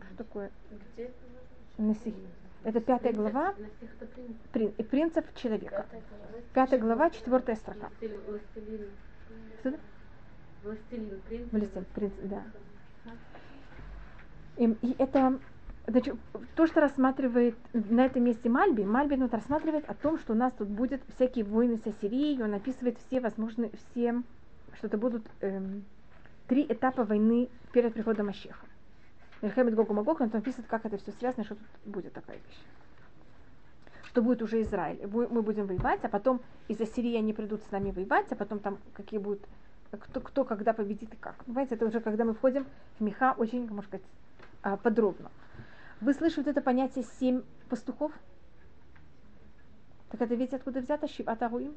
что 0.08 0.24
такое? 0.24 0.50
Где? 0.94 1.10
Насих. 1.76 2.14
Это 2.64 2.80
пятая 2.80 3.12
глава 3.12 3.54
прин- 4.52 4.74
и 4.76 4.82
принцип 4.82 5.32
человека. 5.34 5.86
Пятая 6.54 6.80
глава. 6.80 7.10
Четвертая 7.10 7.56
строка. 7.56 7.90
Властелин. 8.00 8.88
Властелин. 10.62 11.86
Принцип, 11.94 12.20
да. 12.24 12.42
И, 14.58 14.76
и 14.82 14.96
это 14.98 15.38
значит, 15.86 16.16
то, 16.54 16.66
что 16.66 16.80
рассматривает 16.80 17.56
на 17.72 18.04
этом 18.04 18.24
месте 18.24 18.48
Мальби, 18.48 18.82
Мальби 18.82 19.14
вот 19.14 19.32
рассматривает 19.32 19.88
о 19.88 19.94
том, 19.94 20.18
что 20.18 20.32
у 20.32 20.36
нас 20.36 20.52
тут 20.52 20.68
будет 20.68 21.00
всякие 21.14 21.44
войны 21.44 21.78
с 21.82 21.86
Ассирией, 21.86 22.42
он 22.42 22.54
описывает 22.54 22.98
все 23.06 23.20
возможные, 23.20 23.70
все, 23.90 24.22
что 24.74 24.88
это 24.88 24.98
будут 24.98 25.24
эм, 25.40 25.84
три 26.46 26.66
этапа 26.68 27.04
войны 27.04 27.48
перед 27.72 27.94
приходом 27.94 28.26
Мащеха. 28.26 28.66
Мельхемед 29.40 29.74
Гогу 29.74 29.94
Магог, 29.94 30.20
он 30.20 30.30
там 30.30 30.40
описывает, 30.40 30.68
как 30.68 30.84
это 30.84 30.98
все 30.98 31.12
связано, 31.12 31.44
что 31.44 31.54
тут 31.54 31.66
будет 31.84 32.12
такая 32.12 32.36
вещь. 32.36 32.60
Что 34.02 34.22
будет 34.22 34.42
уже 34.42 34.62
Израиль. 34.62 35.06
Мы 35.06 35.42
будем 35.42 35.66
воевать, 35.66 36.00
а 36.02 36.08
потом 36.08 36.40
из 36.66 36.80
Ассирии 36.80 37.16
они 37.16 37.32
придут 37.32 37.62
с 37.62 37.70
нами 37.70 37.92
воевать, 37.92 38.26
а 38.30 38.34
потом 38.34 38.58
там 38.58 38.78
какие 38.94 39.20
будут, 39.20 39.40
кто, 39.92 40.20
кто 40.20 40.44
когда 40.44 40.72
победит 40.72 41.14
и 41.14 41.16
как. 41.16 41.44
Понимаете, 41.44 41.76
это 41.76 41.86
уже 41.86 42.00
когда 42.00 42.24
мы 42.24 42.34
входим 42.34 42.66
в 42.98 43.02
меха 43.02 43.34
очень, 43.36 43.68
можно 43.68 43.82
сказать, 43.82 44.04
подробно. 44.76 45.30
Вы 46.00 46.14
слышите 46.14 46.42
вот 46.42 46.50
это 46.50 46.60
понятие 46.60 47.04
семь 47.18 47.42
пастухов? 47.68 48.12
Так 50.10 50.22
это 50.22 50.34
видите, 50.34 50.56
откуда 50.56 50.80
взято? 50.80 51.08
Шив 51.08 51.28
Атаруим? 51.28 51.74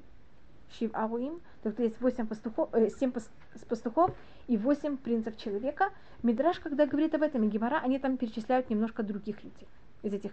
Шив 0.78 0.92
Аруим. 0.94 1.42
Так 1.64 1.78
есть 1.80 2.00
восемь 2.00 2.28
пастухов, 2.28 2.74
э, 2.74 2.89
семь 2.89 3.12
пас- 3.12 3.30
пастухов 3.68 4.16
и 4.48 4.58
восемь 4.58 4.98
принцев 4.98 5.38
человека. 5.38 5.92
Мидраш, 6.24 6.60
когда 6.60 6.86
говорит 6.86 7.14
об 7.14 7.24
этом, 7.24 7.44
и 7.44 7.50
Гемара, 7.50 7.80
они 7.84 8.00
там 8.00 8.18
перечисляют 8.18 8.70
немножко 8.70 9.04
других 9.04 9.44
людей. 9.44 9.68
Из 10.04 10.14
этих 10.14 10.32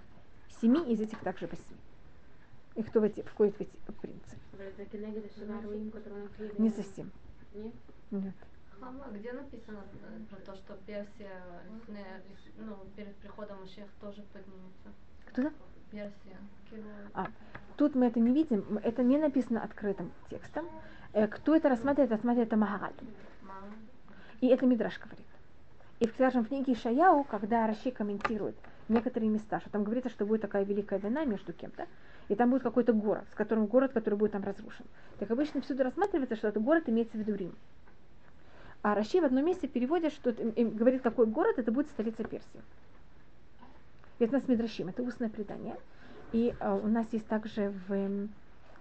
семи, 0.61 0.81
из 0.93 1.01
этих 1.01 1.19
также 1.21 1.47
восьми. 1.47 1.77
И 2.77 2.83
кто 2.83 3.01
в 3.01 3.05
эти, 3.05 3.23
входит 3.23 3.57
в 3.57 3.61
эти 3.61 3.71
принцы. 4.01 4.37
Не 6.59 6.71
совсем. 6.71 7.11
Нет? 7.55 7.73
Нет. 8.11 8.35
Хама, 8.81 9.07
где 9.13 9.33
написано 9.33 9.81
э, 9.93 10.21
про 10.31 10.37
то, 10.41 10.55
что 10.57 10.75
Персия 10.87 11.43
ну, 12.59 12.77
перед 12.97 13.15
приходом 13.17 13.61
Машех 13.61 13.87
тоже 14.01 14.23
поднимется? 14.33 14.89
Кто-то? 15.27 15.53
Персия. 15.91 16.37
А, 17.15 17.27
тут 17.77 17.95
мы 17.95 18.07
это 18.07 18.21
не 18.21 18.33
видим, 18.33 18.79
это 18.83 19.03
не 19.03 19.19
написано 19.19 19.63
открытым 19.63 20.13
текстом. 20.31 20.67
Э, 21.13 21.27
кто 21.27 21.57
это 21.57 21.69
рассматривает, 21.69 22.11
рассматривает 22.11 22.49
это 22.49 22.57
Магараль. 22.57 22.93
Мама. 23.43 23.73
И 24.41 24.49
это 24.49 24.67
Мидраш 24.67 24.99
говорит. 24.99 25.27
И, 26.01 26.07
скажем, 26.07 26.45
в 26.45 26.49
книге 26.49 26.75
Ишаяу, 26.75 27.25
когда 27.25 27.67
Раши 27.67 27.91
комментирует 27.91 28.57
некоторые 28.89 29.31
места, 29.31 29.61
что 29.61 29.71
там 29.71 29.83
говорится, 29.83 30.11
что 30.11 30.27
будет 30.27 30.43
такая 30.43 30.65
великая 30.65 30.99
война 30.99 31.25
между 31.25 31.53
кем-то, 31.53 31.87
и 32.29 32.35
там 32.35 32.51
будет 32.51 32.63
какой-то 32.63 32.93
город, 32.93 33.25
с 33.33 33.35
которым 33.35 33.67
город, 33.67 33.93
который 33.93 34.15
будет 34.15 34.33
там 34.33 34.45
разрушен. 34.45 34.85
Так 35.19 35.31
обычно 35.31 35.61
всюду 35.61 35.83
рассматривается, 35.83 36.37
что 36.37 36.49
этот 36.49 36.63
город 36.63 36.85
имеется 36.89 37.17
в 37.17 37.21
виду 37.21 37.35
Рим. 37.35 37.55
А 38.83 38.95
Раши 38.95 39.21
в 39.21 39.25
одном 39.25 39.45
месте 39.45 39.67
переводит, 39.67 40.13
что 40.13 40.33
говорит, 40.33 41.03
какой 41.03 41.27
город, 41.27 41.59
это 41.59 41.73
будет 41.73 41.89
столица 41.89 42.23
Персии. 42.25 42.63
Это 44.19 44.37
у 44.37 44.39
нас 44.39 44.49
Мидрашим, 44.49 44.89
это 44.89 45.03
устное 45.03 45.29
предание. 45.29 45.77
И 46.33 46.55
э, 46.59 46.73
у 46.73 46.87
нас 46.89 47.07
есть 47.13 47.27
также 47.27 47.71
в 47.71 47.93
эм, 47.93 48.31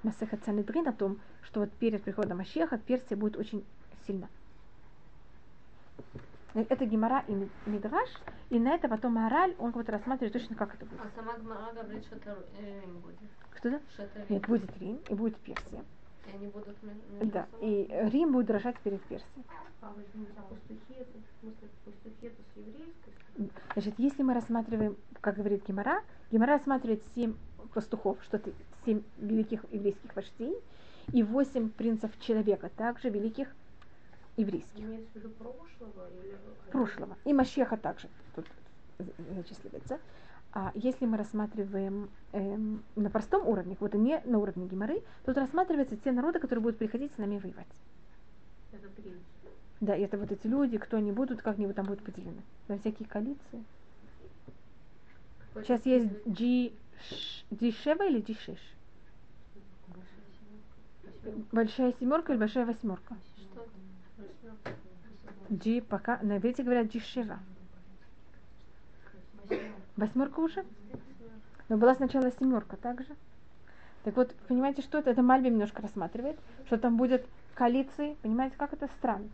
Масеха 0.03 0.37
Цанедрин 0.37 0.87
о 0.87 0.93
том, 0.93 1.19
что 1.43 1.61
вот 1.61 1.71
перед 1.73 2.03
приходом 2.03 2.39
Ашеха 2.39 2.77
Персия 2.77 3.15
будет 3.15 3.37
очень 3.37 3.63
сильна. 4.05 4.27
Э, 6.53 6.63
Это 6.69 6.85
Гемора 6.85 7.23
и 7.27 7.33
Ми- 7.33 7.49
Мидраш, 7.65 8.09
и 8.49 8.59
на 8.59 8.73
это 8.73 8.89
потом 8.89 9.13
Мораль, 9.13 9.55
он 9.59 9.71
как-то 9.71 9.91
рассматривает 9.93 10.33
точно, 10.33 10.55
как 10.55 10.75
это 10.75 10.85
будет. 10.85 11.01
А 11.01 11.09
сама 11.15 11.37
Гмара 11.37 11.71
говорит, 11.73 12.03
что 12.05 12.15
это 12.15 12.37
э, 12.59 12.81
Рим 12.81 12.99
будет. 12.99 13.17
Что 13.57 13.71
да? 13.71 13.81
Что 13.93 14.03
это 14.03 14.19
Рим. 14.19 14.27
Нет, 14.29 14.47
будет 14.47 14.77
Рим 14.79 14.99
и 15.09 15.13
будет 15.13 15.37
Персия. 15.37 15.83
И 16.27 16.35
они 16.35 16.47
будут 16.47 16.75
Да, 17.31 17.47
и 17.61 17.87
э, 17.89 18.09
Рим 18.09 18.33
будет 18.33 18.47
дрожать 18.47 18.77
перед 18.79 19.01
Персией. 19.03 19.45
А 19.81 19.89
в 19.89 19.93
смысле, 21.39 21.69
с 21.83 22.57
еврейской 22.57 23.11
стороны? 23.21 23.49
Значит, 23.73 23.93
если 23.97 24.23
мы 24.23 24.33
рассматриваем, 24.33 24.97
как 25.21 25.35
говорит 25.35 25.65
Гемора, 25.67 26.01
Гемора 26.31 26.53
рассматривает 26.53 27.03
семь 27.15 27.35
пастухов, 27.73 28.17
что 28.23 28.37
это 28.37 28.51
семь 28.85 29.03
великих 29.17 29.65
еврейских 29.71 30.15
вождей, 30.15 30.55
и 31.13 31.23
восемь 31.23 31.69
принцев 31.69 32.11
человека, 32.19 32.69
также 32.75 33.09
великих 33.09 33.47
еврейских. 34.35 34.79
Имеется 34.79 35.11
в 35.13 35.15
виду 35.15 35.29
прошлого 35.29 36.09
или... 36.23 36.37
прошлого. 36.71 37.17
И 37.23 37.33
Машеха 37.33 37.77
также 37.77 38.09
тут 38.35 38.45
за- 38.99 39.33
зачисливается. 39.35 39.99
А 40.53 40.71
если 40.73 41.05
мы 41.05 41.17
рассматриваем 41.17 42.09
эм, 42.31 42.83
на 42.95 43.09
простом 43.09 43.47
уровне, 43.47 43.75
вот 43.79 43.93
не 43.93 44.19
на 44.25 44.39
уровне 44.39 44.67
Геморы, 44.67 45.03
тут 45.25 45.37
рассматриваются 45.37 45.97
те 45.97 46.11
народы, 46.11 46.39
которые 46.39 46.63
будут 46.63 46.79
приходить 46.79 47.11
с 47.13 47.17
нами 47.17 47.37
воевать. 47.37 47.67
Это 48.71 48.87
принцип. 48.89 49.21
Да, 49.79 49.95
и 49.95 50.01
это 50.01 50.17
вот 50.17 50.31
эти 50.31 50.47
люди, 50.47 50.77
кто 50.77 50.97
они 50.97 51.11
будут, 51.11 51.41
как 51.41 51.59
они 51.59 51.71
там 51.73 51.85
будут 51.85 52.03
поделены. 52.03 52.41
На 52.67 52.79
всякие 52.79 53.07
коалиции. 53.07 53.63
Какой-то 55.39 55.67
Сейчас 55.67 55.85
есть. 55.85 56.25
G, 56.25 56.71
G7 57.51 58.07
или 58.09 58.21
G6? 58.23 58.57
Большая 61.51 61.93
семерка 61.99 62.31
или 62.33 62.39
большая 62.39 62.65
восьмерка? 62.65 63.15
Что? 63.35 63.67
G 65.49 65.81
пока, 65.81 66.19
на 66.23 66.37
иврите 66.37 66.63
говорят 66.63 66.87
G7. 66.87 67.37
Восьмерка 69.97 70.39
уже? 70.39 70.63
Но 71.69 71.77
была 71.77 71.95
сначала 71.95 72.31
семерка 72.31 72.77
также. 72.77 73.15
Так 74.03 74.15
вот, 74.15 74.33
понимаете, 74.47 74.81
что 74.83 74.99
это? 74.99 75.09
Это 75.09 75.21
Мальби 75.21 75.49
немножко 75.49 75.81
рассматривает, 75.81 76.39
что 76.67 76.77
там 76.77 76.95
будет 76.95 77.25
коалиции, 77.55 78.15
понимаете, 78.21 78.55
как 78.57 78.73
это 78.73 78.87
странно. 78.99 79.27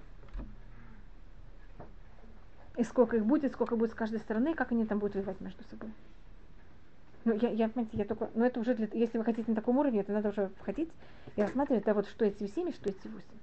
И 2.77 2.83
сколько 2.83 3.17
их 3.17 3.25
будет, 3.25 3.51
сколько 3.51 3.75
будет 3.75 3.91
с 3.91 3.95
каждой 3.95 4.19
стороны, 4.19 4.55
как 4.55 4.71
они 4.71 4.85
там 4.85 4.97
будут 4.97 5.15
воевать 5.15 5.39
между 5.41 5.63
собой. 5.65 5.91
Ну, 7.25 7.33
я, 7.35 7.49
я, 7.49 7.69
понимаете, 7.69 7.97
я 7.97 8.05
только, 8.05 8.29
ну 8.33 8.43
это 8.43 8.59
уже, 8.59 8.73
для, 8.73 8.87
если 8.93 9.17
вы 9.17 9.23
хотите 9.23 9.49
на 9.51 9.55
таком 9.55 9.77
уровне, 9.77 9.99
это 9.99 10.11
надо 10.11 10.29
уже 10.29 10.49
входить 10.59 10.89
и 11.35 11.41
рассматривать, 11.41 11.83
это 11.83 11.93
вот 11.93 12.07
что 12.07 12.25
эти 12.25 12.47
семь, 12.47 12.69
и 12.69 12.73
что 12.73 12.89
эти 12.89 13.07
восемь. 13.07 13.39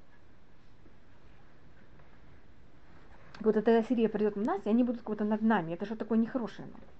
Вот 3.40 3.56
эта 3.56 3.82
Сирия 3.88 4.08
придет 4.08 4.36
на 4.36 4.42
нас, 4.42 4.60
и 4.64 4.68
они 4.68 4.84
будут 4.84 5.02
как-то 5.02 5.24
над 5.24 5.40
нами. 5.42 5.72
Это 5.72 5.86
что 5.86 5.96
такое 5.96 6.18
нехорошее. 6.18 6.68
ну. 6.70 6.99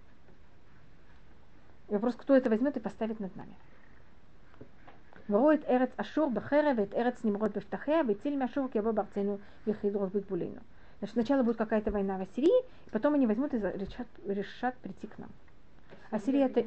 Вопрос, 1.91 2.15
кто 2.15 2.37
это 2.37 2.49
возьмет 2.49 2.77
и 2.77 2.81
поставит 2.81 3.19
над 3.19 3.35
нами. 3.35 3.55
Вроет 5.27 5.69
эрец 5.69 5.91
ашур 5.97 6.31
бахера, 6.31 6.73
вет 6.73 6.95
эрец 6.95 7.23
немрод 7.25 7.53
бефтахе, 7.55 8.03
ветиль 8.03 8.37
машур 8.37 8.69
кебо 8.69 8.93
барцену 8.93 9.41
ехидрот 9.67 10.13
битбулейну. 10.13 10.61
Значит, 10.99 11.15
сначала 11.15 11.43
будет 11.43 11.57
какая-то 11.57 11.91
война 11.91 12.19
в 12.19 12.23
Ассирии, 12.23 12.65
потом 12.91 13.15
они 13.15 13.27
возьмут 13.27 13.55
и 13.55 13.59
решат, 13.59 14.07
решат 14.27 14.75
прийти 14.77 15.07
к 15.07 15.19
нам. 15.19 15.31
Ассирия 16.11 16.47
это... 16.47 16.65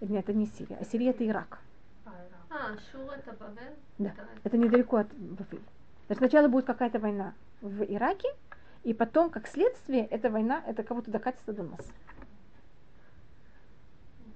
Нет, 0.00 0.28
это 0.28 0.32
не 0.32 0.46
Сирия. 0.46 0.76
Ассирия 0.78 1.10
это 1.10 1.26
Ирак. 1.26 1.58
А, 2.04 2.10
а 2.50 2.76
Шур 2.90 3.10
это 3.12 3.32
Бавел? 3.38 3.72
Да, 3.98 4.12
это 4.42 4.58
недалеко 4.58 4.96
от 4.96 5.08
Бавеля. 5.14 5.62
Значит, 6.06 6.18
сначала 6.18 6.48
будет 6.48 6.64
какая-то 6.64 6.98
война 6.98 7.34
в 7.60 7.84
Ираке, 7.84 8.28
и 8.84 8.92
потом, 8.92 9.30
как 9.30 9.46
следствие, 9.46 10.06
эта 10.06 10.28
война, 10.28 10.62
это 10.66 10.82
кого-то 10.82 11.10
докатится 11.10 11.52
до 11.52 11.62
нас. 11.62 11.92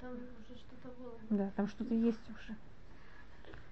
Там 0.07 0.15
уже 0.15 0.59
что-то 0.59 0.89
было. 1.01 1.13
Да, 1.31 1.51
там 1.57 1.67
что-то 1.67 1.95
есть 1.95 2.31
уже. 2.31 2.57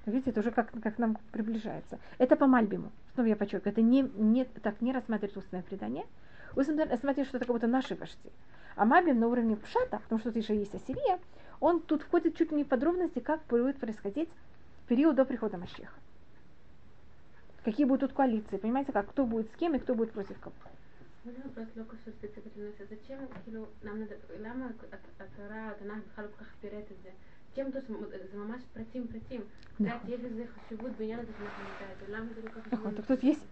Видите, 0.07 0.31
это 0.31 0.41
уже 0.41 0.51
как, 0.51 0.71
как 0.83 0.99
нам 0.99 1.17
приближается. 1.31 1.99
Это 2.19 2.37
по 2.37 2.47
Мальбиму. 2.47 2.91
Снова 3.15 3.29
я 3.29 3.37
подчеркиваю, 3.37 3.73
это 3.73 3.83
не, 3.83 4.03
не, 4.03 4.45
так 4.45 4.81
не 4.81 4.93
рассматривает 4.93 5.37
устное 5.37 5.63
предание. 5.63 6.05
Устное 6.57 6.87
рассматривает, 6.87 7.29
что 7.29 7.37
это 7.37 7.47
как 7.47 7.55
будто 7.55 7.69
наши 7.69 7.95
вожди. 7.95 8.31
А 8.77 8.85
Мальбим 8.85 9.21
на 9.21 9.29
уровне 9.29 9.57
Пшата, 9.57 10.01
потому 10.01 10.19
что 10.19 10.33
тут 10.33 10.43
еще 10.43 10.57
есть 10.57 10.75
Ассирия, 10.75 11.21
он 11.61 11.81
тут 11.81 12.03
входит 12.03 12.37
чуть 12.37 12.51
ли 12.51 12.59
не 12.59 12.65
в 12.65 12.69
подробности, 12.69 13.21
как 13.21 13.41
будет 13.49 13.79
происходить 13.79 14.29
период 14.89 15.15
до 15.15 15.25
прихода 15.25 15.57
Машеха. 15.57 15.95
Какие 17.65 17.87
будут 17.87 18.11
тут 18.11 18.17
коалиции, 18.17 18.57
понимаете, 18.57 18.93
как 18.93 19.09
кто 19.09 19.25
будет 19.25 19.51
с 19.53 19.57
кем 19.57 19.75
и 19.75 19.79
кто 19.79 19.95
будет 19.95 20.11
против 20.11 20.39
кого. 20.41 20.55
Можно 21.26 21.44
вопрос 21.44 21.68
легко 21.76 21.96
спецификация. 21.96 22.88
Зачем 22.90 23.20
כאילו, 23.46 23.68
нам 23.84 24.00
надо, 24.00 24.16
למה 24.40 24.70
התורה, 25.20 25.72
התנ"ך 25.72 26.04
בכלל 26.12 26.26
לא 26.26 26.30
כל 26.38 26.44
כך 26.44 26.56
פירט 26.62 26.92
את 26.92 26.98
זה? 27.04 27.10
зачем 27.50 27.72
то 27.72 27.80
זה 28.32 28.38
ממש 28.38 28.62
פרטים 28.74 29.08
פרטים. 29.08 29.42
את 29.42 29.80
יודעת, 29.80 30.02
יש 30.08 30.22
לזה 30.22 30.44
חשיבות 30.48 30.92
בעניין 30.98 31.20
הזה 31.20 31.32
שאנחנו 31.38 31.64
נדע 31.64 31.94
את 31.94 32.08
זה. 32.08 32.14
למה 32.14 32.26
זה 32.34 32.42
לא 32.44 32.50
כל 32.50 32.62
כך... 32.62 32.82
Так 32.84 33.08
тут 33.08 33.24
есть 33.24 33.44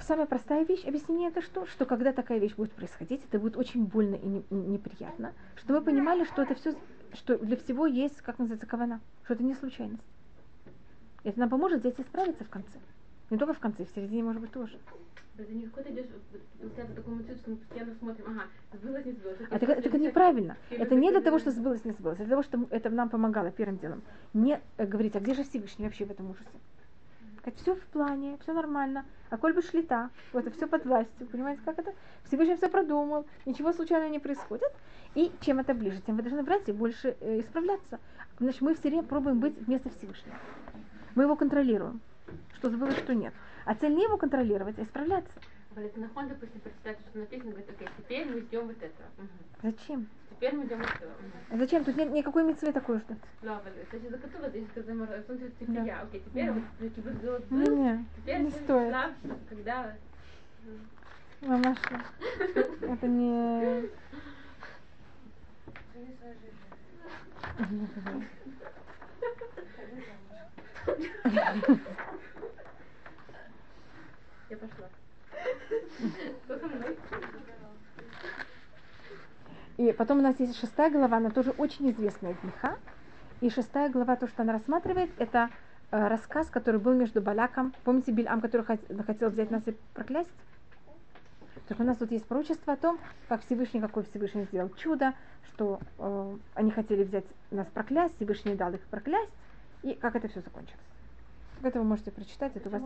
самая 0.00 0.26
простая 0.26 0.64
вещь, 0.64 0.84
объяснение 0.84 1.30
это 1.30 1.42
что? 1.42 1.66
Что 1.66 1.86
когда 1.86 2.12
такая 2.12 2.38
вещь 2.38 2.54
будет 2.54 2.72
происходить, 2.72 3.22
это 3.24 3.38
будет 3.38 3.56
очень 3.56 3.84
больно 3.84 4.14
и 4.14 4.26
не, 4.26 4.44
неприятно. 4.50 5.32
Что 5.56 5.72
мы 5.74 5.82
понимали, 5.82 6.24
что 6.24 6.42
это 6.42 6.54
все, 6.54 6.76
что 7.14 7.36
для 7.38 7.56
всего 7.56 7.86
есть, 7.86 8.20
как 8.22 8.38
называется, 8.38 8.66
кавана, 8.66 9.00
что 9.24 9.34
это 9.34 9.42
не 9.42 9.54
случайность. 9.54 10.02
Это 11.24 11.40
нам 11.40 11.48
поможет 11.48 11.80
здесь 11.80 11.94
исправиться 11.98 12.44
в 12.44 12.48
конце. 12.48 12.78
Не 13.30 13.38
только 13.38 13.54
в 13.54 13.58
конце, 13.58 13.84
в 13.84 13.90
середине, 13.90 14.22
может 14.22 14.40
быть, 14.40 14.52
тоже. 14.52 14.78
Это 15.41 15.53
не 15.53 15.65
какой-то 15.65 15.91
идешь, 15.91 16.05
получается 16.59 16.95
такой 16.95 17.15
мотив, 17.15 17.37
что 17.37 17.51
мы 17.51 17.57
постоянно 17.57 17.95
смотрим, 17.95 18.25
ага, 18.27 18.43
сбылось, 18.73 19.05
не 19.05 19.11
сбылось. 19.13 19.37
А 19.49 19.55
это, 19.55 19.65
это 19.65 19.97
неправильно. 19.97 20.57
Это 20.69 20.95
не 20.95 21.09
для 21.09 21.21
того, 21.21 21.39
что 21.39 21.51
сбылось, 21.51 21.83
не 21.83 21.91
сбылось. 21.91 22.17
Это 22.17 22.25
для 22.25 22.35
того, 22.35 22.43
что 22.43 22.67
это 22.69 22.89
нам 22.89 23.09
помогало 23.09 23.51
первым 23.51 23.77
делом. 23.77 24.03
Не 24.33 24.61
э, 24.77 24.85
говорить, 24.85 25.15
а 25.15 25.19
где 25.19 25.33
же 25.33 25.43
Всевышний 25.43 25.85
вообще 25.85 26.05
в 26.05 26.11
этом 26.11 26.29
ужасе? 26.29 26.49
Сказать, 27.39 27.59
все 27.59 27.75
в 27.75 27.83
плане, 27.85 28.37
все 28.43 28.53
нормально. 28.53 29.03
А 29.31 29.37
коль 29.37 29.53
бы 29.53 29.63
шлита, 29.63 30.11
вот 30.31 30.45
это 30.45 30.55
все 30.55 30.67
под 30.67 30.85
властью. 30.85 31.27
Понимаете, 31.27 31.61
как 31.65 31.79
это? 31.79 31.93
Всевышний 32.25 32.55
все 32.55 32.69
продумал, 32.69 33.25
ничего 33.45 33.73
случайного 33.73 34.11
не 34.11 34.19
происходит. 34.19 34.71
И 35.15 35.31
чем 35.41 35.59
это 35.59 35.73
ближе, 35.73 36.01
тем 36.05 36.17
вы 36.17 36.21
должны 36.21 36.43
брать 36.43 36.69
и 36.69 36.71
больше 36.71 37.17
э, 37.19 37.39
исправляться. 37.39 37.99
Значит, 38.39 38.61
мы 38.61 38.75
все 38.75 38.89
время 38.89 39.03
пробуем 39.03 39.39
быть 39.39 39.57
вместо 39.57 39.89
Всевышнего. 39.89 40.35
Мы 41.15 41.23
его 41.23 41.35
контролируем 41.35 41.99
что 42.61 42.69
забылось, 42.69 42.97
что 42.97 43.15
нет. 43.15 43.33
А 43.65 43.75
цель 43.75 43.93
не 43.93 44.03
его 44.03 44.17
контролировать, 44.17 44.77
а 44.79 44.83
исправляться. 44.83 45.31
Это 45.75 45.99
нахон, 45.99 46.27
допустим, 46.27 46.59
прочитать, 46.59 46.99
что 46.99 47.19
написано, 47.19 47.51
говорит, 47.51 47.69
окей, 47.69 47.87
теперь 47.97 48.25
мы 48.25 48.41
ждем 48.41 48.67
вот 48.67 48.77
этого. 48.77 49.07
Угу. 49.17 49.27
Зачем? 49.63 50.09
Теперь 50.31 50.55
мы 50.55 50.65
ждем 50.65 50.79
вот 50.79 50.89
этого. 50.89 51.11
Угу. 51.11 51.57
Зачем? 51.57 51.83
Тут 51.85 51.95
нет 51.95 52.11
никакой 52.11 52.43
митцвы 52.43 52.73
такой 52.73 52.99
ждать. 52.99 53.17
Да, 53.41 53.61
это 53.65 53.99
же 53.99 54.09
закатува, 54.09 54.49
здесь 54.49 54.67
сказано, 54.71 55.05
в 55.05 55.23
том 55.23 55.39
числе 55.39 55.85
я, 55.85 56.01
окей, 56.01 56.21
теперь 56.25 56.51
вот, 56.51 56.63
кибуц 56.93 57.13
был, 57.13 57.39
не, 57.49 57.69
не, 57.69 58.05
теперь 58.17 58.39
не 58.39 58.51
стоит. 58.51 58.95
когда... 59.47 59.95
Мамаша, 61.41 62.03
это 62.81 63.07
не... 63.07 63.89
Я 74.51 74.57
пошла. 74.57 74.89
И 79.77 79.93
потом 79.93 80.19
у 80.19 80.21
нас 80.21 80.37
есть 80.41 80.59
шестая 80.59 80.91
глава, 80.91 81.17
она 81.17 81.29
тоже 81.29 81.51
очень 81.51 81.89
известная 81.91 82.35
греха. 82.43 82.77
И 83.39 83.49
шестая 83.49 83.89
глава, 83.89 84.17
то, 84.17 84.27
что 84.27 84.41
она 84.41 84.51
рассматривает, 84.51 85.09
это 85.17 85.49
э, 85.91 86.07
рассказ, 86.09 86.49
который 86.49 86.81
был 86.81 86.93
между 86.93 87.21
Балаком. 87.21 87.73
Помните 87.85 88.11
Бильам, 88.11 88.41
который 88.41 88.63
хотел 88.63 89.29
взять 89.29 89.51
нас 89.51 89.65
и 89.67 89.75
проклясть? 89.93 90.29
Так 91.69 91.79
у 91.79 91.83
нас 91.83 91.95
тут 91.95 92.11
есть 92.11 92.25
пророчество 92.25 92.73
о 92.73 92.75
том, 92.77 92.99
как 93.29 93.45
Всевышний, 93.45 93.79
какой 93.79 94.03
Всевышний 94.03 94.43
сделал 94.43 94.69
чудо, 94.71 95.13
что 95.45 95.79
э, 95.97 96.37
они 96.55 96.71
хотели 96.71 97.05
взять 97.05 97.25
нас 97.51 97.67
проклясть, 97.67 98.17
Всевышний 98.17 98.55
дал 98.55 98.73
их 98.73 98.81
проклясть, 98.81 99.31
и 99.81 99.93
как 99.93 100.17
это 100.17 100.27
все 100.27 100.41
закончилось. 100.41 100.83
Это 101.63 101.79
вы 101.79 101.85
можете 101.85 102.11
прочитать. 102.11 102.53
Это, 102.57 102.67
у 102.67 102.71
вас... 102.73 102.81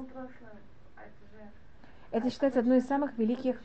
это 2.15 2.29
считается 2.29 2.61
одной 2.61 2.77
из 2.77 2.85
самых 2.85 3.17
великих, 3.17 3.57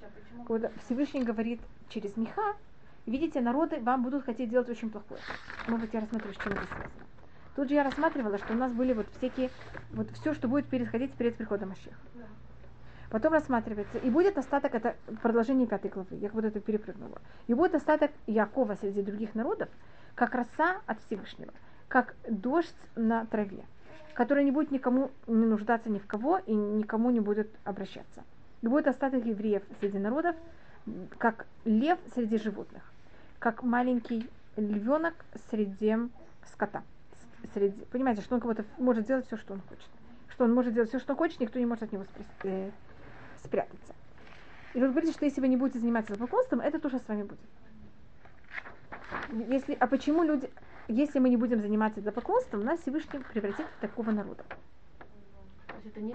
когда 0.44 0.70
Всевышний 0.84 1.22
говорит 1.22 1.61
через 1.88 2.16
Миха, 2.16 2.57
видите, 3.07 3.40
народы 3.40 3.78
вам 3.78 4.03
будут 4.03 4.24
хотеть 4.24 4.51
делать 4.51 4.68
очень 4.68 4.90
плохое. 4.90 5.20
Может 5.68 5.86
быть, 5.86 5.94
я 5.94 6.01
рассмотрю, 6.01 6.32
с 6.32 6.36
чем 6.36 6.53
это 6.55 6.64
связано. 6.66 7.07
Тут 7.55 7.68
же 7.68 7.74
я 7.74 7.84
рассматривала, 7.84 8.38
что 8.38 8.53
у 8.53 8.57
нас 8.57 8.72
были 8.72 8.92
вот 8.92 9.07
всякие, 9.18 9.51
вот 9.92 10.11
все, 10.11 10.34
что 10.34 10.48
будет 10.48 10.66
происходить 10.66 11.12
перед 11.12 11.36
приходом 11.36 11.68
Машеха. 11.68 11.96
Потом 13.11 13.34
рассматривается, 13.34 13.98
и 13.98 14.11
будет 14.11 14.36
остаток, 14.36 14.74
это 14.74 14.96
продолжение 15.22 15.68
пятой 15.68 15.90
главы, 15.90 16.16
я 16.16 16.28
будто 16.30 16.48
это 16.48 16.59
перепрыгнула. 16.59 17.20
И 17.46 17.55
будет 17.55 17.76
остаток 17.76 18.11
Якова 18.26 18.74
среди 18.74 19.03
других 19.03 19.36
народов, 19.36 19.68
как 20.16 20.34
роса 20.34 20.80
от 20.86 21.01
Всевышнего, 21.03 21.53
как 21.86 22.16
дождь 22.28 22.74
на 22.96 23.26
траве 23.26 23.64
который 24.20 24.44
не 24.44 24.51
будет 24.51 24.70
никому 24.70 25.11
не 25.26 25.46
нуждаться 25.46 25.88
ни 25.88 25.98
в 25.98 26.07
кого 26.07 26.38
и 26.38 26.53
никому 26.53 27.11
не 27.11 27.20
будет 27.20 27.48
обращаться. 27.64 28.22
Будет 28.63 28.89
остаток 28.89 29.25
евреев 29.25 29.63
среди 29.81 29.99
народов, 29.99 30.37
как 31.19 31.47
лев 31.65 31.99
среди 32.15 32.39
животных, 32.39 32.83
как 33.39 33.63
маленький 33.63 34.29
львенок 34.57 35.15
среди 35.51 35.97
скота. 36.53 36.83
Среди, 37.55 37.85
понимаете, 37.87 38.21
что 38.23 38.35
он 38.35 38.41
кого-то 38.41 38.65
может 38.79 39.07
делать 39.07 39.27
все, 39.27 39.37
что 39.37 39.55
он 39.55 39.63
хочет. 39.63 39.89
Что 40.29 40.45
он 40.45 40.55
может 40.55 40.75
делать 40.75 40.91
все, 40.91 40.99
что 40.99 41.17
хочет, 41.17 41.41
никто 41.41 41.59
не 41.59 41.67
может 41.67 41.85
от 41.85 41.93
него 41.93 42.05
э, 42.45 42.71
спрятаться. 43.43 43.95
И 44.75 44.81
вы 44.81 44.89
говорите, 44.89 45.13
что 45.13 45.25
если 45.25 45.41
вы 45.41 45.49
не 45.49 45.57
будете 45.57 45.79
заниматься 45.79 46.15
поклонством, 46.15 46.61
это 46.61 46.79
тоже 46.79 46.99
с 46.99 47.09
вами 47.09 47.23
будет. 47.23 47.41
Если, 49.49 49.75
а 49.75 49.87
почему 49.87 50.23
люди, 50.23 50.51
если 50.87 51.19
мы 51.19 51.29
не 51.29 51.37
будем 51.37 51.61
заниматься 51.61 52.01
идолопоклонством, 52.01 52.65
нас 52.65 52.81
Всевышний 52.81 53.21
превратит 53.33 53.67
в 53.67 53.81
такого 53.81 54.11
народа. 54.11 54.45
Это 55.85 56.01
не 56.01 56.15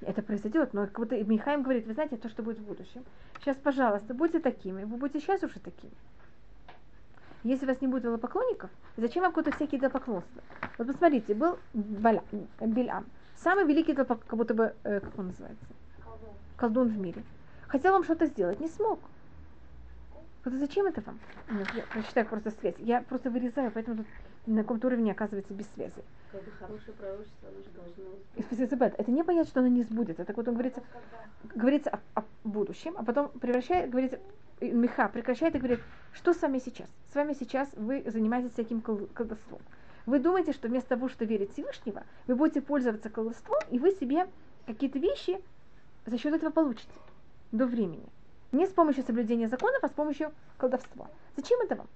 это 0.00 0.22
произойдет, 0.22 0.72
но 0.72 0.86
как 0.86 0.98
будто 0.98 1.22
Михаим 1.24 1.62
говорит, 1.62 1.86
вы 1.86 1.94
знаете, 1.94 2.16
то, 2.16 2.28
что 2.28 2.42
будет 2.42 2.58
в 2.58 2.64
будущем. 2.64 3.04
Сейчас, 3.40 3.56
пожалуйста, 3.56 4.14
будьте 4.14 4.40
такими, 4.40 4.84
вы 4.84 4.96
будете 4.96 5.20
сейчас 5.20 5.42
уже 5.42 5.60
такими. 5.60 5.92
Если 7.42 7.64
у 7.64 7.68
вас 7.68 7.80
не 7.80 7.88
будет 7.88 8.02
идолопоклонников, 8.02 8.70
зачем 8.96 9.22
вам 9.22 9.32
какое-то 9.32 9.52
всякие 9.52 9.78
идолопоклонства? 9.78 10.42
Вот 10.78 10.86
посмотрите, 10.86 11.34
был 11.34 11.58
Баля, 11.72 12.22
Бильам, 12.60 13.06
самый 13.36 13.64
великий 13.64 13.92
идолопоклонник, 13.92 14.26
как 14.28 14.38
будто 14.38 14.54
бы, 14.54 14.74
э, 14.84 15.00
как 15.00 15.18
он 15.18 15.28
называется? 15.28 15.64
Колдун. 16.04 16.28
Колдун 16.56 16.88
в 16.88 16.98
мире. 16.98 17.22
Хотел 17.68 17.92
вам 17.92 18.04
что-то 18.04 18.26
сделать, 18.26 18.60
не 18.60 18.68
смог. 18.68 19.00
Вот 20.44 20.54
зачем 20.54 20.86
это 20.86 21.02
вам? 21.02 21.18
Нет, 21.50 21.68
я 21.74 21.82
прочитаю 21.84 22.26
просто 22.26 22.50
связь. 22.50 22.74
Я 22.78 23.02
просто 23.02 23.30
вырезаю, 23.30 23.70
поэтому 23.70 23.98
тут 23.98 24.06
на 24.46 24.62
каком-то 24.62 24.86
уровне 24.88 25.12
оказывается 25.12 25.52
без 25.52 25.66
связи. 25.74 26.02
Как 26.32 26.42
бы 26.42 26.50
хорошее 26.52 26.92
пророчество, 26.92 27.48
оно 27.48 27.62
же 27.62 27.70
должно 27.70 28.04
Это 28.98 29.10
не 29.10 29.24
понять, 29.24 29.48
что 29.48 29.60
оно 29.60 29.68
не 29.68 29.82
сбудется. 29.82 30.24
Так 30.24 30.36
вот 30.36 30.48
он 30.48 30.54
говорится, 30.54 30.82
говорится 31.54 31.90
о, 31.90 32.20
о 32.20 32.24
будущем, 32.44 32.94
а 32.96 33.04
потом 33.04 33.28
превращает, 33.28 33.90
говорится, 33.90 34.18
Миха 34.60 35.08
прекращает 35.08 35.54
и 35.54 35.58
говорит, 35.58 35.80
что 36.12 36.34
с 36.34 36.42
вами 36.42 36.58
сейчас? 36.58 36.88
С 37.12 37.14
вами 37.14 37.34
сейчас 37.38 37.68
вы 37.74 38.04
занимаетесь 38.06 38.52
всяким 38.52 38.80
колдовством. 38.80 39.60
Вы 40.06 40.18
думаете, 40.18 40.52
что 40.52 40.68
вместо 40.68 40.90
того, 40.90 41.08
что 41.08 41.24
верить 41.24 41.52
Всевышнего, 41.52 42.04
вы 42.26 42.34
будете 42.34 42.60
пользоваться 42.60 43.10
колдовством, 43.10 43.60
и 43.70 43.78
вы 43.78 43.92
себе 43.92 44.26
какие-то 44.66 44.98
вещи 44.98 45.40
за 46.06 46.18
счет 46.18 46.34
этого 46.34 46.50
получите 46.50 46.92
до 47.52 47.66
времени. 47.66 48.06
Не 48.52 48.66
с 48.66 48.70
помощью 48.70 49.04
соблюдения 49.04 49.48
законов, 49.48 49.82
а 49.82 49.88
с 49.88 49.92
помощью 49.92 50.32
колдовства. 50.56 51.08
Зачем 51.36 51.60
это 51.60 51.76
вам? 51.76 51.86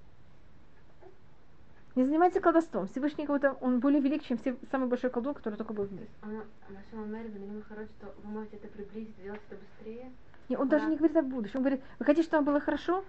Не 1.94 2.04
занимайтесь 2.04 2.40
колдовством. 2.40 2.88
Всевышний 2.88 3.24
кого-то, 3.24 3.56
он 3.60 3.78
более 3.78 4.00
велик, 4.00 4.24
чем 4.24 4.36
все, 4.36 4.56
самый 4.70 4.88
большой 4.88 5.10
колдун, 5.10 5.34
который 5.34 5.54
только 5.54 5.72
был 5.72 5.84
в 5.84 5.92
мире. 5.92 6.08
Что 6.18 6.96
вы 6.96 8.30
можете 8.30 8.56
это 8.56 8.68
приблизить, 8.68 9.14
сделать 9.18 9.40
это 9.48 9.60
быстрее? 9.60 10.10
Нет, 10.48 10.58
он 10.58 10.68
даже 10.68 10.86
не 10.86 10.96
говорит 10.96 11.16
о 11.16 11.22
будущем. 11.22 11.58
Он 11.58 11.62
говорит, 11.62 11.80
вы 11.98 12.04
хотите, 12.04 12.26
чтобы 12.26 12.44
вам 12.44 12.52
было 12.52 12.60
хорошо? 12.60 13.04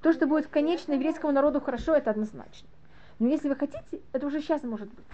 То, 0.00 0.12
что 0.12 0.26
будет 0.26 0.46
конечно 0.46 0.92
еврейскому 0.92 1.32
народу 1.32 1.60
хорошо, 1.60 1.94
это 1.94 2.10
однозначно. 2.10 2.68
Но 3.18 3.26
если 3.28 3.48
вы 3.48 3.56
хотите, 3.56 3.82
это 4.12 4.26
уже 4.26 4.40
сейчас 4.40 4.62
может 4.62 4.88
быть. 4.94 5.04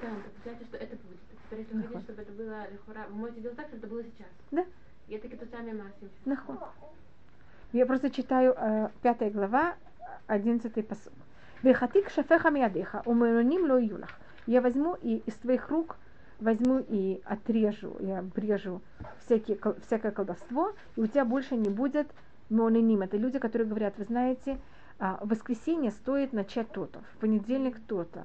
Да, 0.00 0.08
представляете, 0.32 0.64
что 0.66 0.76
это 0.78 0.96
будет. 0.96 1.20
Теперь, 1.44 1.60
если 1.60 1.76
вы 1.76 1.82
хотите, 1.82 2.00
чтобы 2.00 2.22
это 2.22 2.32
было 2.32 2.70
легко, 2.70 2.92
вы 3.10 3.14
можете 3.14 3.40
делать 3.42 3.56
так, 3.56 3.66
чтобы 3.68 3.78
это 3.78 3.94
было 3.94 4.02
сейчас. 4.02 4.28
Да. 4.50 4.66
Я 5.06 5.18
таки 5.18 5.36
то 5.36 5.46
самое 5.46 5.76
Наход. 6.24 6.58
Я 7.72 7.86
просто 7.86 8.10
читаю 8.10 8.54
э, 8.56 8.88
пятая 9.02 9.30
глава, 9.30 9.76
одиннадцатый 10.26 10.82
посуд. 10.82 11.12
Вехатик 11.62 12.10
шафеха 12.10 12.50
миадеха, 12.50 13.02
умероним 13.04 13.70
ло 13.70 13.78
юлах. 13.78 14.10
Я 14.46 14.60
возьму 14.60 14.96
и 15.00 15.22
из 15.26 15.34
твоих 15.34 15.68
рук 15.68 15.96
возьму 16.40 16.84
и 16.88 17.20
отрежу, 17.24 17.96
и 18.00 18.10
обрежу 18.10 18.80
всякие, 19.24 19.58
всякое 19.86 20.10
колдовство, 20.10 20.72
и 20.96 21.00
у 21.00 21.06
тебя 21.06 21.24
больше 21.24 21.54
не 21.56 21.68
будет 21.68 22.08
меониним. 22.50 23.02
Это 23.02 23.16
люди, 23.16 23.38
которые 23.38 23.68
говорят, 23.68 23.94
вы 23.96 24.04
знаете, 24.04 24.58
а, 24.98 25.18
в 25.22 25.28
воскресенье 25.28 25.92
стоит 25.92 26.32
начать 26.32 26.68
то-то, 26.70 27.00
в 27.14 27.18
понедельник 27.18 27.78
то-то. 27.86 28.24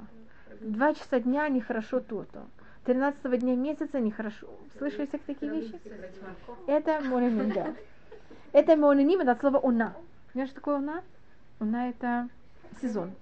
Два 0.59 0.95
часа 0.95 1.19
дня 1.19 1.47
нехорошо 1.47 1.99
то-то. 1.99 2.47
13 2.85 3.39
дня 3.39 3.55
месяца 3.55 3.99
нехорошо. 3.99 4.47
Слышали 4.77 5.05
всякие 5.05 5.35
такие 5.35 5.51
вещи? 5.51 5.79
Это 6.65 7.01
мононим, 7.01 7.51
да. 7.51 7.75
Это 8.53 8.75
мононим, 8.75 9.19
это 9.19 9.33
от 9.33 9.41
слова 9.41 9.59
уна. 9.59 9.93
Знаешь, 10.33 10.49
что 10.49 10.55
такое 10.55 10.77
уна? 10.77 11.03
Уна 11.59 11.89
это 11.89 12.29
сезон. 12.81 13.13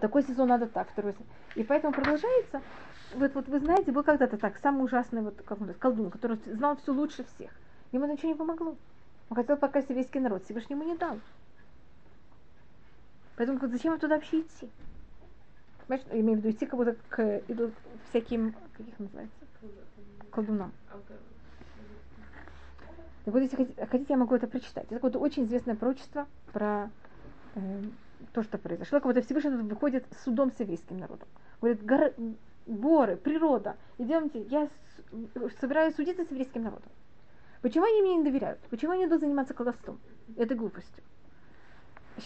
Такой 0.00 0.22
сезон 0.22 0.48
надо 0.48 0.66
так, 0.66 0.88
второй 0.90 1.12
сезон. 1.12 1.26
И 1.54 1.64
поэтому 1.64 1.92
продолжается. 1.92 2.62
Вот, 3.14 3.34
вот 3.34 3.48
вы 3.48 3.60
знаете, 3.60 3.92
был 3.92 4.02
когда-то 4.02 4.36
так, 4.38 4.58
самый 4.58 4.84
ужасный 4.84 5.22
вот, 5.22 5.40
как 5.44 5.60
он, 5.60 5.72
колдун, 5.74 6.10
который 6.10 6.38
знал 6.46 6.76
все 6.76 6.92
лучше 6.92 7.24
всех. 7.24 7.50
Ему 7.92 8.06
ничего 8.06 8.28
не 8.28 8.34
помогло. 8.34 8.76
Он 9.30 9.36
хотел 9.36 9.56
пока 9.56 9.78
еврейский 9.78 10.20
народ, 10.20 10.44
Всевышнему 10.44 10.84
не 10.84 10.96
дал. 10.96 11.20
Поэтому 13.36 13.58
зачем 13.68 13.92
вам 13.92 14.00
туда 14.00 14.16
вообще 14.16 14.40
идти? 14.40 14.70
Понимаешь, 15.86 16.06
я 16.12 16.20
имею 16.20 16.38
в 16.38 16.40
виду 16.40 16.50
идти 16.50 16.66
как 16.66 16.76
будто 16.76 16.96
к 17.08 17.42
идут 17.48 17.72
всяким, 18.08 18.54
как 18.76 18.86
их 18.86 18.98
называется, 18.98 19.36
колдунам. 20.30 20.72
Так 23.24 23.32
вот, 23.32 23.40
если 23.40 23.56
хотите, 23.56 23.86
хотите, 23.86 24.12
я 24.12 24.16
могу 24.18 24.34
это 24.34 24.46
прочитать. 24.46 24.84
Это 24.84 24.96
какое-то 24.96 25.18
очень 25.18 25.44
известное 25.44 25.74
пророчество 25.74 26.26
про 26.52 26.90
э, 27.54 27.82
то, 28.34 28.42
что 28.42 28.58
произошло. 28.58 28.98
Как 28.98 29.06
будто 29.06 29.22
Всевышний 29.22 29.50
выходит 29.50 30.04
с 30.10 30.24
судом 30.24 30.52
с 30.52 30.58
еврейским 30.60 30.98
народом. 30.98 31.28
Говорит, 31.60 31.86
гор, 31.86 32.12
горы, 32.66 33.16
природа, 33.16 33.76
идемте, 33.96 34.42
я 34.42 34.68
собираюсь 35.60 35.94
судиться 35.94 36.24
с 36.24 36.30
еврейским 36.30 36.64
народом. 36.64 36.90
Почему 37.62 37.84
они 37.84 38.02
мне 38.02 38.16
не 38.16 38.24
доверяют? 38.24 38.58
Почему 38.70 38.92
они 38.92 39.06
идут 39.06 39.20
заниматься 39.20 39.54
колдовством? 39.54 40.00
Это 40.36 40.54
глупостью. 40.56 41.02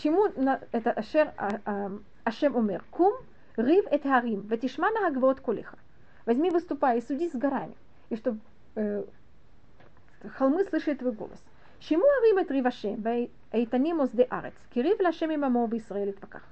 Чему 0.02 0.26
это 0.26 0.92
Ашер, 0.92 1.32
а, 1.36 1.60
а, 1.64 1.92
Ашем 2.24 2.56
умер? 2.56 2.84
Кум, 2.90 3.14
рив 3.56 3.84
эт 3.90 4.02
харим, 4.02 4.40
ветишмана 4.40 5.06
агвот 5.06 5.40
колиха. 5.40 5.78
Возьми, 6.24 6.50
выступай 6.50 6.98
и 6.98 7.02
суди 7.02 7.28
с 7.28 7.34
горами, 7.34 7.74
и 8.10 8.16
чтобы 8.16 8.40
э, 8.74 9.04
холмы 10.36 10.64
слышали 10.64 10.94
твой 10.94 11.12
голос. 11.12 11.38
Чему 11.80 12.04
арим 12.04 12.38
эт 12.38 12.50
рив 12.50 12.66
Ашем, 12.66 13.02
вейтанимус 13.02 14.10
де 14.10 14.24
арец, 14.24 14.54
кирив 14.74 15.00
лашем 15.00 15.34
имамо 15.34 15.66
в 15.66 15.76
Израиле 15.76 16.12
тваках. 16.12 16.42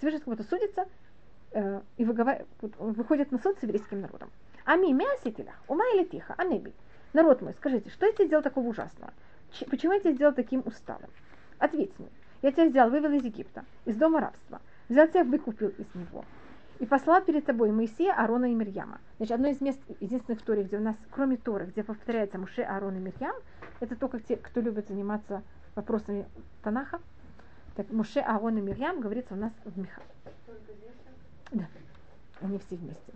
Свежесть 0.00 0.24
как 0.24 0.34
будто 0.34 0.48
судится, 0.48 0.86
и 1.96 2.04
выходит 2.04 3.30
на 3.30 3.38
суд 3.38 3.58
с 3.58 3.62
еврейским 3.62 4.00
народом. 4.00 4.30
Ами 4.64 4.92
мясителя, 4.92 5.54
ума 5.68 5.84
или 5.94 6.04
тихо, 6.04 6.34
а 6.36 6.44
неби. 6.44 6.72
Народ 7.12 7.42
мой, 7.42 7.54
скажите, 7.54 7.90
что 7.90 8.06
я 8.06 8.12
тебе 8.12 8.26
сделал 8.26 8.42
такого 8.42 8.66
ужасного? 8.66 9.12
Ч- 9.52 9.66
почему 9.66 9.92
я 9.92 10.00
тебя 10.00 10.12
сделал 10.12 10.34
таким 10.34 10.62
усталым? 10.66 11.10
Ответь 11.58 11.96
мне. 11.98 12.08
Я 12.42 12.50
тебя 12.50 12.64
взял, 12.64 12.90
вывел 12.90 13.12
из 13.12 13.24
Египта, 13.24 13.64
из 13.84 13.94
дома 13.96 14.20
рабства. 14.20 14.60
Взял 14.88 15.06
тебя, 15.06 15.22
выкупил 15.22 15.68
из 15.68 15.94
него. 15.94 16.24
И 16.80 16.86
послал 16.86 17.22
перед 17.22 17.44
тобой 17.44 17.70
Моисея, 17.70 18.14
Аарона 18.14 18.50
и 18.50 18.54
Мирьяма. 18.54 18.98
Значит, 19.18 19.34
одно 19.34 19.48
из 19.48 19.60
мест, 19.60 19.78
единственных 20.00 20.40
в 20.40 20.44
Торе, 20.44 20.64
где 20.64 20.76
у 20.76 20.80
нас, 20.80 20.96
кроме 21.12 21.36
Торы, 21.36 21.66
где 21.66 21.84
повторяется 21.84 22.36
Муше, 22.38 22.62
Аарон 22.62 22.96
и 22.96 22.98
Мирьям, 22.98 23.36
это 23.80 23.96
только 23.96 24.20
те, 24.20 24.36
кто 24.36 24.60
любит 24.60 24.88
заниматься 24.88 25.42
вопросами 25.74 26.26
Танаха. 26.62 27.00
Так 27.76 27.90
Муше, 27.90 28.20
Аарон 28.20 28.58
и 28.58 28.60
Мирьям 28.60 29.00
говорится 29.00 29.34
у 29.34 29.36
нас 29.36 29.52
в 29.64 29.78
Миха. 29.78 30.02
Да, 31.50 31.66
они 32.40 32.58
все 32.58 32.76
вместе. 32.76 33.12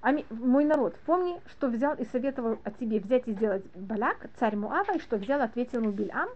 А 0.00 0.12
мой 0.30 0.64
народ, 0.64 0.96
помни, 1.06 1.40
что 1.46 1.68
взял 1.68 1.94
и 1.94 2.04
советовал 2.04 2.58
о 2.64 2.70
тебе 2.72 2.98
взять 2.98 3.28
и 3.28 3.32
сделать 3.32 3.64
Балак, 3.76 4.28
царь 4.40 4.56
Муава, 4.56 4.96
и 4.96 4.98
что 4.98 5.16
взял, 5.16 5.40
ответил 5.40 5.80
ему 5.80 5.92
Бильам, 5.92 6.28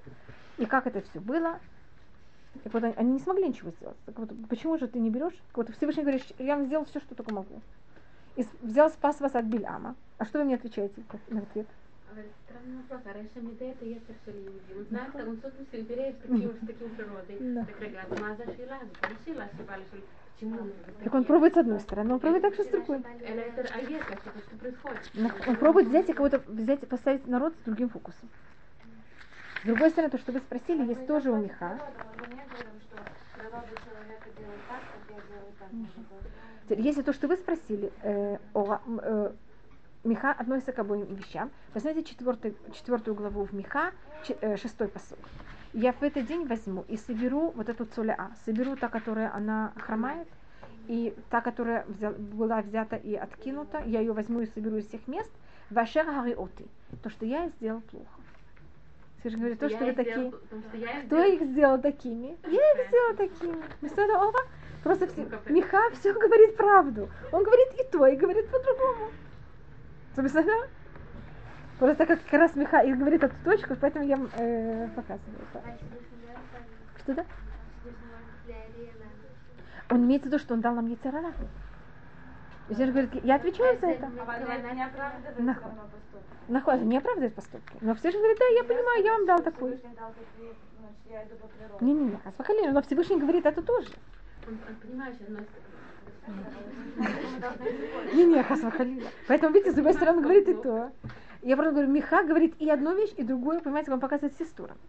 и 0.57 0.67
как 0.67 0.87
это 0.87 1.01
все 1.01 1.19
было. 1.19 1.59
Так 2.63 2.73
вот, 2.73 2.85
они 2.85 3.13
не 3.13 3.19
смогли 3.19 3.49
ничего 3.49 3.73
сделать. 3.73 3.97
Так 4.07 4.19
вот, 4.19 4.31
почему 4.49 4.79
же 4.79 4.87
ты 4.87 5.01
не 5.01 5.11
берешь? 5.11 5.35
Вот 5.53 5.69
Всевышний 5.75 6.03
говорит, 6.03 6.23
я 6.39 6.57
вам 6.57 6.67
сделал 6.67 6.85
все, 6.85 7.01
что 7.01 7.17
только 7.17 7.35
могу. 7.35 7.61
И 8.37 8.47
взял, 8.63 8.89
спас 8.91 9.21
вас 9.21 9.35
от 9.35 9.45
Бильама. 9.47 9.97
А 10.19 10.25
что 10.25 10.39
вы 10.39 10.45
мне 10.45 10.55
отвечаете 10.55 11.03
на 11.29 11.41
ответ? 11.41 11.67
Странный 12.45 12.77
вопрос, 12.79 13.01
а 13.05 13.13
раньше 13.13 13.41
не 13.41 13.53
это 13.69 13.85
есть 13.85 14.05
все 14.05 14.33
люди. 14.33 14.73
Он 14.77 14.85
знает, 14.85 15.15
он 15.15 15.39
собственно 15.43 15.81
империя 15.81 16.13
с 16.13 16.17
таким, 16.17 16.51
с 16.51 16.67
таким 16.67 16.91
природой. 16.91 17.65
Так 17.67 17.81
реглado, 17.81 18.17
маза 18.21 18.45
шила, 18.57 18.79
не 18.81 19.25
шила, 19.25 19.49
шибали, 19.57 19.85
так 21.03 21.15
он 21.15 21.25
пробует 21.25 21.55
с 21.55 21.57
одной 21.57 21.81
стороны, 21.81 22.15
он 22.15 22.21
пробует 22.21 22.43
также 22.43 22.65
с 22.65 22.67
другой. 22.67 23.03
Он 25.47 25.57
пробует 25.57 25.89
взять 25.89 26.09
и 26.11 26.13
кого-то 26.13 26.43
взять, 26.47 26.87
поставить 26.87 27.27
народ 27.27 27.55
с 27.55 27.65
другим 27.65 27.89
фокусом. 27.89 28.29
С 29.63 29.67
другой 29.67 29.91
стороны, 29.91 30.11
то, 30.11 30.19
что 30.19 30.33
вы 30.33 30.41
спросили, 30.41 30.87
есть 30.87 31.07
тоже 31.07 31.31
у 31.31 31.37
Миха. 31.37 31.79
Если 36.69 37.03
то, 37.03 37.13
что 37.13 37.29
вы 37.29 37.37
спросили, 37.37 37.93
э, 38.03 38.39
о, 38.53 38.79
э, 39.03 39.33
Миха 40.07 40.33
относится 40.33 40.73
к 40.73 40.79
обоим 40.79 41.15
вещам. 41.15 41.51
Посмотрите 41.73 42.11
четвертый, 42.11 42.57
четвертую 42.73 43.15
главу 43.15 43.45
в 43.45 43.53
Миха, 43.53 43.93
э, 44.41 44.57
шестой 44.57 44.89
посыл 44.89 45.19
я 45.77 45.93
в 45.93 46.03
этот 46.03 46.27
день 46.27 46.47
возьму 46.47 46.85
и 46.89 46.97
соберу 46.97 47.51
вот 47.51 47.69
эту 47.69 47.85
цуля, 47.85 48.31
соберу 48.47 48.77
та, 48.77 48.89
которая 48.89 49.33
она 49.35 49.73
хромает, 49.77 50.27
и 50.89 51.15
та, 51.29 51.43
которая 51.43 51.85
взял, 51.87 52.13
была 52.13 52.63
взята 52.63 52.97
и 52.97 53.15
откинута, 53.15 53.83
я 53.85 54.01
ее 54.01 54.13
возьму 54.13 54.41
и 54.41 54.47
соберу 54.47 54.77
из 54.77 54.87
всех 54.89 55.07
мест, 55.07 55.31
вашер 55.69 56.07
хариоти, 56.07 56.67
то, 57.03 57.11
что 57.11 57.27
я 57.27 57.49
сделал 57.49 57.83
плохо. 57.83 58.21
Скажи, 59.21 59.37
говорит, 59.37 59.59
то, 59.59 59.69
что 59.69 59.85
вы 59.85 59.93
такие. 59.93 60.33
Кто 61.07 61.23
их 61.25 61.43
сделал 61.43 61.81
такими? 61.81 62.39
Я 62.47 62.73
их 62.73 62.89
сделал 62.89 63.17
такими. 63.17 63.63
Вместо 63.81 64.01
этого 64.01 64.33
просто 64.83 65.09
все, 65.09 65.29
Миха 65.47 65.91
все 65.95 66.15
говорит 66.15 66.57
правду. 66.57 67.11
Он 67.33 67.43
говорит 67.43 67.69
и 67.79 67.85
то, 67.91 68.07
и 68.07 68.17
говорит 68.17 68.49
по-другому. 68.49 69.11
Собственно, 70.17 70.67
Просто 71.79 72.07
как, 72.07 72.25
как 72.25 72.41
раз 72.41 72.57
Михаил 72.57 72.97
говорит 72.97 73.23
эту 73.23 73.35
точку, 73.45 73.77
поэтому 73.79 74.07
я 74.07 74.19
э, 74.39 74.89
показываю. 74.97 75.37
Что 77.03 77.15
да? 77.15 77.27
Он 79.91 80.05
имеет 80.07 80.23
в 80.23 80.25
виду, 80.27 80.39
что 80.39 80.55
он 80.55 80.63
дал 80.63 80.75
нам 80.75 80.87
яцерара. 80.87 81.35
Иисус 82.71 82.89
говорит, 82.89 83.11
я 83.25 83.35
отвечаю 83.35 83.79
за 83.79 83.89
это. 83.89 84.11
Находит, 86.49 86.83
не 86.85 86.97
оправдывает 86.97 87.35
поступки. 87.35 87.77
Но 87.83 87.95
все 87.95 88.11
же 88.11 88.17
говорит, 88.17 88.39
да, 88.39 88.47
я 88.47 88.65
понимаю, 88.65 89.05
я 89.05 89.13
вам 89.13 89.27
дал 89.27 89.43
такой. 89.43 89.79
Не-не-не, 91.81 92.17
Хасвахалина, 92.25 92.73
но 92.73 92.83
Всевышний 92.83 93.21
говорит 93.21 93.45
это 93.45 93.63
тоже. 93.63 93.91
Не-не, 98.15 98.43
Хасвахалина. 98.43 99.03
Поэтому, 99.29 99.55
видите, 99.55 99.73
с 99.73 99.75
другой 99.75 99.95
стороны, 99.95 100.23
говорит 100.23 100.49
и 100.49 100.55
то. 100.55 100.91
Я 101.43 101.57
просто 101.57 101.73
говорю, 101.73 101.89
Миха 101.89 102.25
говорит 102.25 102.55
и 102.59 102.69
одну 102.71 102.97
вещь, 102.97 103.13
и 103.17 103.23
другую, 103.23 103.61
понимаете, 103.61 103.91
вам 103.91 104.01
показывает 104.01 104.35
все 104.35 104.47
стороны. 104.47 104.81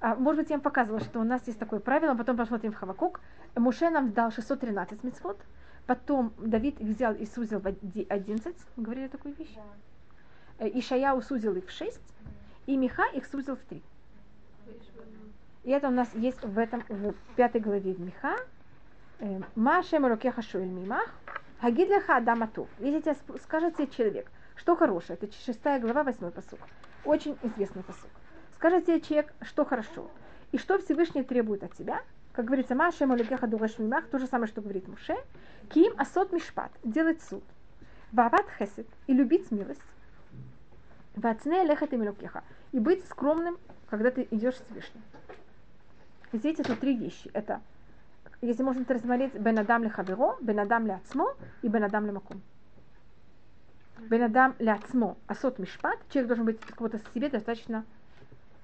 А, 0.00 0.14
может 0.14 0.42
быть, 0.42 0.50
я 0.50 0.56
вам 0.56 0.62
показывала, 0.62 1.00
что 1.00 1.20
у 1.20 1.24
нас 1.24 1.46
есть 1.46 1.58
такое 1.58 1.80
правило, 1.80 2.12
а 2.12 2.14
потом 2.16 2.36
посмотрим 2.36 2.72
в 2.72 2.76
Хавакук. 2.76 3.20
Муше 3.54 3.90
нам 3.90 4.12
дал 4.12 4.30
613 4.30 5.04
мецвод, 5.04 5.38
потом 5.86 6.32
Давид 6.38 6.80
их 6.80 6.88
взял 6.88 7.14
и 7.14 7.26
сузил 7.26 7.60
в 7.60 7.66
11, 7.66 8.56
говорили 8.76 9.08
такую 9.08 9.34
вещь. 9.34 9.54
Э, 10.58 10.68
Ишая 10.68 11.18
сузил 11.20 11.54
их 11.54 11.66
в 11.66 11.70
6, 11.70 12.00
и 12.66 12.76
Миха 12.76 13.04
их 13.14 13.26
сузил 13.26 13.56
в 13.56 13.60
3. 13.60 13.82
И 15.64 15.70
это 15.70 15.88
у 15.88 15.92
нас 15.92 16.08
есть 16.14 16.42
в 16.42 16.58
этом, 16.58 16.84
в 16.88 17.14
пятой 17.34 17.60
главе 17.60 17.92
в 17.92 18.00
Миха. 18.00 18.36
Э, 19.18 19.40
Ма 19.54 19.82
Шем 19.82 20.06
Рокеха 20.06 20.42
Шуэль 20.42 20.68
Мимах, 20.68 21.08
Хагид 21.60 21.88
Леха 21.88 22.16
Адамату. 22.16 22.68
Если 22.78 23.00
тебе 23.00 23.16
скажет 23.42 23.76
тебе 23.76 23.88
человек, 23.88 24.30
что 24.56 24.76
хорошее? 24.76 25.18
Это 25.20 25.32
шестая 25.44 25.80
глава, 25.80 26.02
восьмой 26.02 26.30
посук. 26.30 26.60
Очень 27.04 27.38
известный 27.42 27.82
посук. 27.82 28.10
Скажи 28.56 28.82
тебе 28.82 29.00
человек, 29.00 29.32
что 29.42 29.64
хорошо. 29.64 30.10
И 30.52 30.58
что 30.58 30.78
Всевышний 30.78 31.22
требует 31.22 31.62
от 31.62 31.74
тебя? 31.74 32.02
Как 32.32 32.44
говорится, 32.44 32.74
Маша 32.74 33.06
Молегеха 33.06 33.46
Дугашмимах, 33.46 34.06
то 34.08 34.18
же 34.18 34.26
самое, 34.26 34.48
что 34.48 34.60
говорит 34.60 34.86
Муше. 34.86 35.16
Ким 35.70 35.94
Асот 35.96 36.32
Мишпат, 36.32 36.70
делать 36.84 37.22
суд. 37.22 37.42
Вават 38.12 38.46
Хесед, 38.58 38.86
и 39.06 39.14
любить 39.14 39.50
милость. 39.50 39.80
Вацне 41.14 41.64
Лехат 41.64 41.94
и 41.94 41.96
Милукеха, 41.96 42.44
и 42.72 42.78
быть 42.78 43.04
скромным, 43.06 43.56
когда 43.88 44.10
ты 44.10 44.28
идешь 44.30 44.56
с 44.56 44.60
Всевышним. 44.66 45.02
Здесь 46.32 46.60
это 46.60 46.76
три 46.76 46.96
вещи. 46.96 47.30
Это, 47.32 47.62
если 48.40 48.62
можно 48.62 48.82
это 48.82 48.94
рассмотреть, 48.94 49.34
Бенадам 49.34 49.84
Лехаверо, 49.84 50.36
Бенадам 50.40 50.86
Ляцмо 50.86 51.34
и 51.62 51.68
Бенадам 51.68 52.06
Лемакум. 52.06 52.42
Бенадам 53.98 54.54
ляцмо 54.58 55.16
асот 55.26 55.58
мишпат, 55.58 55.98
человек 56.10 56.28
должен 56.28 56.44
быть 56.44 56.60
какого-то 56.60 57.00
себе 57.14 57.30
достаточно 57.30 57.84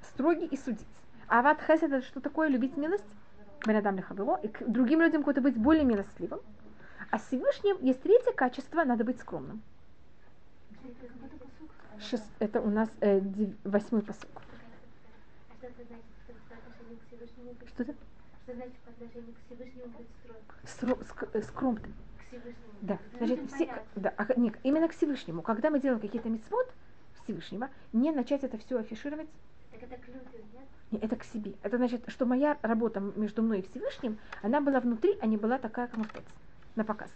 строгий 0.03 0.47
и 0.47 0.57
судить. 0.57 0.87
А 1.27 1.39
ават 1.39 1.61
хесед 1.63 1.85
это 1.85 2.03
что 2.03 2.21
такое? 2.21 2.49
Любить 2.49 2.77
милость? 2.77 3.05
Бенадам 3.67 3.97
лихабило. 3.97 4.39
И 4.43 4.49
к 4.49 4.67
другим 4.67 5.01
людям 5.01 5.23
какой-то 5.23 5.41
быть 5.41 5.57
более 5.57 5.85
милостливым. 5.85 6.41
А 7.11 7.19
с 7.19 7.27
Всевышним 7.27 7.79
есть 7.81 8.03
третье 8.03 8.33
качество, 8.33 8.85
надо 8.85 9.05
быть 9.05 9.21
скромным. 9.21 9.63
Шест, 11.99 12.25
это 12.39 12.61
у 12.61 12.69
нас 12.69 12.91
э, 13.01 13.21
дев, 13.21 13.51
восьмой 13.65 14.03
посыл. 14.03 14.29
Что 17.69 17.83
это? 17.85 17.95
Что 18.45 18.55
значит 18.55 18.75
по 18.81 18.91
отношению 18.91 19.35
к 19.35 19.39
Всевышнему 19.47 19.89
быть 19.97 20.09
строг? 20.65 20.99
Стро- 20.99 21.07
ск- 21.07 21.43
скромным. 21.43 21.95
К 22.19 22.27
Всевышнему. 22.29 22.73
Да, 22.81 22.99
Это 23.15 23.27
значит, 23.27 23.51
все, 23.53 23.85
да, 23.95 24.15
а, 24.17 24.27
нет, 24.41 24.55
именно 24.65 24.89
к 24.89 24.93
Всевышнему. 24.93 25.43
Когда 25.43 25.71
мы 25.71 25.79
делаем 25.81 26.01
какие-то 26.01 26.29
мецвод 26.29 26.75
Всевышнего, 27.23 27.71
не 27.93 28.11
начать 28.11 28.43
это 28.43 28.59
все 28.59 28.79
афишировать, 28.79 29.29
Так 29.71 29.83
это 29.85 29.97
к 29.97 30.09
людям, 30.09 30.25
нет? 30.53 30.69
не, 30.91 30.99
это 30.99 31.15
к 31.17 31.23
себе. 31.25 31.55
Это 31.63 31.77
значит, 31.77 32.03
что 32.09 32.27
моя 32.27 32.59
работа 32.63 32.99
между 32.99 33.43
мной 33.43 33.61
и 33.61 33.63
Всевышним, 33.63 34.19
она 34.43 34.61
была 34.61 34.81
внутри, 34.81 35.17
а 35.21 35.27
не 35.27 35.37
была 35.37 35.59
такая, 35.59 35.87
как 35.87 35.97
муфтец, 35.97 36.25
на 36.75 36.85
показ. 36.85 37.11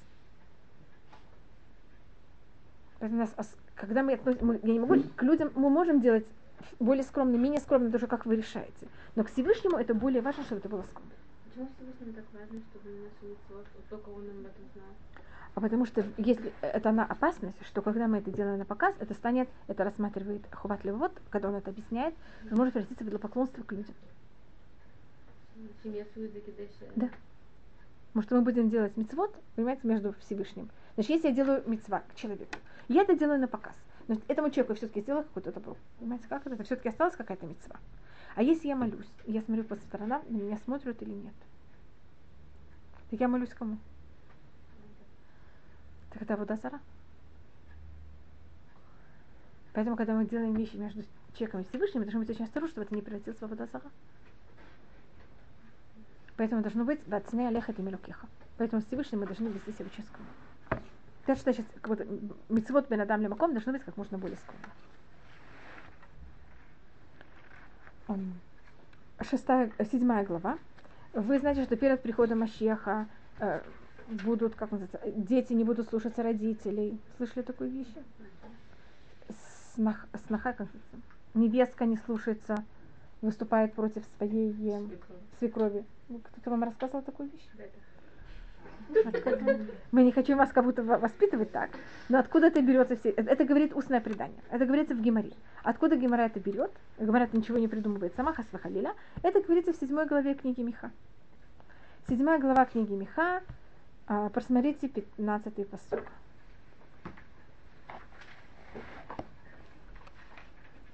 Поэтому 3.00 3.20
нас 3.20 3.56
когда 3.74 4.02
мы, 4.02 4.14
относ- 4.14 4.40
мы- 4.40 4.60
я 4.62 4.72
не 4.72 4.80
могу, 4.80 5.02
к 5.16 5.22
людям 5.22 5.52
мы 5.54 5.68
можем 5.70 6.00
делать 6.00 6.26
более 6.78 7.04
скромно, 7.04 7.36
менее 7.36 7.60
скромно, 7.60 7.88
даже 7.90 8.06
как 8.06 8.26
вы 8.26 8.36
решаете. 8.36 8.88
Но 9.14 9.24
к 9.24 9.30
Всевышнему 9.30 9.76
это 9.76 9.94
более 9.94 10.22
важно, 10.22 10.44
чтобы 10.44 10.60
это 10.60 10.68
было 10.68 10.82
скромно. 10.82 11.12
Почему 11.44 11.68
Всевышнему 11.76 12.12
так 12.12 12.24
важно, 12.32 12.60
чтобы 12.70 12.90
у 12.90 13.02
нас 13.02 13.12
вот 13.48 13.66
только 13.88 14.08
он 14.10 14.22
об 14.22 14.40
этом 14.40 14.64
знал? 14.74 14.88
А 15.54 15.60
потому 15.60 15.86
что 15.86 16.04
если 16.18 16.52
это 16.60 16.92
на 16.92 17.06
опасность, 17.06 17.56
что 17.64 17.80
когда 17.80 18.08
мы 18.08 18.18
это 18.18 18.30
делаем 18.30 18.58
на 18.58 18.66
показ, 18.66 18.94
это 18.98 19.14
станет, 19.14 19.48
это 19.68 19.84
рассматривает 19.84 20.42
Хуват 20.52 20.84
Левот, 20.84 21.12
когда 21.30 21.48
он 21.48 21.54
это 21.54 21.70
объясняет, 21.70 22.14
это 22.44 22.54
может 22.54 22.74
превратиться 22.74 23.04
в 23.04 23.06
идолопоклонство 23.08 23.62
к 23.62 23.72
людям. 23.72 23.94
Семья. 25.82 26.04
Да. 26.94 27.08
Что 28.20 28.36
мы 28.36 28.42
будем 28.42 28.68
делать 28.68 28.96
мицвод, 28.98 29.34
понимаете, 29.54 29.80
между 29.88 30.14
Всевышним. 30.20 30.68
Значит, 30.94 31.10
если 31.10 31.28
я 31.28 31.34
делаю 31.34 31.62
мицва 31.66 32.00
к 32.00 32.14
человеку, 32.16 32.52
я 32.88 33.02
это 33.02 33.16
делаю 33.16 33.40
на 33.40 33.48
показ. 33.48 33.74
Но 34.08 34.16
этому 34.28 34.50
человеку 34.50 34.74
все-таки 34.74 35.00
сделала 35.00 35.22
какой-то 35.22 35.52
добро. 35.52 35.76
Понимаете, 35.98 36.26
как 36.28 36.46
это? 36.46 36.62
Все-таки 36.62 36.88
осталась 36.88 37.16
какая-то 37.16 37.46
мецва. 37.46 37.76
А 38.36 38.42
если 38.42 38.68
я 38.68 38.76
молюсь, 38.76 39.10
и 39.24 39.32
я 39.32 39.42
смотрю 39.42 39.64
по 39.64 39.76
сторонам, 39.76 40.22
на 40.28 40.36
меня 40.36 40.58
смотрят 40.58 41.00
или 41.02 41.10
нет? 41.10 41.34
Так 43.10 43.20
я 43.20 43.28
молюсь 43.28 43.50
кому? 43.50 43.78
Это 46.20 46.36
вода 46.36 46.56
зара. 46.56 46.80
Поэтому, 49.72 49.96
когда 49.96 50.14
мы 50.14 50.24
делаем 50.24 50.54
вещи 50.54 50.76
между 50.76 51.02
человеком 51.34 51.60
и 51.60 51.64
Всевышним, 51.64 52.02
должны 52.02 52.20
быть 52.20 52.30
очень 52.30 52.44
осторожны, 52.44 52.72
чтобы 52.72 52.86
это 52.86 52.94
не 52.94 53.02
превратилось 53.02 53.38
в 53.38 53.46
вода 53.46 53.66
зара. 53.70 53.90
Поэтому 56.36 56.62
должно 56.62 56.84
быть 56.84 57.06
«Вацне 57.06 57.48
алеха 57.48 57.74
мелокеха». 57.76 58.26
Поэтому 58.56 58.80
с 58.80 58.86
Всевышним 58.86 59.20
мы 59.20 59.26
должны 59.26 59.48
вести 59.48 59.72
себя 59.72 59.86
очень 59.86 60.04
Так 61.26 61.36
что 61.38 61.52
значит, 61.52 61.66
как 61.80 61.88
будто 61.88 62.06
митцвот 62.48 62.88
бен 62.88 63.00
адам 63.00 63.20
лемаком 63.20 63.52
должно 63.52 63.72
быть 63.72 63.82
как 63.82 63.96
можно 63.96 64.16
более 64.16 64.38
скромно. 68.06 68.32
Шестая, 69.28 69.72
седьмая 69.90 70.24
глава. 70.24 70.58
Вы 71.12 71.40
знаете, 71.40 71.64
что 71.64 71.76
перед 71.76 72.00
приходом 72.00 72.40
Машеха 72.40 73.08
э, 73.40 73.60
будут, 74.08 74.54
как 74.54 74.70
называется, 74.70 75.00
дети 75.16 75.52
не 75.52 75.64
будут 75.64 75.88
слушаться 75.88 76.22
родителей. 76.22 77.00
Слышали 77.16 77.42
такую 77.42 77.70
вещь? 77.70 77.92
Снах, 79.74 80.06
сноха, 80.28 80.52
как 80.52 80.60
называется? 80.60 80.96
Невестка 81.34 81.86
не 81.86 81.96
слушается, 81.96 82.62
выступает 83.20 83.72
против 83.72 84.04
своей 84.16 84.54
э, 84.70 84.80
свекрови. 85.40 85.84
Ну, 86.08 86.20
Кто-то 86.20 86.50
вам 86.50 86.62
рассказывал 86.62 87.02
такую 87.02 87.30
вещь? 87.30 87.48
Мы 89.92 90.02
не 90.04 90.12
хотим 90.12 90.38
вас 90.38 90.50
как 90.52 90.64
будто 90.64 90.82
во- 90.82 90.98
воспитывать 90.98 91.50
так, 91.52 91.70
но 92.08 92.18
откуда 92.18 92.48
это 92.48 92.60
берется 92.60 92.96
все? 92.96 93.10
Это, 93.10 93.30
это 93.30 93.44
говорит 93.44 93.74
устное 93.74 94.00
предание. 94.00 94.38
Это 94.50 94.64
говорится 94.64 94.94
в 94.94 95.00
Геморе. 95.00 95.32
Откуда 95.62 95.96
Гемора 95.96 96.22
это 96.22 96.40
берет? 96.40 96.70
Гемора 96.98 97.28
ничего 97.32 97.58
не 97.58 97.68
придумывает 97.68 98.14
сама, 98.16 98.32
Хасвахалиля. 98.32 98.94
Это 99.22 99.40
говорится 99.40 99.72
в 99.72 99.76
седьмой 99.76 100.06
главе 100.06 100.34
книги 100.34 100.60
Миха. 100.60 100.90
Седьмая 102.08 102.38
глава 102.38 102.64
книги 102.66 102.92
Миха. 102.92 103.42
А, 104.06 104.28
просмотрите 104.28 104.86
15-й 104.86 105.64
посуд. 105.64 106.04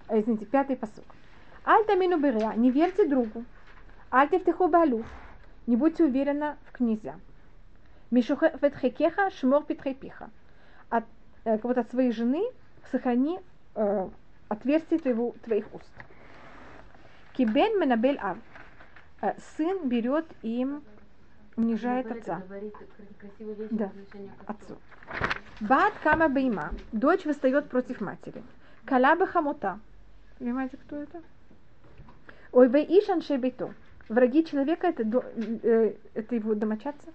А, 0.08 0.18
извините, 0.18 0.46
пятый 0.46 0.76
посуд. 0.76 1.04
Альта 1.64 1.94
мину 1.94 2.18
беря, 2.18 2.54
не 2.54 2.70
верьте 2.70 3.06
другу. 3.06 3.44
Альта 4.10 4.38
втиху 4.38 4.68
балуф, 4.68 5.06
не 5.66 5.76
будьте 5.76 6.04
уверены 6.04 6.56
в 6.66 6.72
князя. 6.72 7.14
Мишухет 8.12 8.76
хекеха 8.76 9.30
шмор 9.30 9.64
питхепиха. 9.64 10.28
От, 10.90 11.04
э, 11.44 11.56
вот 11.62 11.78
от 11.78 11.90
своей 11.90 12.12
жены 12.12 12.42
сохрани 12.90 13.40
э, 13.74 14.08
отверстие 14.48 15.00
твоего, 15.00 15.34
твоих 15.42 15.64
уст. 15.74 15.90
Кибен 17.32 17.80
менабель 17.80 18.18
ав. 18.20 18.36
Э, 19.22 19.32
сын 19.56 19.88
берет 19.88 20.26
им, 20.42 20.84
унижает 21.56 22.10
отца. 22.12 22.42
Да. 23.70 23.90
Отцу. 24.46 24.76
Бат 25.60 25.94
кама 26.02 26.28
бейма. 26.28 26.68
Дочь 26.92 27.24
восстает 27.24 27.70
против 27.70 28.02
матери. 28.02 28.42
Каляба 28.84 29.26
хамота. 29.26 29.80
Понимаете, 30.38 30.76
кто 30.76 30.96
это? 30.96 31.22
Ой, 32.52 32.68
вей 32.68 32.84
ишан 32.84 33.22
шебейто. 33.22 33.72
Враги 34.10 34.44
человека 34.44 34.88
это, 34.88 35.02
э, 35.62 35.94
это 36.12 36.34
его 36.34 36.54
домочадцы. 36.54 37.10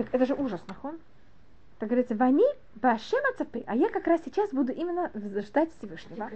Так 0.00 0.14
это 0.14 0.24
же 0.24 0.34
ужас, 0.34 0.62
нахон. 0.66 0.98
Так 1.78 1.90
говорится, 1.90 2.14
вани 2.14 2.46
башем 2.76 3.20
ацапы, 3.34 3.64
а 3.66 3.76
я 3.76 3.90
как 3.90 4.06
раз 4.06 4.22
сейчас 4.24 4.50
буду 4.50 4.72
именно 4.72 5.10
ждать 5.14 5.70
Всевышнего. 5.76 6.30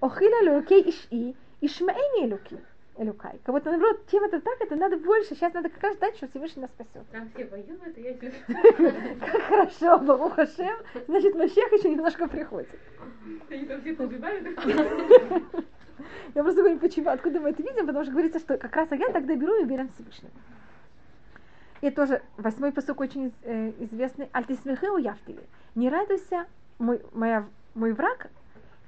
Охиля 0.00 0.54
лукей 0.54 0.88
иши, 0.88 1.34
ишмаэни 1.60 2.28
элуки. 2.28 2.58
Элукай. 2.96 3.40
Как 3.44 3.54
будто 3.54 3.70
наоборот, 3.70 4.02
чем 4.08 4.22
это 4.22 4.40
так, 4.40 4.60
это 4.60 4.76
надо 4.76 4.98
больше. 4.98 5.34
Сейчас 5.34 5.52
надо 5.52 5.68
как 5.68 5.82
раз 5.82 5.96
ждать, 5.96 6.16
что 6.16 6.28
Всевышний 6.28 6.62
нас 6.62 6.70
спасет. 6.70 7.08
Там 7.10 7.28
все 7.34 7.46
воюют, 7.46 7.98
и 7.98 8.02
я 8.02 8.12
здесь. 8.12 8.34
Как 9.20 9.42
хорошо, 9.42 9.98
Барух 9.98 10.34
Хашем. 10.34 10.76
Значит, 11.08 11.34
Машех 11.34 11.72
еще 11.72 11.90
немножко 11.90 12.28
приходит. 12.28 12.68
Они 13.50 13.66
там 13.66 13.80
всех 13.80 13.98
убивают. 13.98 14.46
Я 16.34 16.42
просто 16.44 16.60
говорю, 16.60 16.78
почему, 16.78 17.10
откуда 17.10 17.40
мы 17.40 17.50
это 17.50 17.62
видим, 17.64 17.84
потому 17.86 18.04
что 18.04 18.12
говорится, 18.12 18.38
что 18.38 18.58
как 18.58 18.76
раз 18.76 18.88
я 18.92 19.10
тогда 19.10 19.34
беру 19.34 19.60
и 19.60 19.64
уверен 19.64 19.88
Всевышнего. 19.90 20.32
И 21.80 21.90
тоже 21.90 22.22
восьмой 22.36 22.72
посок 22.72 23.00
очень 23.00 23.32
э, 23.42 23.72
известный. 23.78 24.28
Альтисмехы 24.32 24.90
у 24.90 24.96
Яфтили. 24.96 25.42
Не 25.74 25.90
радуйся, 25.90 26.46
мой, 26.78 27.00
моя, 27.12 27.46
мой 27.74 27.92
враг, 27.92 28.30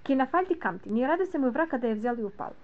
кинафальти 0.03 0.55
камти. 0.55 0.89
Не 0.89 1.07
радуйся, 1.07 1.39
мой 1.39 1.51
враг, 1.51 1.71
когда 1.71 1.89
я 1.89 1.95
взял 1.95 2.17
и 2.17 2.23
упал. 2.23 2.55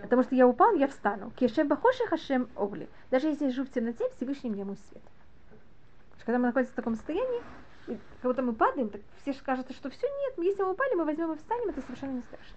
Потому 0.00 0.22
что 0.22 0.34
я 0.34 0.48
упал, 0.48 0.74
я 0.74 0.88
встану. 0.88 1.30
Кешем 1.36 1.68
бахоши 1.68 2.06
хашем 2.06 2.48
огли. 2.56 2.88
Даже 3.10 3.28
если 3.28 3.44
я 3.44 3.50
живу 3.50 3.66
в 3.66 3.72
темноте, 3.72 4.08
Всевышний 4.16 4.50
мне 4.50 4.64
мой 4.64 4.76
свет. 4.88 5.02
Когда 6.24 6.38
мы 6.38 6.46
находимся 6.46 6.72
в 6.72 6.76
таком 6.76 6.94
состоянии, 6.94 7.42
и 7.88 7.94
как 7.94 8.30
будто 8.30 8.42
мы 8.42 8.52
падаем, 8.52 8.88
так 8.88 9.00
все 9.20 9.32
же 9.32 9.40
кажется, 9.42 9.72
что 9.72 9.90
все 9.90 10.06
нет, 10.06 10.34
если 10.38 10.62
мы 10.62 10.70
упали, 10.70 10.94
мы 10.94 11.04
возьмем 11.04 11.32
и 11.32 11.36
встанем, 11.36 11.68
это 11.68 11.82
совершенно 11.82 12.12
не 12.12 12.22
страшно. 12.22 12.56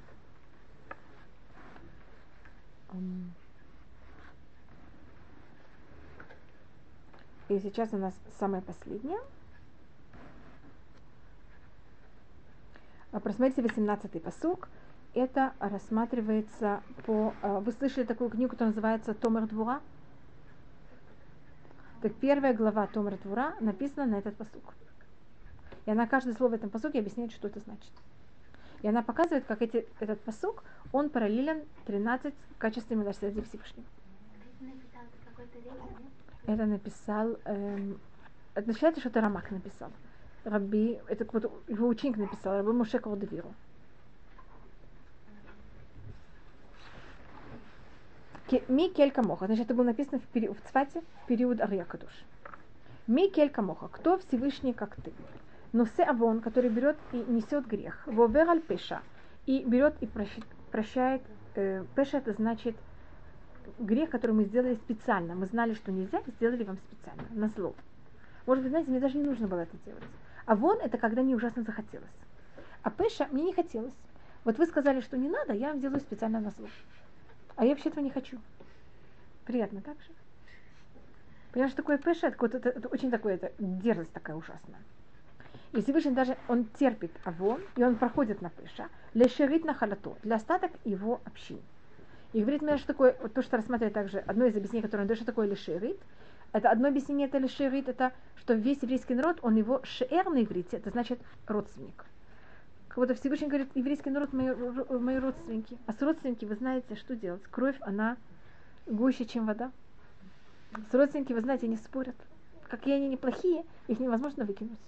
И 7.47 7.59
сейчас 7.59 7.93
у 7.93 7.97
нас 7.97 8.13
самое 8.39 8.63
последнее. 8.63 9.19
А, 13.11 13.19
Просмотрите 13.19 13.61
18-й 13.61 14.19
посук. 14.19 14.67
Это 15.13 15.53
рассматривается 15.59 16.81
по... 17.05 17.33
а, 17.41 17.59
Вы 17.59 17.71
слышали 17.71 18.03
такую 18.03 18.29
книгу, 18.29 18.51
которая 18.51 18.73
называется 18.73 19.13
Томер 19.13 19.47
Двура? 19.47 19.81
Так 22.01 22.13
первая 22.15 22.53
глава 22.53 22.87
Томер 22.87 23.17
Двура 23.19 23.55
написана 23.59 24.05
на 24.05 24.15
этот 24.15 24.35
посук. 24.35 24.73
И 25.85 25.91
она 25.91 26.07
каждое 26.07 26.33
слово 26.33 26.51
в 26.51 26.55
этом 26.55 26.71
посуке 26.71 26.99
объясняет, 26.99 27.31
что 27.31 27.47
это 27.47 27.59
значит. 27.59 27.91
И 28.81 28.87
она 28.87 29.03
показывает, 29.03 29.45
как 29.45 29.61
эти, 29.61 29.87
этот 29.99 30.19
посук, 30.21 30.63
он 30.91 31.09
параллелен 31.09 31.63
13 31.85 32.33
качествам 32.57 32.99
милосердия 32.99 33.43
Всевышнего. 33.43 33.85
Это 36.47 36.65
написал, 36.65 37.37
эм, 37.45 37.99
это 38.53 38.71
считается, 38.73 38.99
что 39.01 39.09
это 39.09 39.21
Рамак 39.21 39.49
написал. 39.51 39.89
Раби, 40.43 40.99
это 41.07 41.25
какой-то 41.25 41.51
его 41.67 41.87
ученик 41.87 42.17
написал, 42.17 42.57
Раби 42.57 42.71
Муше 42.71 42.99
Кордовиру. 42.99 43.51
Ми 48.69 48.89
келька 48.89 49.23
моха. 49.23 49.47
Значит, 49.47 49.65
это 49.65 49.73
было 49.73 49.85
написано 49.85 50.19
в, 50.19 50.23
период, 50.27 50.57
в 50.59 50.69
Цфате 50.69 51.01
в 51.23 51.27
период 51.27 51.61
Арьякадуш. 51.61 52.13
Ми 53.07 53.27
келька 53.29 53.61
моха. 53.63 53.87
Кто 53.87 54.17
Всевышний, 54.19 54.73
как 54.73 54.95
ты? 54.97 55.11
Но 55.73 55.85
се 55.85 56.03
авон, 56.03 56.41
который 56.41 56.69
берет 56.69 56.95
и 57.11 57.17
несет 57.17 57.65
грех. 57.67 58.03
Вовер 58.05 58.47
аль 58.47 58.61
пеша. 58.61 59.01
И 59.47 59.63
берет 59.65 59.95
и 60.01 60.05
прощ- 60.05 60.45
прощает. 60.71 61.21
э, 61.55 61.83
пеша 61.95 62.19
это 62.19 62.33
значит 62.33 62.75
грех, 63.79 64.09
который 64.09 64.31
мы 64.31 64.45
сделали 64.45 64.75
специально. 64.75 65.35
Мы 65.35 65.45
знали, 65.45 65.73
что 65.73 65.91
нельзя, 65.91 66.19
и 66.19 66.31
сделали 66.31 66.63
вам 66.63 66.77
специально, 66.77 67.23
на 67.31 67.49
зло. 67.49 67.75
Может 68.45 68.63
быть, 68.63 68.71
знаете, 68.71 68.91
мне 68.91 68.99
даже 68.99 69.17
не 69.17 69.23
нужно 69.23 69.47
было 69.47 69.61
это 69.61 69.75
делать. 69.85 70.03
А 70.45 70.55
вон 70.55 70.79
это 70.79 70.97
когда 70.97 71.23
мне 71.23 71.35
ужасно 71.35 71.63
захотелось. 71.63 72.07
А 72.83 72.91
пеша 72.91 73.27
мне 73.31 73.43
не 73.43 73.53
хотелось. 73.53 73.93
Вот 74.43 74.57
вы 74.57 74.67
сказали, 74.67 75.01
что 75.01 75.17
не 75.17 75.27
надо, 75.27 75.53
я 75.53 75.69
вам 75.69 75.79
сделаю 75.79 75.99
специально 75.99 76.39
на 76.39 76.51
зло. 76.51 76.67
А 77.55 77.65
я 77.65 77.71
вообще 77.71 77.89
этого 77.89 78.03
не 78.03 78.11
хочу. 78.11 78.37
Приятно 79.45 79.81
так 79.81 79.97
же? 80.01 80.11
Понимаешь, 81.51 81.71
что 81.71 81.81
такое 81.81 81.97
пеша? 81.97 82.27
Это, 82.27 82.57
это, 82.57 82.69
это 82.69 82.87
очень 82.89 83.09
такое, 83.09 83.35
это 83.35 83.51
дерзость 83.57 84.11
такая 84.11 84.35
ужасная. 84.35 84.79
И 85.71 85.81
Всевышний 85.81 86.11
даже, 86.11 86.37
он 86.47 86.65
терпит 86.79 87.11
авон, 87.23 87.61
и 87.75 87.83
он 87.83 87.95
проходит 87.95 88.41
на 88.41 88.49
пеша, 88.49 88.87
лешерит 89.13 89.65
на 89.65 89.73
халато, 89.73 90.15
для 90.23 90.35
остаток 90.35 90.71
его 90.83 91.21
общины. 91.25 91.61
И 92.35 92.41
говорит 92.41 92.61
мне, 92.61 92.75
что 92.75 92.87
такое, 92.87 93.15
вот 93.21 93.33
то, 93.33 93.41
что 93.41 93.55
рассматривает 93.55 93.93
также, 93.93 94.19
одно 94.19 94.43
из 94.43 94.57
объяснений, 94.57 94.81
которое 94.81 95.03
он 95.03 95.07
дает, 95.07 95.19
что 95.19 95.25
такое 95.25 95.47
лешерит, 95.47 95.97
это 96.51 96.69
одно 96.69 96.89
объяснение, 96.89 97.27
это 97.27 97.37
лешерит, 97.37 97.87
это 97.87 98.11
что 98.41 98.55
весь 98.55 98.81
еврейский 98.81 99.15
народ, 99.15 99.39
он 99.41 99.55
его 99.55 99.79
шеэр 99.85 100.29
на 100.29 100.43
иврите, 100.43 100.75
это 100.75 100.89
значит 100.89 101.17
родственник. 101.47 102.03
Как 102.89 102.97
будто 102.97 103.13
Всевышний 103.13 103.47
говорит, 103.47 103.69
еврейский 103.73 104.09
народ 104.09 104.33
мои, 104.33 104.53
мои 104.53 105.17
родственники. 105.17 105.77
А 105.85 105.93
с 105.93 106.01
родственники, 106.01 106.43
вы 106.43 106.55
знаете, 106.55 106.95
что 106.97 107.15
делать? 107.15 107.41
Кровь, 107.43 107.77
она 107.79 108.17
гуще, 108.85 109.23
чем 109.23 109.45
вода. 109.45 109.71
С 110.91 110.93
родственники, 110.93 111.31
вы 111.31 111.39
знаете, 111.39 111.69
не 111.69 111.77
спорят. 111.77 112.17
Какие 112.67 112.95
они 112.95 113.07
неплохие, 113.07 113.63
их 113.87 113.97
невозможно 114.01 114.43
выкинуть. 114.43 114.79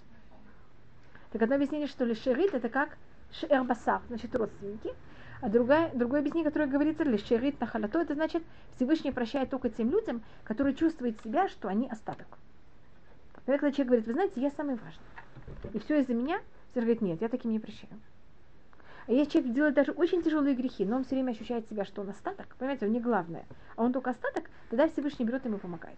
Так 1.32 1.40
одно 1.40 1.54
объяснение, 1.54 1.88
что 1.88 2.04
лишерит 2.04 2.52
это 2.52 2.68
как 2.68 2.98
шер 3.32 3.64
басар, 3.64 4.02
значит 4.08 4.36
родственники. 4.36 4.92
А 5.40 5.48
другое, 5.48 5.90
другое 5.94 6.20
объяснение, 6.20 6.50
которое 6.50 6.66
говорится 6.66 7.04
лишерит 7.04 7.60
на 7.60 7.66
халато, 7.66 8.00
это 8.00 8.14
значит 8.14 8.42
Всевышний 8.74 9.12
прощает 9.12 9.50
только 9.50 9.70
тем 9.70 9.90
людям, 9.90 10.22
которые 10.44 10.74
чувствуют 10.74 11.20
себя, 11.22 11.48
что 11.48 11.68
они 11.68 11.88
остаток. 11.88 12.26
Когда 13.46 13.70
человек 13.70 13.86
говорит, 13.86 14.06
вы 14.06 14.12
знаете, 14.14 14.40
я 14.40 14.50
самый 14.50 14.74
важный. 14.74 15.72
И 15.72 15.78
все 15.78 16.00
из-за 16.00 16.14
меня, 16.14 16.40
все 16.70 16.80
говорит, 16.80 17.00
нет, 17.00 17.20
я 17.20 17.28
таким 17.28 17.52
не 17.52 17.60
прощаю. 17.60 17.92
А 19.06 19.12
если 19.12 19.32
человек 19.32 19.54
делает 19.54 19.74
даже 19.74 19.92
очень 19.92 20.22
тяжелые 20.22 20.54
грехи, 20.54 20.84
но 20.84 20.96
он 20.96 21.04
все 21.04 21.14
время 21.14 21.30
ощущает 21.30 21.66
себя, 21.68 21.84
что 21.84 22.02
он 22.02 22.10
остаток, 22.10 22.54
понимаете, 22.58 22.86
он 22.86 22.92
не 22.92 23.00
главное, 23.00 23.46
а 23.76 23.84
он 23.84 23.92
только 23.92 24.10
остаток, 24.10 24.50
тогда 24.68 24.88
Всевышний 24.88 25.24
берет 25.24 25.46
ему 25.46 25.56
и 25.56 25.60
помогает. 25.60 25.96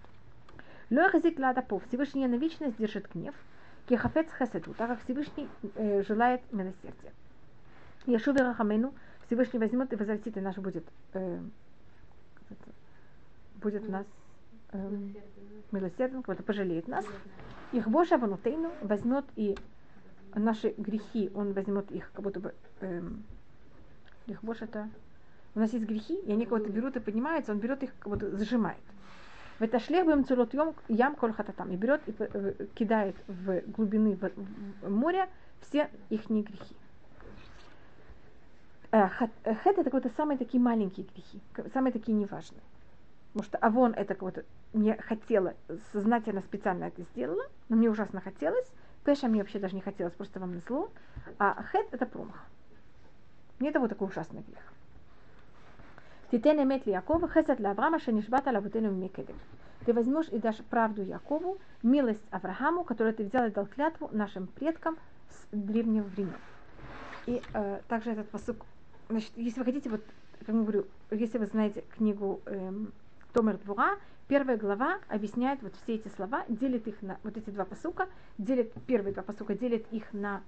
Лоахазик 0.90 1.38
ладапов, 1.38 1.82
Всевышний 1.88 2.26
на 2.28 2.36
вечность 2.36 2.76
держит 2.76 3.08
гнев, 3.12 3.34
кехафец 3.88 4.28
хасаду, 4.30 4.74
так 4.74 4.90
как 4.90 5.02
Всевышний 5.02 5.48
э, 5.74 6.04
желает 6.06 6.40
милосердия. 6.52 7.12
Яшуви 8.06 8.38
Рахамену, 8.38 8.94
Всевышний 9.30 9.60
возьмет 9.60 9.92
и 9.92 9.96
возвратит, 9.96 10.36
и 10.36 10.40
наш 10.40 10.56
будет, 10.56 10.84
э, 11.12 11.38
будет 13.62 13.88
нас 13.88 14.04
э, 14.72 14.98
милосерден, 15.70 16.24
кого-то 16.24 16.42
пожалеет 16.42 16.88
нас. 16.88 17.06
Их 17.70 17.86
Боша 17.86 18.18
Ванутейну 18.18 18.72
возьмет 18.82 19.24
и 19.36 19.56
наши 20.34 20.74
грехи, 20.76 21.30
он 21.32 21.52
возьмет 21.52 21.92
их, 21.92 22.10
как 22.12 22.24
будто 22.24 22.40
бы 22.40 22.54
эм, 22.80 23.22
их 24.26 24.42
Бош 24.42 24.62
это 24.62 24.88
у 25.54 25.60
нас 25.60 25.72
есть 25.72 25.86
грехи, 25.86 26.16
и 26.16 26.32
они 26.32 26.44
кого-то 26.44 26.68
берут 26.68 26.96
и 26.96 27.00
поднимаются, 27.00 27.52
он 27.52 27.60
берет 27.60 27.84
их, 27.84 27.92
как 28.00 28.12
будто 28.12 28.36
зажимает. 28.36 28.82
В 29.60 29.62
это 29.62 29.78
шлех 29.78 30.06
будем 30.06 30.24
целот 30.24 30.52
ям 30.88 31.14
коль 31.14 31.34
там 31.34 31.70
и 31.70 31.76
берет 31.76 32.00
и 32.08 32.14
э, 32.18 32.66
кидает 32.74 33.14
в 33.28 33.60
глубины 33.60 34.16
в, 34.16 34.32
в 34.82 34.90
море 34.90 35.28
все 35.60 35.88
их 36.08 36.28
грехи. 36.28 36.74
Э, 38.92 39.08
хет 39.08 39.30
это 39.44 39.84
какие-то 39.84 40.10
самые 40.16 40.36
такие 40.36 40.60
маленькие 40.60 41.06
грехи, 41.06 41.40
самые 41.72 41.92
такие 41.92 42.16
неважные. 42.16 42.62
Потому 43.32 43.44
что 43.44 43.58
Авон 43.58 43.92
это 43.94 44.14
кого-то 44.14 44.44
не 44.72 44.96
хотела, 44.96 45.54
сознательно, 45.92 46.40
специально 46.40 46.84
это 46.84 47.02
сделала, 47.02 47.44
но 47.68 47.76
мне 47.76 47.88
ужасно 47.88 48.20
хотелось. 48.20 48.66
Пеша 49.04 49.28
мне 49.28 49.40
вообще 49.40 49.60
даже 49.60 49.76
не 49.76 49.80
хотелось, 49.80 50.14
просто 50.14 50.40
вам 50.40 50.54
назло. 50.54 50.90
А 51.38 51.62
хет 51.62 51.86
это 51.92 52.06
промах. 52.06 52.44
Не 53.60 53.68
это 53.68 53.78
вот 53.78 53.90
такой 53.90 54.08
ужасный 54.08 54.42
грех. 54.42 54.72
Титен 56.30 56.62
эмет 56.62 56.86
ли 56.86 56.92
Якова, 56.92 57.28
хесед 57.28 57.58
для 57.58 57.70
Авраама, 57.70 58.00
шенишбата 58.00 58.50
лавутену 58.50 58.90
микедем. 58.90 59.36
Ты 59.84 59.92
возьмешь 59.92 60.28
и 60.28 60.38
дашь 60.38 60.58
правду 60.68 61.02
Якову, 61.02 61.58
милость 61.82 62.22
Аврааму, 62.30 62.84
которую 62.84 63.14
ты 63.14 63.24
взял 63.24 63.46
и 63.46 63.50
дал 63.50 63.66
клятву 63.66 64.08
нашим 64.12 64.46
предкам 64.46 64.96
с 65.28 65.46
древнего 65.52 66.04
времени. 66.04 66.34
И 67.26 67.42
э, 67.54 67.80
также 67.88 68.10
этот 68.12 68.28
посук, 68.28 68.64
значит, 69.10 69.32
если 69.36 69.60
вы 69.60 69.64
хотите, 69.64 69.88
вот, 69.90 70.02
как 70.38 70.48
я 70.48 70.54
говорю, 70.54 70.86
если 71.10 71.38
вы 71.38 71.46
знаете 71.46 71.84
книгу 71.96 72.40
эм, 72.46 72.92
Томер 73.32 73.58
Двура, 73.58 73.98
первая 74.28 74.56
глава 74.56 75.00
объясняет 75.08 75.62
вот 75.62 75.74
все 75.82 75.96
эти 75.96 76.08
слова, 76.08 76.44
делит 76.48 76.86
их 76.86 77.02
на, 77.02 77.18
вот 77.22 77.36
эти 77.36 77.50
два 77.50 77.64
посука, 77.64 78.08
делит, 78.38 78.72
первые 78.86 79.12
два 79.12 79.22
посука 79.22 79.54
делит 79.54 79.86
их 79.92 80.12
на 80.12 80.42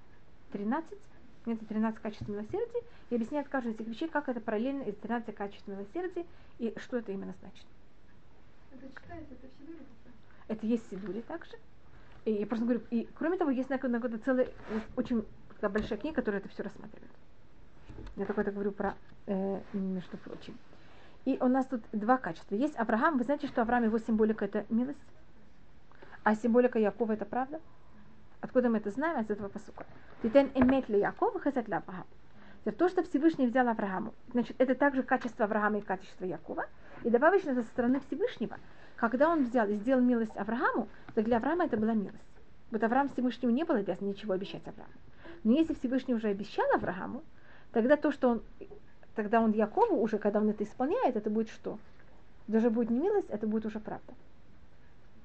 13, 0.53 0.99
это 1.47 1.67
13 1.67 2.01
качеств 2.01 2.29
милосердия, 2.29 2.83
и 3.11 3.15
объясняет 3.17 3.49
каждую 3.49 3.75
из 3.75 3.81
этих 3.81 3.89
вещей, 3.91 4.09
как 4.09 4.29
это 4.29 4.41
параллельно 4.41 4.83
из 4.83 4.97
13 4.97 5.35
качеств 5.35 5.67
милосердия, 5.67 6.25
и 6.59 6.73
что 6.77 6.99
это 6.99 7.13
именно 7.13 7.35
значит. 7.41 7.67
Это 8.73 8.89
читается, 8.89 9.35
это 9.35 9.47
в 9.47 9.59
Сидуре 9.59 9.85
Это 10.49 10.67
есть 10.67 10.87
в 10.87 10.91
Сидуре 10.91 11.23
также. 11.23 11.53
И 12.25 12.33
я 12.33 12.47
просто 12.47 12.65
говорю, 12.65 12.83
и 12.91 13.09
кроме 13.15 13.37
того, 13.37 13.51
есть 13.51 13.69
на, 13.69 13.79
на, 13.79 13.99
на 13.99 14.19
целая, 14.19 14.49
очень 14.97 15.25
такая 15.55 15.71
большая 15.71 15.99
книга, 15.99 16.17
которая 16.17 16.41
это 16.41 16.49
все 16.49 16.63
рассматривает. 16.63 17.11
Я 18.17 18.27
только 18.27 18.43
это 18.43 18.51
говорю 18.51 18.73
про, 18.73 18.95
э, 19.27 19.61
между 19.73 20.17
прочим. 20.19 20.59
И 21.25 21.39
у 21.41 21.49
нас 21.49 21.67
тут 21.67 21.83
два 21.93 22.19
качества. 22.19 22.55
Есть 22.55 22.79
Авраам, 22.79 23.17
вы 23.17 23.25
знаете, 23.25 23.47
что 23.47 23.63
Авраам, 23.63 23.85
его 23.85 23.99
символика 23.99 24.45
это 24.45 24.67
милость, 24.69 24.99
а 26.25 26.35
символика 26.35 26.79
Якова 26.79 27.13
это 27.13 27.25
правда? 27.25 27.61
Откуда 28.41 28.69
мы 28.69 28.79
это 28.79 28.91
знаем? 28.91 29.21
Из 29.21 29.31
этого 29.31 29.49
посука. 29.49 29.87
Титен 30.23 30.51
эмет 30.55 30.89
ли 30.89 30.99
Якова, 30.99 31.41
хесед 31.41 31.69
ли 31.69 31.75
Авраам. 31.75 32.07
То, 32.77 32.89
что 32.89 33.03
Всевышний 33.03 33.47
взял 33.47 33.67
Аврааму, 33.67 34.15
значит, 34.33 34.55
это 34.59 34.75
также 34.75 35.03
качество 35.03 35.47
Авраама 35.47 35.79
и 35.79 35.81
качество 35.81 36.25
Якова. 36.25 36.67
И 37.03 37.11
добавочно 37.11 37.55
со 37.55 37.63
стороны 37.63 38.01
Всевышнего, 38.01 38.57
когда 38.97 39.29
он 39.29 39.45
взял 39.45 39.69
и 39.69 39.75
сделал 39.75 40.01
милость 40.01 40.37
Аврааму, 40.37 40.89
то 41.15 41.23
для 41.23 41.39
Авраама 41.39 41.65
это 41.65 41.77
была 41.77 41.95
милость. 41.95 42.23
Вот 42.71 42.83
Авраам 42.85 43.09
Всевышнему 43.09 43.53
не 43.53 43.65
был 43.65 43.75
обязан 43.75 44.09
ничего 44.09 44.33
обещать 44.33 44.67
Аврааму. 44.67 44.93
Но 45.43 45.53
если 45.53 45.75
Всевышний 45.75 46.15
уже 46.15 46.29
обещал 46.29 46.67
Аврааму, 46.73 47.23
тогда 47.73 47.97
то, 47.97 48.13
что 48.13 48.29
он 48.29 48.43
тогда 49.15 49.41
он 49.41 49.53
Якову 49.53 50.01
уже, 50.01 50.19
когда 50.19 50.41
он 50.41 50.49
это 50.49 50.65
исполняет, 50.65 51.17
это 51.17 51.31
будет 51.31 51.51
что? 51.51 51.79
Даже 52.49 52.71
будет 52.71 52.91
не 52.91 52.99
милость, 52.99 53.29
это 53.31 53.47
будет 53.47 53.67
уже 53.67 53.79
правда. 53.79 54.13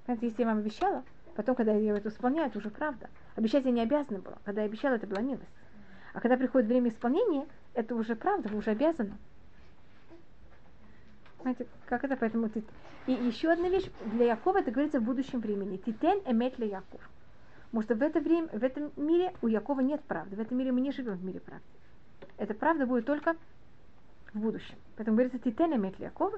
Понимаете, 0.06 0.28
если 0.28 0.42
я 0.42 0.48
вам 0.48 0.60
обещала, 0.60 1.04
потом, 1.36 1.56
когда 1.56 1.74
я 1.74 1.96
это 1.96 2.10
исполняю, 2.10 2.48
это 2.48 2.60
уже 2.60 2.70
правда. 2.70 3.10
Обещать 3.36 3.66
я 3.66 3.72
не 3.72 3.82
обязана 3.82 4.20
была. 4.20 4.38
Когда 4.44 4.62
я 4.62 4.68
обещала, 4.68 4.96
это 4.96 5.08
была 5.08 5.22
милость. 5.22 5.50
А 6.14 6.20
когда 6.20 6.38
приходит 6.38 6.68
время 6.68 6.90
исполнения, 6.90 7.46
это 7.74 7.96
уже 7.96 8.16
правда, 8.16 8.50
вы 8.50 8.58
уже 8.58 8.72
обязаны. 8.72 9.14
Знаете, 11.42 11.68
как 11.86 12.04
это? 12.04 12.18
Поэтому 12.18 12.50
ты... 12.50 12.64
И 13.06 13.14
еще 13.14 13.52
одна 13.52 13.70
вещь, 13.70 13.90
для 14.06 14.26
Якова 14.26 14.60
это 14.60 14.72
говорится 14.72 15.00
в 15.00 15.04
будущем 15.04 15.40
времени. 15.40 15.78
Титен 15.78 16.22
эмет 16.26 16.56
для 16.58 16.68
Яков. 16.68 17.02
Потому 17.66 17.84
что 17.84 17.96
в 17.96 18.02
это 18.02 18.20
время, 18.20 18.48
в 18.48 18.64
этом 18.64 18.92
мире 18.98 19.34
у 19.42 19.48
Якова 19.48 19.82
нет 19.82 20.02
правды. 20.04 20.36
В 20.36 20.40
этом 20.40 20.58
мире 20.58 20.72
мы 20.72 20.82
не 20.82 20.92
живем 20.92 21.16
в 21.16 21.24
мире 21.24 21.40
правды. 21.40 21.66
Эта 22.38 22.54
правда 22.54 22.86
будет 22.86 23.06
только 23.06 23.36
в 24.34 24.40
будущем. 24.40 24.76
Поэтому 24.96 25.18
говорится, 25.18 25.40
титен 25.40 25.76
имеет 25.76 26.00
Яков, 26.00 26.34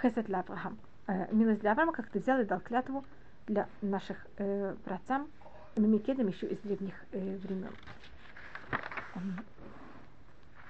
хесед 0.00 0.26
для 0.26 0.40
Авраама. 0.40 0.76
Э, 1.06 1.26
милость 1.32 1.60
для 1.60 1.72
Авраама, 1.72 1.92
как 1.92 2.08
ты 2.08 2.20
взял 2.20 2.40
и 2.40 2.44
дал 2.44 2.60
клятву 2.60 3.04
для 3.46 3.68
наших 3.82 4.16
э, 4.36 4.74
братцам, 4.84 5.28
мимикедам 5.76 6.28
еще 6.28 6.46
из 6.46 6.58
древних 6.58 6.94
э, 7.12 7.36
времен. 7.38 7.70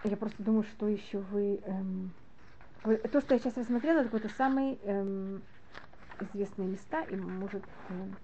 Я 0.04 0.16
просто 0.16 0.42
думаю, 0.42 0.62
что 0.62 0.88
еще 0.88 1.18
вы... 1.18 1.60
Эм, 1.64 2.12
то, 2.82 3.20
что 3.20 3.34
я 3.34 3.38
сейчас 3.38 3.56
рассмотрела, 3.58 3.98
это 3.98 4.08
какие-то 4.08 4.34
самые 4.34 4.76
эм, 4.84 5.42
известные 6.20 6.68
места, 6.68 7.02
и 7.02 7.16
может... 7.16 7.62
Эм, 7.90 8.16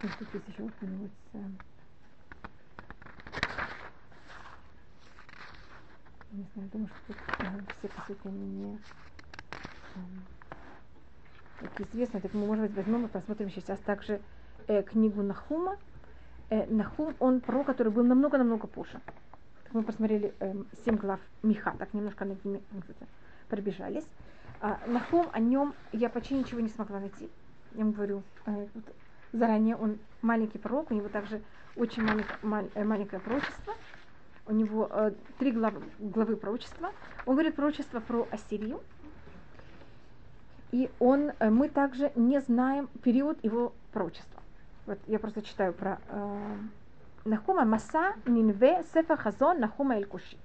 тут 0.00 0.34
есть 0.34 0.48
еще 0.48 0.68
какой-нибудь... 0.68 1.10
Эм, 1.32 1.58
не 6.32 6.46
знаю, 6.54 6.70
думаю, 6.70 6.88
что 6.88 7.12
тут 7.12 7.92
все, 8.06 8.14
по 8.14 8.28
они 8.28 8.46
не 8.46 8.78
э, 9.94 9.98
так 11.60 11.80
известно. 11.88 12.20
Так 12.20 12.32
мы, 12.34 12.46
может 12.46 12.64
быть, 12.64 12.74
возьмем 12.74 13.04
и 13.04 13.08
посмотрим 13.08 13.50
сейчас 13.50 13.78
также 13.80 14.20
э, 14.66 14.82
книгу 14.82 15.22
Нахума. 15.22 15.76
Э, 16.48 16.66
Нахум, 16.66 17.14
он 17.18 17.40
пророк, 17.40 17.66
который 17.66 17.92
был 17.92 18.04
намного-намного 18.04 18.66
позже. 18.66 19.00
Так 19.64 19.74
мы 19.74 19.82
посмотрели 19.82 20.34
э, 20.40 20.54
7 20.84 20.96
глав 20.96 21.20
Миха, 21.42 21.74
так 21.78 21.92
немножко 21.92 22.24
над 22.24 22.42
ними 22.44 22.62
кстати, 22.80 23.06
пробежались. 23.48 24.06
А, 24.60 24.80
Нахум, 24.86 25.26
о 25.32 25.40
нем 25.40 25.74
я 25.92 26.08
почти 26.08 26.34
ничего 26.34 26.60
не 26.60 26.68
смогла 26.68 27.00
найти. 27.00 27.28
Я 27.72 27.84
вам 27.84 27.92
говорю, 27.92 28.22
э, 28.46 28.68
вот, 28.74 28.84
заранее 29.32 29.76
он 29.76 29.98
маленький 30.22 30.58
пророк, 30.58 30.90
у 30.90 30.94
него 30.94 31.08
также 31.08 31.42
очень 31.76 32.02
маленькое, 32.02 32.38
мал, 32.42 32.68
э, 32.74 32.84
маленькое 32.84 33.20
пророчество 33.20 33.74
у 34.46 34.52
него 34.52 34.88
э, 34.90 35.12
три 35.38 35.52
главы, 35.52 35.82
главы 35.98 36.36
пророчества. 36.36 36.90
Он 37.26 37.34
говорит 37.34 37.54
пророчество 37.54 38.00
про 38.00 38.26
Ассирию. 38.30 38.80
И 40.72 40.90
он, 40.98 41.32
э, 41.38 41.50
мы 41.50 41.68
также 41.68 42.12
не 42.16 42.40
знаем 42.40 42.88
период 43.02 43.42
его 43.44 43.72
пророчества. 43.92 44.42
Вот 44.86 44.98
я 45.06 45.18
просто 45.18 45.42
читаю 45.42 45.72
про 45.72 45.98
э, 46.08 46.56
Нахума 47.24 47.64
Маса 47.64 48.14
Нинве 48.26 48.82
Сефа 48.92 49.16
Хазон 49.16 49.60
Нахума 49.60 49.96
Эль 49.96 50.06
Куши. 50.06 50.36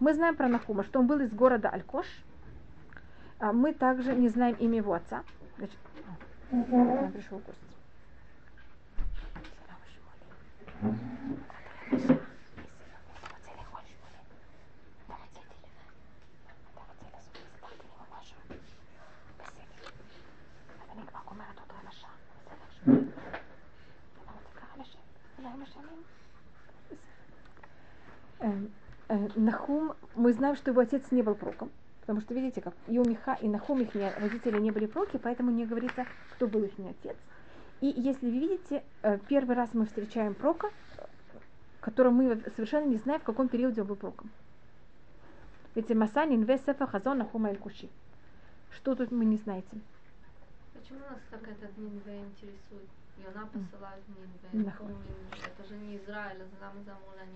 Мы 0.00 0.14
знаем 0.14 0.36
про 0.36 0.48
Нахума, 0.48 0.84
что 0.84 1.00
он 1.00 1.06
был 1.06 1.20
из 1.20 1.32
города 1.32 1.68
Алькош. 1.68 2.06
А 3.40 3.52
мы 3.52 3.72
также 3.72 4.14
не 4.14 4.28
знаем 4.28 4.56
имя 4.58 4.78
его 4.78 4.94
отца. 4.94 5.22
Значит, 5.58 5.78
он 6.50 7.12
пришел 7.12 7.38
в 7.38 7.44
гости. 7.44 7.68
Эм, 28.40 28.70
э, 29.08 29.17
Нахум, 29.36 29.94
мы 30.14 30.32
знаем, 30.32 30.56
что 30.56 30.70
его 30.70 30.80
отец 30.80 31.02
не 31.10 31.22
был 31.22 31.34
проком. 31.34 31.70
Потому 32.00 32.20
что, 32.20 32.32
видите, 32.34 32.60
как 32.62 32.74
и 32.86 32.98
у 32.98 33.04
Миха, 33.04 33.34
и 33.34 33.48
Нахум 33.48 33.82
их 33.82 33.94
родители 33.94 34.58
не 34.58 34.70
были 34.70 34.86
проки, 34.86 35.18
поэтому 35.18 35.50
не 35.50 35.66
говорится, 35.66 36.06
кто 36.32 36.46
был 36.46 36.64
их 36.64 36.72
отец. 36.78 37.16
И 37.80 37.86
если 37.86 38.26
вы 38.26 38.38
видите, 38.38 38.82
э, 39.02 39.18
первый 39.28 39.54
раз 39.54 39.70
мы 39.74 39.86
встречаем 39.86 40.34
прока, 40.34 40.70
которого 41.80 42.12
мы 42.12 42.42
совершенно 42.56 42.86
не 42.86 42.96
знаем, 42.96 43.20
в 43.20 43.24
каком 43.24 43.48
периоде 43.48 43.82
он 43.82 43.88
был 43.88 43.96
проком. 43.96 44.30
Ведь 45.74 45.90
Масани 45.90 46.34
Инвесефа 46.34 46.86
Хазон 46.86 47.18
Нахум 47.18 47.46
Эль 47.46 47.58
Куши. 47.58 47.88
Что 48.70 48.94
тут 48.94 49.10
мы 49.12 49.24
не 49.24 49.36
знаете? 49.36 49.68
Почему 50.74 51.00
нас 51.00 51.18
так 51.30 51.42
этот 51.42 51.76
Нинве 51.76 52.20
интересует? 52.20 52.88
И 53.18 53.22
она 53.32 53.46
посылает 53.46 54.02
Нинве. 54.08 54.66
Нахуй. 54.66 54.94
Это 55.32 55.68
же 55.68 55.76
не 55.76 55.98
Израиль, 55.98 56.42
а 56.42 56.46
Зам 56.60 56.72
Замуля 56.84 57.26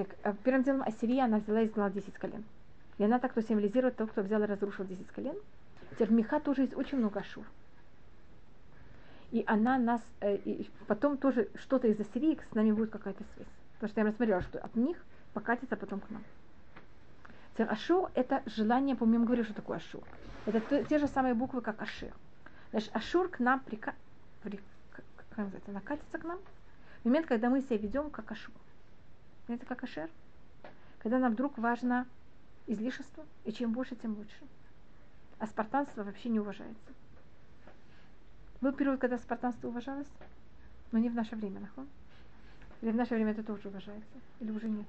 Так, 0.00 0.16
э, 0.22 0.34
первым 0.44 0.62
делом 0.62 0.82
Ассирия, 0.82 1.24
она 1.24 1.40
взяла 1.40 1.60
и 1.60 1.66
изгнала 1.66 1.90
10 1.90 2.14
колен. 2.14 2.42
И 2.96 3.04
она 3.04 3.18
так, 3.18 3.32
кто 3.32 3.42
символизирует 3.42 3.96
того, 3.96 4.08
кто 4.08 4.22
взял 4.22 4.42
и 4.42 4.46
разрушил 4.46 4.86
10 4.86 5.06
колен. 5.08 5.36
Теперь 5.90 6.08
в 6.08 6.12
Миха 6.12 6.40
тоже 6.40 6.62
есть 6.62 6.74
очень 6.74 6.96
много 6.96 7.20
ашур. 7.20 7.44
И 9.30 9.44
она 9.46 9.76
нас, 9.76 10.00
э, 10.20 10.36
и 10.36 10.70
потом 10.86 11.18
тоже 11.18 11.50
что-то 11.54 11.86
из 11.86 12.00
Ассирии 12.00 12.38
с 12.50 12.54
нами 12.54 12.72
будет 12.72 12.88
какая-то 12.88 13.24
связь. 13.34 13.48
Потому 13.74 13.90
что 13.90 14.00
я 14.00 14.06
рассмотрела, 14.06 14.40
что 14.40 14.58
от 14.58 14.74
них 14.74 14.96
покатится 15.34 15.76
потом 15.76 16.00
к 16.00 16.08
нам. 16.08 16.22
Теперь 17.52 17.66
ашур 17.66 18.10
это 18.14 18.42
желание, 18.46 18.96
помню, 18.96 19.22
говорю, 19.22 19.44
что 19.44 19.52
такое 19.52 19.76
ашур. 19.76 20.02
Это 20.46 20.62
то, 20.62 20.82
те 20.84 20.98
же 20.98 21.08
самые 21.08 21.34
буквы, 21.34 21.60
как 21.60 21.82
ашир. 21.82 22.14
Значит, 22.70 22.96
ашур 22.96 23.28
к 23.28 23.38
нам 23.38 23.60
прика... 23.60 23.94
при... 24.42 24.60
как 24.94 25.36
называется, 25.36 25.72
накатится 25.72 26.16
к 26.16 26.24
нам 26.24 26.38
в 27.02 27.04
момент, 27.04 27.26
когда 27.26 27.50
мы 27.50 27.60
себя 27.60 27.76
ведем 27.76 28.08
как 28.08 28.32
ашур. 28.32 28.54
Это 29.54 29.66
как 29.66 29.82
ашер. 29.82 30.08
Когда 31.00 31.18
нам 31.18 31.32
вдруг 31.32 31.58
важно 31.58 32.06
излишество, 32.66 33.24
и 33.44 33.52
чем 33.52 33.72
больше, 33.72 33.96
тем 33.96 34.16
лучше. 34.16 34.38
А 35.38 35.46
спартанство 35.46 36.04
вообще 36.04 36.28
не 36.28 36.38
уважается. 36.38 36.92
Был 38.60 38.72
период, 38.72 39.00
когда 39.00 39.18
спартанство 39.18 39.68
уважалось, 39.68 40.06
но 40.92 40.98
не 40.98 41.08
в 41.08 41.14
наше 41.14 41.34
время, 41.34 41.60
нахон. 41.60 41.88
Или 42.82 42.90
в 42.90 42.96
наше 42.96 43.14
время 43.14 43.32
это 43.32 43.42
тоже 43.42 43.68
уважается, 43.68 44.18
или 44.40 44.50
уже 44.50 44.68
нет. 44.68 44.86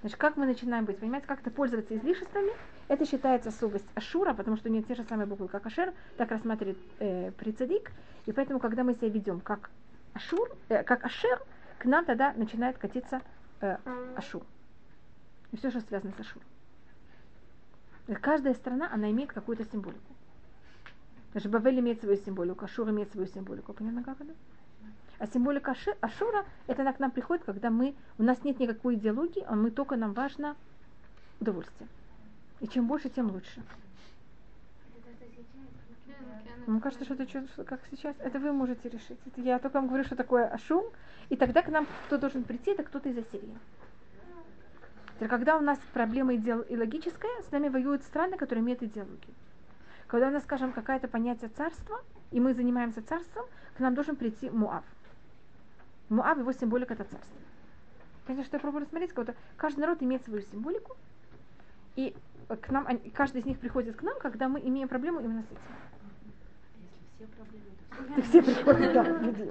Значит, 0.00 0.18
как 0.18 0.36
мы 0.36 0.46
начинаем 0.46 0.86
быть, 0.86 0.98
понимаете, 0.98 1.26
как-то 1.26 1.50
пользоваться 1.50 1.94
излишествами, 1.96 2.52
это 2.88 3.04
считается 3.04 3.50
особость 3.50 3.86
Ашура, 3.94 4.32
потому 4.32 4.56
что 4.56 4.68
у 4.68 4.72
нее 4.72 4.82
те 4.82 4.94
же 4.94 5.04
самые 5.04 5.26
буквы, 5.26 5.48
как 5.48 5.66
Ашер, 5.66 5.92
так 6.16 6.30
рассматривает 6.30 6.78
э, 6.98 7.30
прицадик, 7.32 7.92
и 8.26 8.32
поэтому, 8.32 8.58
когда 8.58 8.82
мы 8.82 8.94
себя 8.94 9.08
ведем 9.08 9.40
как 9.40 9.70
Ашур, 10.14 10.50
э, 10.70 10.82
как 10.82 11.04
Ашер, 11.04 11.42
к 11.80 11.86
нам 11.86 12.04
тогда 12.04 12.34
начинает 12.34 12.76
катиться 12.76 13.22
э, 13.62 13.78
Ашур. 14.14 14.42
И 15.50 15.56
все, 15.56 15.70
что 15.70 15.80
связано 15.80 16.12
с 16.12 16.20
Ашуром. 16.20 16.46
Каждая 18.20 18.54
страна, 18.54 18.90
она 18.92 19.10
имеет 19.10 19.32
какую-то 19.32 19.64
символику. 19.64 20.12
Даже 21.32 21.48
Бавель 21.48 21.80
имеет 21.80 22.00
свою 22.00 22.18
символику, 22.18 22.66
Ашур 22.66 22.90
имеет 22.90 23.10
свою 23.12 23.26
символику. 23.28 23.72
Понятно, 23.72 24.04
как 24.04 24.20
это? 24.20 24.34
А 25.18 25.26
символика 25.26 25.74
Ашура, 26.00 26.44
это 26.66 26.82
она 26.82 26.92
к 26.92 26.98
нам 26.98 27.10
приходит, 27.10 27.44
когда 27.44 27.70
мы, 27.70 27.94
у 28.18 28.22
нас 28.22 28.42
нет 28.44 28.58
никакой 28.58 28.96
идеологии, 28.96 29.44
а 29.46 29.54
мы 29.54 29.70
только 29.70 29.96
нам 29.96 30.12
важно 30.12 30.56
удовольствие. 31.40 31.88
И 32.60 32.68
чем 32.68 32.88
больше, 32.88 33.08
тем 33.08 33.30
лучше. 33.30 33.62
Мне 36.66 36.80
кажется, 36.80 37.04
что 37.04 37.14
это 37.14 37.28
что, 37.28 37.64
как 37.64 37.80
сейчас. 37.90 38.16
Это 38.18 38.38
вы 38.38 38.52
можете 38.52 38.88
решить. 38.88 39.18
Это 39.26 39.40
я 39.40 39.58
только 39.58 39.74
вам 39.74 39.88
говорю, 39.88 40.04
что 40.04 40.16
такое 40.16 40.46
ашум. 40.46 40.84
И 41.28 41.36
тогда 41.36 41.62
к 41.62 41.68
нам 41.68 41.86
кто 42.06 42.18
должен 42.18 42.44
прийти, 42.44 42.72
это 42.72 42.82
кто-то 42.82 43.08
из 43.08 43.18
Ассирии. 43.18 43.56
Когда 45.28 45.58
у 45.58 45.60
нас 45.60 45.78
проблема 45.92 46.34
идеологическая, 46.34 47.42
с 47.42 47.50
нами 47.50 47.68
воюют 47.68 48.02
страны, 48.04 48.36
которые 48.36 48.62
имеют 48.62 48.82
идеологию. 48.82 49.34
Когда 50.06 50.28
у 50.28 50.30
нас, 50.30 50.42
скажем, 50.42 50.72
какое-то 50.72 51.08
понятие 51.08 51.50
царства, 51.50 52.02
и 52.30 52.40
мы 52.40 52.54
занимаемся 52.54 53.02
царством, 53.02 53.44
к 53.76 53.80
нам 53.80 53.94
должен 53.94 54.16
прийти 54.16 54.50
Муав. 54.50 54.84
Муав, 56.08 56.38
его 56.38 56.52
символика 56.52 56.94
это 56.94 57.04
царство. 57.04 57.36
Конечно, 58.26 58.46
что 58.46 58.56
я 58.56 58.60
пробую 58.60 58.82
рассмотреть, 58.82 59.12
как 59.12 59.36
каждый 59.56 59.80
народ 59.80 60.02
имеет 60.02 60.24
свою 60.24 60.42
символику, 60.42 60.96
и 61.96 62.14
к 62.48 62.70
нам, 62.70 62.86
каждый 63.14 63.42
из 63.42 63.44
них 63.44 63.58
приходит 63.58 63.96
к 63.96 64.02
нам, 64.02 64.18
когда 64.20 64.48
мы 64.48 64.60
имеем 64.60 64.88
проблему 64.88 65.20
именно 65.20 65.42
с 65.42 65.46
этим. 65.46 65.60
Если 68.16 68.22
все 68.28 68.42
приходят, 68.42 68.92
да, 68.92 69.50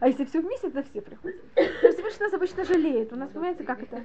А 0.00 0.08
если 0.08 0.24
все 0.24 0.40
вместе, 0.40 0.70
то 0.70 0.82
все 0.82 1.00
приходят. 1.00 1.40
Всевышний 1.54 2.24
нас 2.26 2.32
обычно 2.32 2.64
жалеет. 2.64 3.12
У 3.12 3.16
нас, 3.16 3.30
понимаете, 3.30 3.64
как 3.64 3.82
это? 3.82 4.02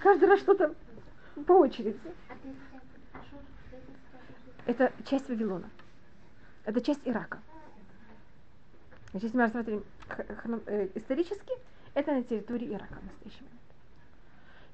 Каждый 0.00 0.28
раз 0.28 0.40
что-то 0.40 0.74
по 1.46 1.52
очереди. 1.52 1.98
Это 4.66 4.92
часть 5.04 5.28
Вавилона. 5.28 5.68
Это 6.64 6.80
часть 6.80 7.00
Ирака. 7.04 7.38
Значит, 9.10 9.24
если 9.24 9.36
мы 9.36 9.44
рассмотрим 9.44 9.84
э, 10.66 10.88
исторически, 10.94 11.52
это 11.94 12.12
на 12.12 12.22
территории 12.22 12.74
Ирака 12.74 13.00
в 13.00 13.04
настоящий 13.04 13.42
момент. 13.42 13.60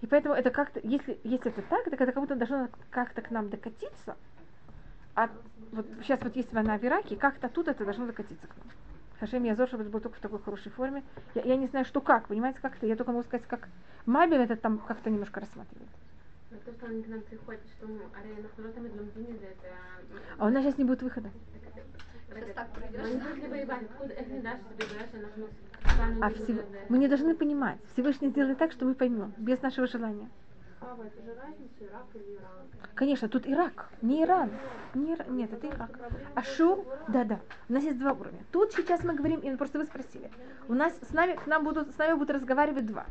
И 0.01 0.07
поэтому 0.07 0.35
это 0.35 0.51
как-то, 0.51 0.81
если, 0.83 1.19
если 1.23 1.51
это 1.51 1.63
так, 1.63 1.85
так 1.85 2.01
это 2.01 2.13
как 2.13 2.21
будто 2.21 2.35
должно 2.35 2.69
как-то 2.91 3.23
к 3.23 3.31
нам 3.31 3.49
докатиться. 3.49 4.17
А 5.15 5.31
вот 5.73 5.87
сейчас 6.03 6.21
вот 6.23 6.35
есть 6.37 6.53
война 6.53 6.79
в 6.79 6.85
Ираке, 6.85 7.17
как-то 7.17 7.49
тут 7.49 7.69
это 7.69 7.85
должно 7.85 8.07
докатиться 8.07 8.47
к 8.47 8.57
нам. 8.57 8.67
Хашем 9.21 9.45
Язор, 9.45 9.69
чтобы 9.69 9.85
это 9.85 9.93
был 9.93 10.01
только 10.01 10.19
в 10.19 10.21
такой 10.21 10.41
хорошей 10.41 10.73
форме. 10.73 11.03
Я, 11.35 11.43
я 11.43 11.57
не 11.57 11.67
знаю, 11.69 11.85
что 11.85 12.01
как, 12.01 12.27
понимаете, 12.29 12.59
как-то. 12.61 12.87
Я 12.87 12.97
только 12.97 13.13
могу 13.13 13.25
сказать, 13.25 13.47
как 13.47 13.69
Мабель 14.07 14.41
это 14.41 14.57
там 14.57 14.79
как-то 14.79 15.11
немножко 15.11 15.41
рассматривает. 15.41 15.89
То, 16.65 16.73
что 16.73 16.87
они 16.87 17.03
к 17.03 17.09
нам 17.09 17.21
приходят, 17.21 17.63
что 17.77 17.87
ну, 17.87 18.01
арена 18.15 18.49
Хуротами 18.55 18.89
это... 18.89 19.69
А 20.39 20.47
у 20.47 20.51
нас 20.51 20.63
сейчас 20.63 20.79
не 20.79 20.85
будет 20.85 21.03
выхода. 21.03 21.31
А 26.21 26.31
всего... 26.31 26.63
мы 26.89 26.99
не 26.99 27.09
должны 27.09 27.35
понимать. 27.35 27.79
Всевышний 27.93 28.29
сделает 28.29 28.59
так, 28.59 28.73
что 28.73 28.85
мы 28.85 28.95
поймем, 28.95 29.33
без 29.37 29.63
нашего 29.63 29.87
желания. 29.87 30.29
Конечно, 32.95 33.29
тут 33.29 33.47
Ирак, 33.47 33.89
не 34.03 34.23
Иран. 34.23 34.51
Не 34.95 35.15
Ира... 35.15 35.25
Нет, 35.25 35.53
это 35.53 35.69
Ирак. 35.69 35.99
Ашур, 36.35 36.85
да-да. 37.09 37.41
У 37.69 37.73
нас 37.73 37.83
есть 37.83 37.99
два 37.99 38.13
уровня. 38.13 38.45
Тут 38.53 38.73
сейчас 38.73 39.03
мы 39.03 39.15
говорим, 39.15 39.41
и 39.41 39.57
просто 39.57 39.79
вы 39.79 39.87
спросили. 39.87 40.31
У 40.69 40.75
нас 40.75 40.93
с 41.09 41.13
нами, 41.13 41.35
к 41.35 41.47
нам 41.47 41.65
будут, 41.65 41.91
с 41.91 41.99
нами 41.99 42.15
будут 42.15 42.31
разговаривать 42.31 42.87
два. 42.87 43.07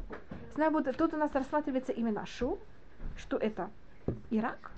С 0.53 0.57
нами 0.57 0.71
будут, 0.73 0.97
тут 0.97 1.13
у 1.13 1.17
нас 1.17 1.33
рассматривается 1.33 1.91
именно 1.91 2.21
Ашур, 2.21 2.59
что 3.17 3.37
это 3.37 3.69
Ирак. 4.29 4.71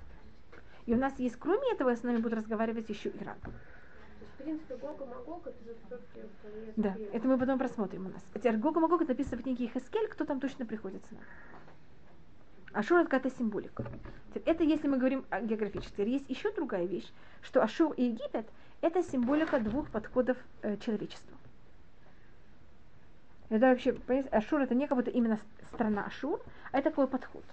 И 0.86 0.94
у 0.94 0.96
нас 0.96 1.18
есть, 1.18 1.36
кроме 1.36 1.72
этого, 1.72 1.94
с 1.94 2.02
нами 2.02 2.18
будут 2.18 2.38
разговаривать 2.38 2.88
еще 2.88 3.10
Иран. 3.10 3.36
Да, 6.76 6.94
это 7.12 7.26
мы 7.26 7.38
потом 7.38 7.58
просмотрим 7.58 8.06
у 8.06 8.08
нас. 8.10 8.22
Теперь 8.34 8.56
Гога 8.56 8.80
Магог 8.80 9.02
это 9.02 9.10
написано 9.10 9.38
в 9.38 9.42
книге 9.42 9.68
Хескель, 9.74 10.08
кто 10.08 10.24
там 10.24 10.40
точно 10.40 10.64
приходит 10.66 11.02
с 11.06 11.10
нами. 11.10 11.24
Ашур 12.76 12.98
это 12.98 13.08
какая-то 13.08 13.34
символика. 13.38 13.86
Это 14.44 14.62
если 14.62 14.86
мы 14.86 14.98
говорим 14.98 15.24
географически. 15.42 16.02
Есть 16.02 16.28
еще 16.28 16.52
другая 16.52 16.84
вещь, 16.84 17.10
что 17.40 17.62
Ашур 17.62 17.94
и 17.94 18.04
Египет 18.04 18.46
это 18.82 19.02
символика 19.02 19.58
двух 19.60 19.88
подходов 19.88 20.36
э, 20.60 20.76
человечества. 20.76 21.34
Это 23.48 23.66
вообще, 23.68 23.94
понимаете, 23.94 24.28
Ашур 24.28 24.60
это 24.60 24.74
не 24.74 24.86
как 24.86 24.98
будто 24.98 25.10
именно 25.10 25.40
страна 25.72 26.04
Ашур, 26.04 26.38
а 26.70 26.78
это 26.78 26.90
такой 26.90 27.06
подход. 27.06 27.44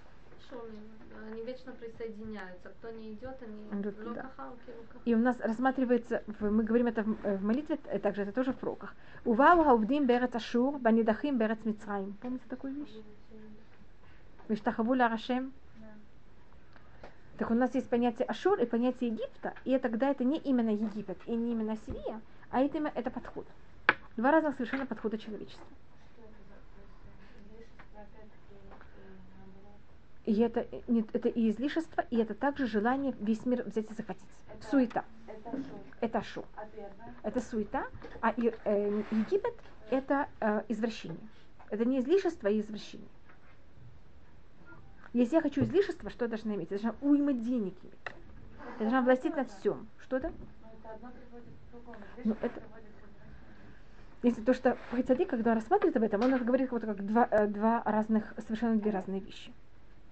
Они 1.32 1.42
вечно 1.42 1.72
присоединяются. 1.72 2.68
Кто 2.68 2.90
не 2.90 3.14
идет, 3.14 3.36
они 3.40 3.80
идут 3.80 3.94
да. 4.12 4.30
И 5.06 5.14
у 5.14 5.18
нас 5.18 5.40
рассматривается, 5.40 6.22
мы 6.38 6.64
говорим 6.64 6.88
это 6.88 7.02
в, 7.02 7.38
в 7.38 7.42
молитве, 7.42 7.78
э, 7.86 7.98
также 7.98 8.22
это 8.22 8.32
тоже 8.32 8.52
в 8.52 8.56
проках. 8.56 8.94
Увау 9.24 9.64
хаувдим 9.64 10.06
берет 10.06 10.36
Ашур, 10.36 10.78
банидахим 10.78 11.38
берет 11.38 11.64
Мицраим. 11.64 12.12
Помните 12.20 12.44
такую 12.46 12.74
вещь? 12.74 12.94
Виштахавуля 14.48 15.08
Рашем. 15.08 15.52
Так 17.38 17.50
у 17.50 17.54
нас 17.54 17.74
есть 17.74 17.88
понятие 17.88 18.26
Ашур 18.26 18.60
и 18.60 18.66
понятие 18.66 19.10
Египта, 19.10 19.54
и 19.64 19.76
тогда 19.78 20.10
это 20.10 20.22
не 20.22 20.38
именно 20.38 20.70
Египет 20.70 21.18
и 21.26 21.34
не 21.34 21.50
именно 21.52 21.76
Сирия, 21.84 22.20
а 22.50 22.60
это, 22.60 22.78
это 22.94 23.10
подход. 23.10 23.46
Два 24.16 24.30
разных 24.30 24.54
совершенно 24.54 24.86
подхода 24.86 25.18
человечества. 25.18 25.66
И 30.26 30.40
это, 30.40 30.66
нет, 30.86 31.06
это 31.12 31.28
и 31.28 31.50
излишество, 31.50 32.02
и 32.10 32.16
это 32.16 32.34
также 32.34 32.66
желание 32.66 33.14
весь 33.20 33.44
мир 33.44 33.62
взять 33.64 33.90
и 33.90 33.94
захватить. 33.94 34.22
Это- 34.48 34.66
Суета. 34.70 35.04
Это 35.26 35.50
шум. 35.50 35.80
Это 36.00 36.22
шу. 36.22 36.44
А? 36.56 36.66
Это 37.24 37.40
суета, 37.40 37.86
а 38.22 38.30
и- 38.30 38.54
э, 38.64 39.02
Египет 39.10 39.54
это 39.90 40.28
э, 40.40 40.62
извращение. 40.68 41.18
Это 41.68 41.84
не 41.84 41.98
излишество, 42.00 42.48
а 42.48 42.52
извращение. 42.52 43.08
Если 45.14 45.36
я 45.36 45.42
хочу 45.42 45.62
излишества, 45.62 46.10
что 46.10 46.24
я 46.24 46.28
должна 46.28 46.56
иметь? 46.56 46.72
Я 46.72 46.78
должна 46.78 46.94
уйма 47.00 47.32
денег 47.32 47.74
иметь. 47.82 47.94
Я 48.78 48.80
должна 48.80 49.02
властить 49.02 49.36
над 49.36 49.48
всем. 49.48 49.86
Что 50.02 50.16
это? 50.16 50.32
Ну, 52.24 52.36
это-. 52.40 52.62
Если 54.24 54.42
то, 54.42 54.52
что 54.54 54.76
Хацади, 54.90 55.24
когда 55.24 55.52
он 55.52 55.58
рассматривает 55.58 55.96
об 55.96 56.02
этом, 56.02 56.20
он 56.22 56.44
говорит 56.44 56.68
как, 56.68 56.80
как 56.80 57.06
два, 57.06 57.28
э, 57.30 57.46
два 57.46 57.82
разных, 57.84 58.34
совершенно 58.38 58.76
две 58.76 58.90
разные 58.90 59.20
вещи. 59.20 59.52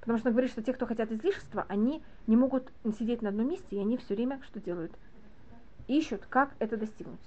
Потому 0.01 0.19
что 0.19 0.29
он 0.29 0.35
говорит, 0.35 0.53
что 0.53 0.63
те, 0.63 0.73
кто 0.73 0.87
хотят 0.87 1.11
излишества, 1.11 1.67
они 1.69 2.01
не 2.29 2.37
могут 2.37 2.71
сидеть 2.97 3.23
на 3.23 3.31
одном 3.31 3.49
месте, 3.49 3.67
и 3.71 3.81
они 3.81 3.97
все 3.97 4.15
время 4.15 4.41
что 4.45 4.61
делают? 4.61 4.93
Ищут, 5.89 6.27
как 6.29 6.55
это 6.61 6.77
достигнуть. 6.77 7.19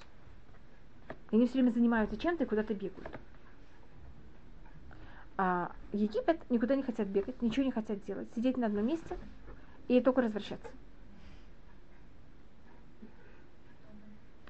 И 1.32 1.36
они 1.36 1.45
все 1.45 1.55
время 1.55 1.71
занимаются 1.71 2.15
чем-то 2.15 2.45
и 2.45 2.47
куда-то 2.47 2.73
бегают. 2.73 3.09
А 5.38 5.71
Египет 5.91 6.39
никуда 6.49 6.75
не 6.75 6.83
хотят 6.83 7.07
бегать, 7.07 7.41
ничего 7.41 7.65
не 7.65 7.71
хотят 7.71 8.03
делать, 8.05 8.27
сидеть 8.36 8.57
на 8.57 8.67
одном 8.67 8.88
месте 8.88 9.17
и 9.88 9.99
только 9.99 10.21
развращаться. 10.21 10.67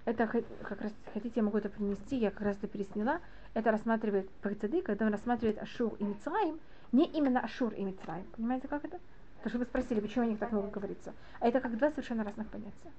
Это 0.06 0.28
как 0.28 0.82
раз 0.82 0.94
хотите, 1.14 1.34
я 1.38 1.44
могу 1.44 1.58
это 1.58 1.70
принести, 1.70 2.18
я 2.18 2.30
как 2.30 2.42
раз 2.42 2.58
это 2.58 2.68
пересняла. 2.68 3.20
Это 3.56 3.72
рассматривает 3.72 4.30
Парицады, 4.42 4.82
когда 4.82 5.06
он 5.08 5.12
рассматривает 5.12 5.58
Ашур 5.58 5.96
и 5.96 6.04
Мицраим, 6.04 6.60
не 6.92 7.06
именно 7.06 7.40
Ашур 7.40 7.74
и 7.74 7.84
Мицраим. 7.84 8.26
Понимаете, 8.36 8.68
как 8.68 8.86
это? 8.86 9.00
Потому 9.38 9.50
что 9.50 9.58
вы 9.60 9.66
спросили, 9.66 10.00
почему 10.00 10.26
о 10.26 10.28
них 10.28 10.38
так 10.38 10.52
много 10.52 10.70
говорится. 10.70 11.14
А 11.40 11.48
это 11.48 11.60
как 11.60 11.76
два 11.78 11.90
совершенно 11.90 12.24
разных 12.24 12.48
понятия. 12.50 12.92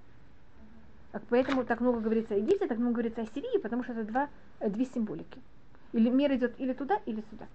Так 1.12 1.22
Поэтому 1.28 1.64
так 1.64 1.80
много 1.80 2.01
говорится 2.01 2.34
о 2.34 2.39
Египте, 2.39 2.66
так 2.66 2.78
много 2.78 2.95
говорится 2.95 3.22
о 3.22 3.26
Сирии, 3.26 3.59
потому 3.59 3.84
что 3.84 3.93
это 3.93 4.05
два, 4.05 4.28
две 4.61 4.84
символики. 4.87 5.41
Или 5.93 6.11
мир 6.11 6.32
идет 6.34 6.59
или 6.59 6.72
туда, 6.72 7.01
или 7.07 7.22
сюда. 7.30 7.47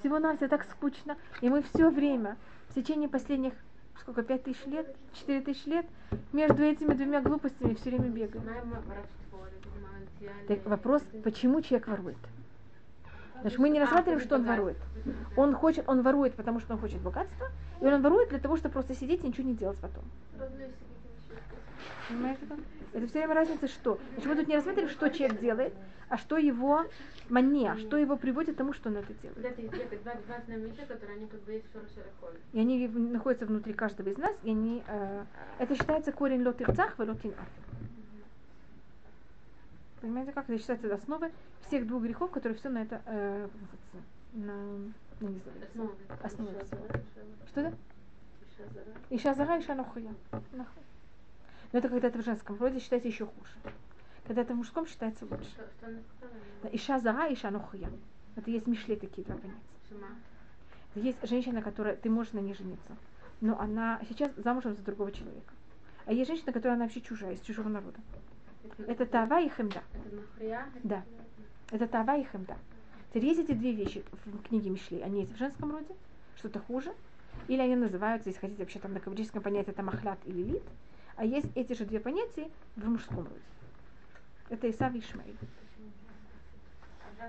Всего 0.00 0.18
нас 0.18 0.38
так 0.38 0.64
скучно. 0.70 1.16
И 1.40 1.48
мы 1.48 1.62
все 1.62 1.90
время, 1.90 2.36
в 2.68 2.74
течение 2.74 3.08
последних, 3.08 3.52
сколько, 4.00 4.22
пять 4.22 4.44
тысяч 4.44 4.64
лет, 4.66 4.94
четыре 5.14 5.40
тысяч 5.40 5.64
лет, 5.66 5.86
между 6.32 6.62
этими 6.62 6.94
двумя 6.94 7.20
глупостями 7.20 7.74
все 7.74 7.90
время 7.90 8.08
бегаем. 8.08 8.44
Так 10.46 10.64
вопрос, 10.66 11.02
почему 11.24 11.60
человек 11.62 11.88
ворует? 11.88 12.16
Значит, 13.40 13.58
мы 13.58 13.70
не 13.70 13.78
А, 13.78 13.82
рассматриваем, 13.82 14.20
что 14.20 14.36
он 14.36 14.44
ворует. 14.44 14.76
Он 15.36 15.54
хочет, 15.54 15.88
он 15.88 16.02
ворует, 16.02 16.34
потому 16.34 16.60
что 16.60 16.74
он 16.74 16.80
хочет 16.80 17.00
богатства, 17.00 17.48
и 17.80 17.86
он 17.86 18.00
ворует 18.00 18.28
для 18.28 18.38
того, 18.38 18.56
чтобы 18.56 18.72
просто 18.72 18.94
сидеть 18.94 19.24
и 19.24 19.26
ничего 19.26 19.48
не 19.48 19.54
делать 19.54 19.78
потом. 19.78 20.04
Понимаете? 22.08 22.40
Это 22.92 23.06
все 23.06 23.18
время 23.18 23.34
разница, 23.34 23.68
что. 23.68 23.98
Значит, 24.14 24.26
мы 24.30 24.36
тут 24.36 24.48
не 24.48 24.56
рассматриваем, 24.56 24.90
что 24.90 25.08
человек 25.08 25.40
делает, 25.40 25.72
а 26.08 26.18
что 26.18 26.36
его 26.36 26.84
мания, 27.30 27.76
что 27.76 27.96
его 27.96 28.16
приводит 28.16 28.54
к 28.54 28.58
тому, 28.58 28.72
что 28.74 28.90
он 28.90 28.96
это 28.98 29.12
делает. 29.14 29.36
Вот 29.36 29.46
это 29.46 29.60
есть 29.62 29.72
две- 29.72 29.98
два, 29.98 30.14
два 30.14 30.40
знаменита, 30.44 30.86
которые 30.86 31.16
они 31.16 31.26
как 31.26 31.40
бы 31.42 31.52
есть 31.52 31.66
в 31.68 31.72
Шоре 31.72 31.86
Шерехоль. 31.94 32.38
И 32.52 32.60
они 32.60 32.86
находятся 32.88 33.46
внутри 33.46 33.72
каждого 33.72 34.08
из 34.10 34.18
нас, 34.18 34.34
и 34.42 34.50
они, 34.50 34.82
э, 34.86 35.24
это 35.58 35.74
считается 35.74 36.12
корень 36.12 36.42
лот 36.42 36.60
ирцах 36.60 36.98
и 36.98 37.02
лот. 37.02 37.18
Понимаете, 40.00 40.32
как 40.32 40.48
это 40.50 40.58
считается 40.58 40.92
основой 40.92 41.30
всех 41.68 41.86
двух 41.86 42.02
грехов, 42.02 42.30
которые 42.30 42.58
все 42.58 42.68
на 42.68 42.82
это 42.82 43.00
э, 43.06 43.48
на, 44.34 44.54
знаю, 45.20 45.40
Основа. 46.22 46.50
основа. 46.60 46.88
Что 47.48 47.60
это? 47.60 47.74
Иша 49.10 49.34
зара, 49.34 49.60
иша. 49.60 49.74
Нахуй. 49.74 50.02
Но 51.72 51.78
это 51.78 51.88
когда 51.88 52.08
это 52.08 52.18
в 52.18 52.24
женском 52.24 52.58
роде 52.58 52.80
считается 52.80 53.08
еще 53.08 53.26
хуже. 53.26 53.52
Когда 54.26 54.42
это 54.42 54.52
в 54.52 54.56
мужском 54.56 54.86
считается 54.86 55.24
лучше. 55.24 55.48
Иша 56.72 57.00
зара, 57.00 57.32
иша 57.32 57.50
нахуя. 57.50 57.88
Это 58.36 58.50
есть 58.50 58.66
мишле 58.66 58.96
такие 58.96 59.26
два 59.26 59.36
понятия. 59.36 59.58
Есть 60.94 61.26
женщина, 61.26 61.62
которая 61.62 61.96
ты 61.96 62.10
можешь 62.10 62.32
на 62.32 62.40
ней 62.40 62.54
жениться, 62.54 62.96
но 63.40 63.58
она 63.58 64.00
сейчас 64.08 64.30
замужем 64.36 64.74
за 64.76 64.82
другого 64.82 65.10
человека. 65.10 65.54
А 66.04 66.12
есть 66.12 66.28
женщина, 66.28 66.52
которая 66.52 66.76
она 66.76 66.84
вообще 66.84 67.00
чужая, 67.00 67.34
из 67.34 67.40
чужого 67.40 67.68
народа. 67.68 67.98
Это 68.86 69.06
тава 69.06 69.40
и 69.40 69.48
хемда. 69.48 69.82
Нахря? 70.12 70.68
Да. 70.82 71.02
Это 71.70 71.86
тава 71.86 72.18
и 72.18 72.24
хемда. 72.24 72.56
Теперь 73.10 73.26
есть 73.26 73.40
эти 73.40 73.52
две 73.52 73.72
вещи 73.72 74.04
в 74.24 74.42
книге 74.42 74.70
Мишли. 74.70 75.00
Они 75.00 75.20
есть 75.20 75.32
в 75.32 75.38
женском 75.38 75.70
роде, 75.72 75.94
что-то 76.36 76.60
хуже. 76.60 76.92
Или 77.48 77.60
они 77.60 77.76
называются, 77.76 78.28
если 78.28 78.40
хотите, 78.40 78.62
вообще 78.62 78.78
там 78.78 78.92
на 78.92 79.00
каббалическом 79.00 79.42
понятии 79.42 79.70
это 79.70 79.82
махлят 79.82 80.18
или 80.26 80.42
лид. 80.42 80.62
А 81.22 81.24
есть 81.24 81.46
эти 81.54 81.72
же 81.72 81.84
две 81.84 82.00
понятия 82.00 82.50
в 82.74 82.88
мужском 82.88 83.18
роде. 83.18 83.40
Это 84.48 84.68
Исав 84.68 84.92
и 84.92 84.98
Ишмаэль. 84.98 85.36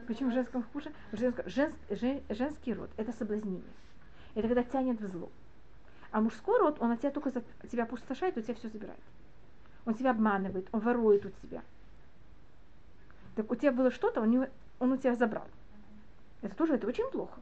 Почему 0.08 0.32
в 0.32 0.34
женском 0.34 0.64
хуже? 0.64 0.92
В 1.12 1.16
женском- 1.16 1.46
женс- 1.46 1.76
жен- 1.92 2.24
женский 2.28 2.74
род– 2.74 2.90
это 2.98 3.14
соблазнение. 3.14 3.62
Это 4.34 4.48
когда 4.48 4.64
тянет 4.64 5.00
в 5.00 5.06
зло. 5.12 5.30
А 6.10 6.22
мужской 6.22 6.58
род, 6.58 6.78
он 6.80 6.90
от 6.90 7.02
тебя 7.02 7.12
только 7.12 7.30
за- 7.30 7.44
тебя 7.72 7.84
опустошает, 7.84 8.36
у 8.36 8.42
тебя 8.42 8.56
все 8.56 8.68
забирает. 8.68 9.00
Он 9.86 9.94
тебя 9.94 10.10
обманывает, 10.10 10.68
он 10.72 10.80
ворует 10.80 11.24
у 11.28 11.30
тебя. 11.30 11.62
Так 13.36 13.52
у 13.52 13.56
тебя 13.56 13.72
было 13.72 13.92
что-то, 13.92 14.22
он, 14.22 14.48
он 14.80 14.92
у 14.92 14.98
тебя 14.98 15.14
забрал. 15.14 15.46
Это 16.42 16.56
тоже 16.56 16.74
это 16.74 16.88
очень 16.88 17.12
плохо. 17.12 17.40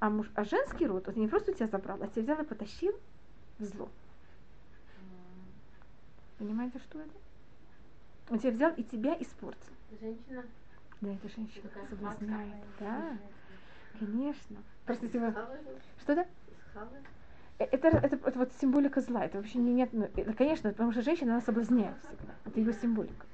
А, 0.00 0.10
муж, 0.10 0.30
а 0.34 0.44
женский 0.44 0.86
род, 0.86 1.08
он 1.08 1.14
не 1.14 1.28
просто 1.28 1.52
у 1.52 1.54
тебя 1.54 1.68
забрал, 1.68 1.96
а 2.02 2.08
тебя 2.08 2.24
взял 2.24 2.40
и 2.42 2.46
потащил 2.46 2.94
в 3.58 3.64
зло. 3.64 3.88
Понимаете, 6.42 6.80
что 6.80 6.98
это? 6.98 7.12
Он 8.28 8.38
тебя 8.40 8.50
взял 8.50 8.72
и 8.74 8.82
тебя 8.82 9.16
испортил. 9.20 9.72
Женщина. 10.00 10.42
Да, 11.00 11.14
это 11.14 11.28
женщина 11.28 11.68
Такая 11.68 11.86
соблазняет. 11.86 12.56
Да, 12.80 13.16
конечно. 14.00 14.56
Просто 14.84 15.06
если 15.06 15.18
вы... 15.18 15.30
Что 16.00 16.16
да? 16.16 16.26
Э, 17.60 17.64
Это, 17.70 17.88
это, 17.90 18.16
это 18.16 18.38
вот 18.40 18.52
символика 18.60 19.00
зла. 19.00 19.24
Это 19.24 19.36
вообще 19.38 19.58
не, 19.58 19.72
нет, 19.72 19.90
ну, 19.92 20.10
это, 20.16 20.32
конечно, 20.32 20.70
потому 20.70 20.90
что 20.90 21.02
женщина, 21.02 21.34
она 21.34 21.42
соблазняет 21.42 21.94
всегда. 21.98 22.34
Это 22.44 22.58
ее 22.58 22.72
символика. 22.72 23.24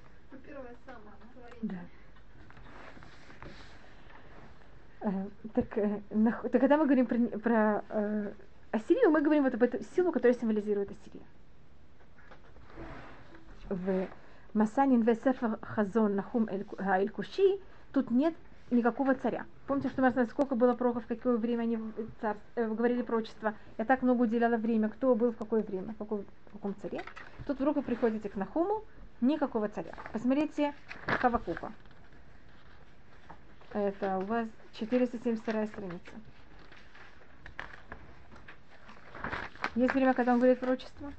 Самая. 0.84 1.14
Да. 1.62 1.76
Э, 5.00 5.28
так, 5.54 5.78
э, 5.78 6.02
нах- 6.10 6.46
так 6.50 6.60
когда 6.60 6.76
мы 6.76 6.84
говорим 6.84 7.06
про, 7.06 7.38
про 7.38 7.84
э, 7.88 8.32
Ассирию, 8.70 9.10
мы 9.10 9.22
говорим 9.22 9.44
вот 9.44 9.54
об 9.54 9.62
эту 9.62 9.82
силу, 9.94 10.12
которая 10.12 10.38
символизирует 10.38 10.90
Ассирию. 10.90 11.22
Масанин 14.54 15.02
Весефер 15.02 15.58
Хазон 15.62 16.16
Нахум 16.16 16.48
Эль 16.48 17.10
Куши 17.10 17.60
тут 17.92 18.10
нет 18.10 18.34
никакого 18.70 19.14
царя. 19.14 19.46
Помните, 19.66 19.88
что 19.88 20.02
мы 20.02 20.08
рассказали, 20.08 20.30
сколько 20.30 20.54
было 20.54 20.74
пророков, 20.74 21.04
в 21.04 21.06
какое 21.06 21.36
время 21.36 21.62
они 21.62 21.76
в- 21.76 21.92
цар, 22.20 22.36
э, 22.54 22.66
говорили 22.66 23.02
пророчество. 23.02 23.54
Я 23.78 23.84
так 23.84 24.02
много 24.02 24.22
уделяла 24.22 24.56
время, 24.56 24.88
кто 24.88 25.14
был 25.14 25.32
в 25.32 25.36
какое 25.36 25.62
время, 25.62 25.92
в, 25.94 25.96
какой, 25.96 26.24
в 26.48 26.52
каком 26.52 26.74
царе. 26.82 27.02
Тут 27.46 27.56
вдруг 27.58 27.76
вы 27.76 27.82
приходите 27.82 28.28
к 28.28 28.36
Нахуму, 28.36 28.84
никакого 29.20 29.68
царя. 29.68 29.94
Посмотрите 30.12 30.74
Хавакука. 31.06 31.72
Это 33.72 34.18
у 34.18 34.22
вас 34.22 34.46
472 34.74 35.66
страница. 35.66 36.12
Есть 39.74 39.94
время, 39.94 40.14
когда 40.14 40.32
он 40.32 40.38
говорит 40.38 40.58
пророчество? 40.58 41.12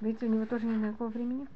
Видите, 0.00 0.26
у 0.26 0.30
него 0.30 0.46
тоже 0.46 0.66
нет 0.66 0.78
никакого 0.78 1.08
времени. 1.08 1.46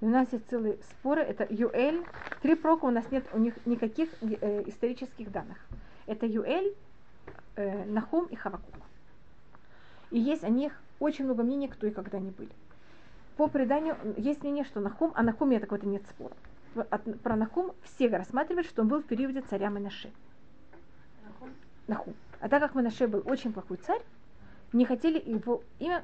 И 0.00 0.04
у 0.04 0.08
нас 0.08 0.30
есть 0.32 0.48
целые 0.50 0.76
споры. 0.90 1.22
Это 1.22 1.46
Юэль. 1.48 2.04
Три 2.42 2.54
прока 2.54 2.84
у 2.84 2.90
нас 2.90 3.10
нет 3.10 3.24
у 3.32 3.38
них 3.38 3.54
никаких 3.66 4.10
э, 4.20 4.64
исторических 4.66 5.32
данных. 5.32 5.58
Это 6.06 6.26
Юэль, 6.26 6.74
э, 7.56 7.84
Нахум 7.86 8.26
и 8.26 8.36
Хавакук. 8.36 8.74
И 10.10 10.18
есть 10.18 10.44
о 10.44 10.48
них 10.48 10.72
очень 11.00 11.24
много 11.24 11.42
мнений, 11.42 11.68
кто 11.68 11.86
и 11.86 11.90
когда 11.90 12.18
они 12.18 12.30
были. 12.30 12.50
По 13.36 13.48
преданию 13.48 13.96
есть 14.16 14.42
мнение, 14.42 14.64
что 14.64 14.80
Нахум, 14.80 15.12
а 15.14 15.22
Нахуме 15.22 15.58
такого-то 15.58 15.86
нет 15.86 16.02
спора. 16.08 16.34
От- 16.90 17.20
про 17.20 17.36
Нахум 17.36 17.72
все 17.84 18.08
рассматривают, 18.08 18.66
что 18.66 18.82
он 18.82 18.88
был 18.88 19.00
в 19.00 19.06
периоде 19.06 19.40
царя 19.42 19.68
Менаше. 19.68 20.10
Нахум. 21.86 22.14
А 22.40 22.48
так 22.48 22.60
как 22.62 22.74
Менаше 22.74 23.08
был 23.08 23.22
очень 23.24 23.52
плохой 23.52 23.78
царь, 23.78 24.02
не 24.72 24.84
хотели 24.84 25.18
его 25.18 25.62
имя 25.78 26.02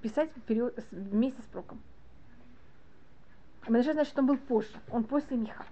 писать 0.00 0.30
в 0.34 0.40
период, 0.42 0.78
вместе 0.90 1.40
с 1.42 1.46
проком. 1.46 1.80
Менаше 3.68 3.92
значит, 3.92 4.18
он 4.18 4.26
был 4.26 4.36
позже, 4.36 4.72
он 4.90 5.04
после 5.04 5.36
Миха. 5.36 5.64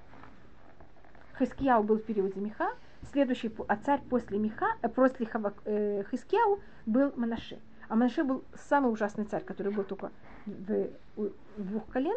Хискияу 1.38 1.82
был 1.82 1.96
в 1.96 2.02
периоде 2.02 2.40
Миха, 2.40 2.70
следующий 3.12 3.50
а 3.66 3.76
царь 3.76 4.00
после 4.10 4.38
Миха, 4.38 4.66
э, 4.82 4.88
после 4.88 5.26
Хава- 5.26 5.54
э, 5.64 6.04
Хискияу 6.10 6.60
был 6.86 7.12
Манаше. 7.16 7.58
А 7.88 7.96
Манаше 7.96 8.24
был 8.24 8.44
самый 8.68 8.92
ужасный 8.92 9.24
царь, 9.24 9.44
который 9.44 9.72
был 9.72 9.84
только 9.84 10.10
в, 10.46 10.88
у 11.16 11.28
двух 11.56 11.86
колен. 11.86 12.16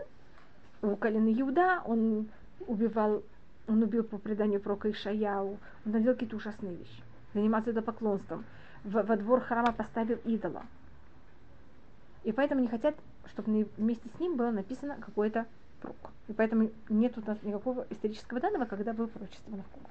У 0.81 0.95
колена 0.95 1.31
Иуда 1.39 1.81
он 1.85 2.29
убивал, 2.67 3.23
он 3.67 3.83
убил 3.83 4.03
по 4.03 4.17
преданию 4.17 4.59
пророка 4.59 4.89
Ишаяу, 4.89 5.57
он 5.85 5.91
делал 5.91 6.15
какие-то 6.15 6.35
ужасные 6.35 6.75
вещи. 6.75 7.03
Занимался 7.33 7.79
поклонством. 7.81 8.43
В, 8.83 9.01
во 9.03 9.15
двор 9.15 9.41
храма 9.41 9.71
поставил 9.71 10.17
идола. 10.25 10.63
И 12.23 12.31
поэтому 12.31 12.61
не 12.61 12.67
хотят, 12.67 12.95
чтобы 13.31 13.67
вместе 13.77 14.09
с 14.15 14.19
ним 14.19 14.37
было 14.37 14.51
написано 14.51 14.97
какое-то 14.99 15.45
пророк. 15.81 16.11
И 16.27 16.33
поэтому 16.33 16.69
нет 16.89 17.17
у 17.17 17.21
нас 17.25 17.41
никакого 17.43 17.85
исторического 17.89 18.39
данного, 18.39 18.65
когда 18.65 18.93
было 18.93 19.07
пророчество 19.07 19.55
Навкума. 19.55 19.89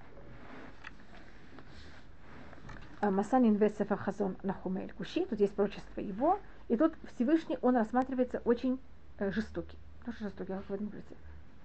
А, 3.01 3.11
Масанин 3.11 3.55
Весефа 3.55 3.97
Хазон 3.97 4.37
Нахумель 4.43 4.93
Куши, 4.93 5.25
тут 5.25 5.41
есть 5.41 5.55
пророчество 5.55 6.01
его, 6.01 6.39
и 6.69 6.77
тут 6.77 6.95
Всевышний, 7.15 7.59
он 7.63 7.77
рассматривается 7.77 8.43
очень 8.45 8.79
э, 9.19 9.33
жестокий. 9.33 9.79
Что 10.03 10.13
жестокий, 10.25 10.53
как 10.53 10.65
в 10.69 10.73
этом 10.73 10.87
говорится? 10.87 11.15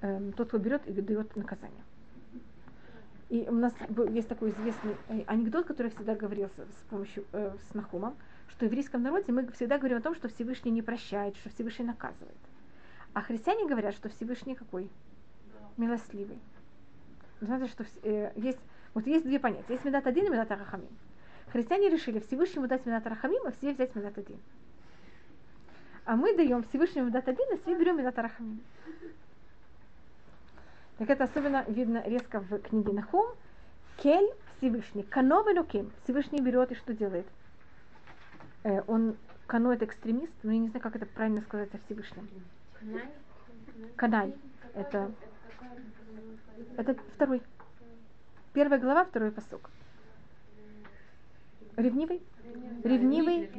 Эм, 0.01 0.33
тот, 0.33 0.47
кто 0.47 0.57
берет 0.57 0.85
и 0.87 0.93
дает 0.93 1.35
наказание. 1.35 1.83
И 3.29 3.45
у 3.49 3.53
нас 3.53 3.73
есть 4.09 4.27
такой 4.27 4.51
известный 4.51 4.95
э, 5.09 5.23
анекдот, 5.27 5.65
который 5.65 5.91
всегда 5.91 6.15
говорился 6.15 6.61
с 6.61 6.89
помощью 6.89 7.25
э, 7.33 7.55
с 7.69 7.73
Нахумом, 7.73 8.15
что 8.49 8.65
в 8.65 8.69
еврейском 8.69 9.03
народе 9.03 9.31
мы 9.31 9.45
всегда 9.51 9.77
говорим 9.77 9.97
о 9.97 10.01
том, 10.01 10.15
что 10.15 10.29
Всевышний 10.29 10.71
не 10.71 10.81
прощает, 10.81 11.35
что 11.37 11.49
Всевышний 11.49 11.85
наказывает. 11.85 12.37
А 13.13 13.21
христиане 13.21 13.67
говорят, 13.67 13.95
что 13.95 14.09
Всевышний 14.09 14.55
какой? 14.55 14.89
Милостливый. 15.77 16.39
Вы 17.39 17.47
знаете, 17.47 17.67
что 17.67 17.85
э, 18.03 18.31
есть, 18.35 18.59
вот 18.93 19.07
есть 19.07 19.25
две 19.25 19.39
понятия. 19.39 19.73
Есть 19.73 19.85
медат 19.85 20.07
один 20.07 20.25
и 20.25 20.29
медат 20.29 20.51
арахамим. 20.51 20.89
Христиане 21.47 21.89
решили 21.89 22.19
Всевышнему 22.19 22.67
дать 22.67 22.85
медат 22.85 23.05
арахамим, 23.05 23.41
а 23.45 23.51
все 23.51 23.73
взять 23.73 23.95
медат 23.95 24.17
один. 24.17 24.37
А 26.05 26.15
мы 26.15 26.35
даем 26.35 26.63
Всевышнему 26.63 27.07
медат 27.07 27.27
один, 27.27 27.45
а 27.53 27.57
все 27.57 27.77
берем 27.77 27.97
медат 27.97 28.17
арахамим. 28.19 28.61
Так 30.97 31.09
это 31.09 31.25
особенно 31.25 31.65
видно 31.67 32.03
резко 32.05 32.39
в 32.39 32.59
книге 32.59 32.93
Нахум. 32.93 33.25
Кель 33.97 34.29
Всевышний, 34.57 35.03
кано 35.03 35.41
велуким. 35.43 35.91
Всевышний 36.03 36.41
берет 36.41 36.71
и 36.71 36.75
что 36.75 36.93
делает? 36.93 37.25
Э, 38.65 38.81
он, 38.87 39.15
кано 39.45 39.71
это 39.71 39.85
экстремист, 39.85 40.33
но 40.41 40.51
я 40.51 40.57
не 40.57 40.69
знаю, 40.69 40.81
как 40.81 40.95
это 40.95 41.05
правильно 41.05 41.41
сказать 41.41 41.69
о 41.75 41.77
Всевышнем. 41.85 42.27
Канай. 43.95 44.33
Это, 44.73 45.11
это 46.75 46.95
второй. 47.13 47.43
Первая 48.53 48.79
глава, 48.79 49.05
второй 49.05 49.31
посок. 49.31 49.69
Ревнивый? 51.77 52.23
Ревнивый. 52.83 53.51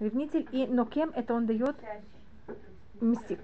Ревнитель. 0.00 0.48
И 0.50 0.66
нокем 0.66 1.12
это 1.14 1.32
он 1.32 1.46
дает 1.46 1.76
мстит. 3.00 3.38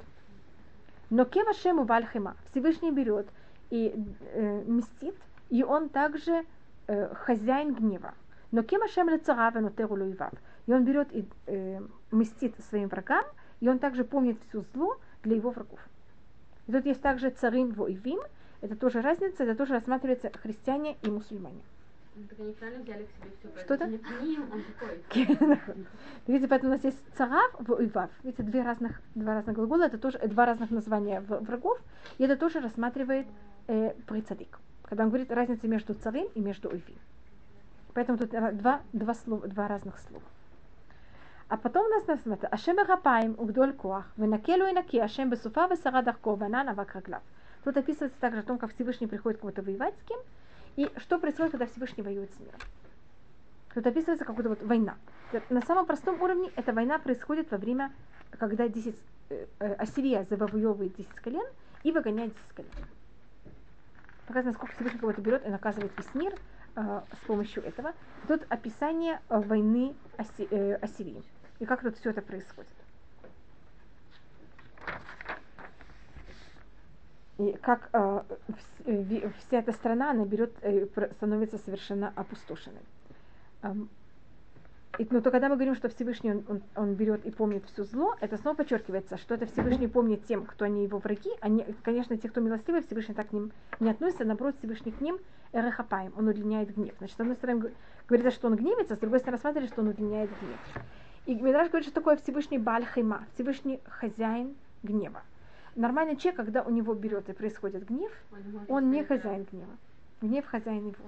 Нокем 1.10 1.48
Ашему 1.48 1.84
Вальхема. 1.84 2.36
Всевышний 2.50 2.90
берет 2.90 3.28
и 3.70 3.94
э, 4.32 4.62
мстит, 4.66 5.14
и 5.48 5.62
он 5.62 5.90
также 5.90 6.44
э, 6.88 7.14
хозяин 7.14 7.72
гнева. 7.72 8.14
Но 8.52 8.62
кем 8.62 8.82
Ашем 8.82 9.08
лецарава 9.08 9.60
нотеру 9.60 9.96
И 9.96 10.72
он 10.72 10.84
берет 10.84 11.12
и 11.12 11.24
э, 11.46 11.80
мстит 12.10 12.54
своим 12.68 12.88
врагам, 12.88 13.24
и 13.60 13.68
он 13.68 13.78
также 13.78 14.04
помнит 14.04 14.38
всю 14.48 14.64
зло 14.74 14.98
для 15.22 15.36
его 15.36 15.50
врагов. 15.50 15.80
И 16.66 16.72
тут 16.72 16.84
есть 16.86 17.00
также 17.00 17.30
царим 17.30 17.72
воивим, 17.72 18.20
это 18.60 18.76
тоже 18.76 19.00
разница, 19.00 19.44
это 19.44 19.54
тоже 19.54 19.74
рассматривается 19.74 20.30
христиане 20.42 20.96
и 21.02 21.10
мусульмане. 21.10 21.60
Что-то? 23.64 23.86
Видите, 26.26 26.48
поэтому 26.48 26.72
у 26.72 26.74
нас 26.74 26.84
есть 26.84 26.98
царав, 27.16 27.54
воивав. 27.58 28.10
Видите, 28.22 28.42
две 28.42 28.62
разных, 28.62 29.00
два 29.14 29.34
разных 29.34 29.56
глагола, 29.56 29.84
это 29.84 29.96
тоже 29.96 30.18
два 30.18 30.46
разных 30.46 30.70
названия 30.70 31.20
врагов, 31.20 31.80
и 32.18 32.24
это 32.24 32.36
тоже 32.36 32.60
рассматривает 32.60 33.26
э, 33.68 33.94
прицадик. 34.06 34.58
Когда 34.82 35.04
он 35.04 35.10
говорит 35.10 35.30
разница 35.30 35.68
между 35.68 35.94
царим 35.94 36.28
и 36.34 36.40
между 36.40 36.68
уивим. 36.68 36.98
Поэтому 37.94 38.18
тут 38.18 38.30
два, 38.30 38.80
два, 38.92 39.14
слова, 39.14 39.46
два 39.48 39.68
разных 39.68 39.98
слова. 39.98 40.24
А 41.48 41.56
потом 41.56 41.86
у 41.86 41.88
нас 41.88 42.06
написано, 42.06 42.38
Ашем 42.50 42.78
Рапаем, 42.78 43.34
Угдоль 43.36 43.72
Коах, 43.72 44.06
Венакелу 44.16 44.66
и 44.66 44.72
Наки, 44.72 44.98
Ашем 44.98 45.30
Бесуфа, 45.30 45.66
Весара 45.66 46.02
Дарко, 46.02 46.36
Ванан 46.36 46.68
Авак 46.68 46.94
Раглав. 46.94 47.22
Тут 47.64 47.76
описывается 47.76 48.18
также 48.20 48.40
о 48.40 48.42
том, 48.44 48.58
как 48.58 48.72
Всевышний 48.72 49.08
приходит 49.08 49.40
кого-то 49.40 49.62
воевать 49.62 49.94
с 49.98 50.08
кем, 50.08 50.18
и 50.76 50.90
что 50.98 51.18
происходит, 51.18 51.52
когда 51.52 51.66
Всевышний 51.66 52.04
воюет 52.04 52.30
с 52.32 52.40
миром. 52.40 52.60
Тут 53.74 53.86
описывается 53.86 54.24
какая-то 54.24 54.50
вот 54.50 54.62
война. 54.62 54.94
На 55.48 55.60
самом 55.62 55.86
простом 55.86 56.20
уровне 56.22 56.50
эта 56.56 56.72
война 56.72 56.98
происходит 56.98 57.50
во 57.50 57.58
время, 57.58 57.92
когда 58.38 58.68
10, 58.68 58.94
э, 59.30 59.46
э, 59.58 59.72
Ассирия 59.74 60.26
завоевывает 60.30 60.96
10 60.96 61.10
колен 61.14 61.46
и 61.82 61.92
выгоняет 61.92 62.32
10 62.32 62.54
колен. 62.54 62.70
Показано, 64.26 64.54
сколько 64.54 64.74
Всевышний 64.74 65.00
кого-то 65.00 65.20
берет 65.20 65.44
и 65.44 65.50
наказывает 65.50 65.92
весь 65.96 66.14
мир 66.14 66.32
с 66.74 67.26
помощью 67.26 67.64
этого. 67.64 67.92
Тут 68.28 68.44
описание 68.48 69.20
войны 69.28 69.94
э, 70.38 70.74
Ассирии 70.74 71.22
и 71.60 71.66
как 71.66 71.82
тут 71.82 71.96
все 71.98 72.10
это 72.10 72.22
происходит. 72.22 72.72
И 77.38 77.52
как 77.62 77.88
э, 77.92 78.22
вся 79.38 79.58
эта 79.58 79.72
страна, 79.72 80.10
она 80.10 80.24
берет, 80.24 80.52
э, 80.62 80.86
становится 81.12 81.58
совершенно 81.58 82.12
опустошенной. 82.16 82.82
И, 84.98 85.06
но 85.10 85.20
то, 85.20 85.30
когда 85.30 85.48
мы 85.48 85.54
говорим, 85.54 85.74
что 85.76 85.88
Всевышний 85.88 86.32
он, 86.32 86.44
он, 86.48 86.62
он 86.74 86.94
берет 86.94 87.24
и 87.24 87.30
помнит 87.30 87.64
все 87.66 87.84
зло, 87.84 88.16
это 88.20 88.36
снова 88.36 88.56
подчеркивается, 88.56 89.16
что 89.16 89.34
это 89.34 89.46
Всевышний 89.46 89.86
помнит 89.86 90.26
тем, 90.26 90.44
кто 90.44 90.64
они 90.64 90.84
его 90.84 90.98
враги. 90.98 91.30
Они, 91.40 91.64
конечно, 91.82 92.16
те, 92.16 92.28
кто 92.28 92.40
милостивый, 92.40 92.82
Всевышний 92.82 93.14
так 93.14 93.28
к 93.28 93.32
ним 93.32 93.52
не 93.78 93.90
относится, 93.90 94.24
наоборот, 94.24 94.56
Всевышний 94.58 94.92
к 94.92 95.00
ним 95.00 95.18
эрехапаем, 95.52 96.12
он 96.16 96.28
удлиняет 96.28 96.74
гнев. 96.74 96.94
Значит, 96.98 97.16
с 97.16 97.20
одной 97.20 97.36
стороны, 97.36 97.70
говорится, 98.08 98.32
что 98.32 98.48
он 98.48 98.56
гневится, 98.56 98.96
с 98.96 98.98
другой 98.98 99.20
стороны, 99.20 99.36
рассматривается, 99.36 99.74
что 99.74 99.82
он 99.82 99.88
удлиняет 99.88 100.30
гнев. 100.40 100.84
И 101.26 101.34
Медраж 101.34 101.68
говорит, 101.68 101.86
что 101.86 101.94
такое 101.94 102.16
Всевышний 102.16 102.58
Бальхайма, 102.58 103.24
Всевышний 103.34 103.80
хозяин 103.88 104.56
гнева. 104.82 105.22
Нормальный 105.76 106.16
человек, 106.16 106.36
когда 106.36 106.62
у 106.62 106.70
него 106.70 106.94
берет 106.94 107.28
и 107.28 107.32
происходит 107.32 107.86
гнев, 107.86 108.12
он 108.68 108.90
не 108.90 109.04
хозяин 109.04 109.46
гнева. 109.50 109.70
Гнев 110.20 110.44
хозяин 110.46 110.88
его. 110.88 111.04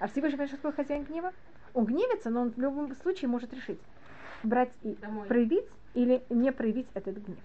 А 0.00 0.08
Всевышний, 0.08 0.38
конечно, 0.38 0.56
такой 0.56 0.72
хозяин 0.72 1.04
гнева? 1.04 1.32
Он 1.74 1.84
гневится, 1.84 2.30
но 2.30 2.42
он 2.42 2.50
в 2.50 2.58
любом 2.58 2.94
случае 2.96 3.28
может 3.28 3.52
решить, 3.52 3.80
брать 4.42 4.72
и 4.82 4.94
Домой. 4.94 5.26
проявить 5.26 5.66
или 5.94 6.22
не 6.30 6.52
проявить 6.52 6.86
этот 6.94 7.16
гнев. 7.16 7.38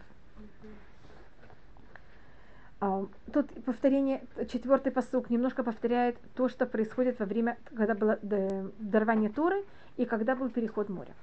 Uh, 2.81 3.09
тут 3.33 3.51
повторение, 3.65 4.23
четвертый 4.49 4.93
посук 4.93 5.29
немножко 5.29 5.63
повторяет 5.63 6.17
то, 6.35 6.47
что 6.47 6.65
происходит 6.65 7.19
во 7.19 7.25
время, 7.25 7.57
когда 7.75 7.93
было 7.93 8.17
дарование 8.21 9.29
Торы 9.29 9.65
и 9.97 10.05
когда 10.05 10.33
был 10.33 10.49
переход 10.49 10.87
моря 10.87 11.13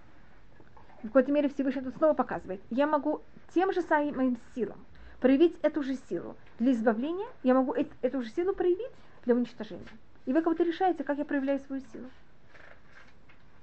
в 1.06 1.08
какой-то 1.08 1.32
мере 1.32 1.48
Всевышний 1.48 1.82
тут 1.82 1.96
снова 1.96 2.14
показывает, 2.14 2.60
я 2.70 2.86
могу 2.86 3.22
тем 3.54 3.72
же 3.72 3.82
самым 3.82 4.38
силам 4.54 4.78
проявить 5.20 5.56
эту 5.62 5.82
же 5.82 5.96
силу 6.08 6.36
для 6.58 6.72
избавления, 6.72 7.26
я 7.42 7.54
могу 7.54 7.74
эту 8.02 8.22
же 8.22 8.30
силу 8.30 8.54
проявить 8.54 8.90
для 9.24 9.34
уничтожения. 9.34 9.86
И 10.26 10.32
вы 10.32 10.42
как-то 10.42 10.62
решаете, 10.62 11.04
как 11.04 11.18
я 11.18 11.24
проявляю 11.24 11.60
свою 11.60 11.82
силу. 11.92 12.06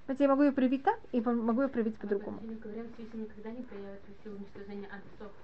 Знаете, 0.06 0.24
я 0.24 0.30
могу 0.30 0.44
ее 0.44 0.52
проявить 0.52 0.84
так, 0.84 1.00
и 1.12 1.22
могу 1.22 1.62
ее 1.62 1.68
проявить 1.70 1.98
по-другому. 1.98 2.40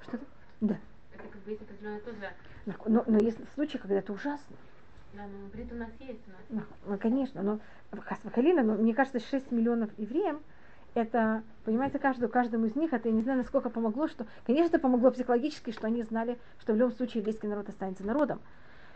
Что-то? 0.03 0.25
Да. 0.59 0.77
Это 1.13 1.23
как 1.29 1.41
бы 1.41 1.51
есть 1.51 1.61
определенное 1.61 1.99
тоже. 2.01 2.33
Но, 2.85 3.03
но 3.07 3.17
есть 3.19 3.37
случаи, 3.53 3.77
когда 3.77 3.95
это 3.95 4.11
ужасно. 4.11 4.55
Да, 5.13 5.23
но 5.23 5.47
говорит, 5.47 5.71
у 5.71 5.75
нас 5.75 5.89
есть. 5.99 6.19
У 6.51 6.55
нас. 6.55 6.65
Ну, 6.85 6.97
конечно, 6.97 7.41
но 7.41 7.59
Хасвахалина, 7.91 8.61
но 8.63 8.75
мне 8.75 8.93
кажется, 8.93 9.19
6 9.19 9.51
миллионов 9.51 9.89
евреям, 9.97 10.41
это, 10.93 11.43
понимаете, 11.65 11.97
каждому, 11.97 12.31
каждому 12.31 12.65
из 12.65 12.75
них, 12.75 12.93
это 12.93 13.09
я 13.09 13.15
не 13.15 13.21
знаю, 13.21 13.39
насколько 13.39 13.69
помогло, 13.69 14.07
что, 14.07 14.27
конечно, 14.45 14.75
это 14.75 14.79
помогло 14.79 15.11
психологически, 15.11 15.71
что 15.71 15.87
они 15.87 16.03
знали, 16.03 16.37
что 16.59 16.73
в 16.73 16.75
любом 16.75 16.91
случае 16.91 17.21
еврейский 17.21 17.47
народ 17.47 17.69
останется 17.69 18.05
народом. 18.05 18.39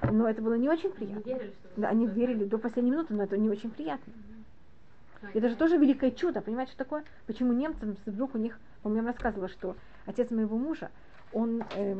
Но 0.01 0.27
это 0.27 0.41
было 0.41 0.55
не 0.55 0.67
очень 0.67 0.91
приятно. 0.91 1.21
Они 1.23 1.33
верили, 1.33 1.53
что 1.53 1.81
да, 1.81 1.87
они 1.89 2.07
верили 2.07 2.45
до 2.45 2.57
последней 2.57 2.91
минуты, 2.91 3.13
но 3.13 3.23
это 3.23 3.37
не 3.37 3.49
очень 3.49 3.71
приятно. 3.71 4.11
Это 5.33 5.49
же 5.49 5.55
тоже 5.55 5.77
великое 5.77 6.11
чудо, 6.11 6.41
понимаете, 6.41 6.73
что 6.73 6.83
такое? 6.83 7.03
Почему 7.27 7.53
немцам 7.53 7.95
вдруг 8.05 8.35
у 8.35 8.37
них, 8.37 8.59
он 8.83 8.93
мне 8.93 9.01
рассказывал, 9.01 9.47
что 9.47 9.75
отец 10.05 10.29
моего 10.31 10.57
мужа, 10.57 10.89
он, 11.31 11.63
э, 11.75 11.97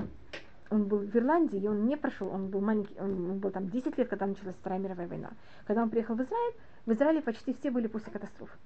он 0.70 0.86
был 0.86 1.00
в 1.00 1.16
Ирландии, 1.16 1.60
и 1.60 1.68
он 1.68 1.86
не 1.86 1.98
прошел, 1.98 2.30
он 2.30 2.50
был 2.50 2.62
маленький, 2.62 2.96
он 3.00 3.40
был 3.40 3.52
там 3.52 3.70
10 3.70 3.98
лет, 3.98 4.08
когда 4.08 4.28
началась 4.28 4.56
Вторая 4.56 4.80
мировая 4.80 5.08
война. 5.08 5.32
Когда 5.66 5.84
он 5.84 5.90
приехал 5.90 6.16
в 6.16 6.22
Израиль, 6.22 6.54
в 6.86 6.92
Израиле 6.94 7.22
почти 7.22 7.54
все 7.54 7.72
были 7.72 7.88
после 7.88 8.12
катастрофы. 8.12 8.58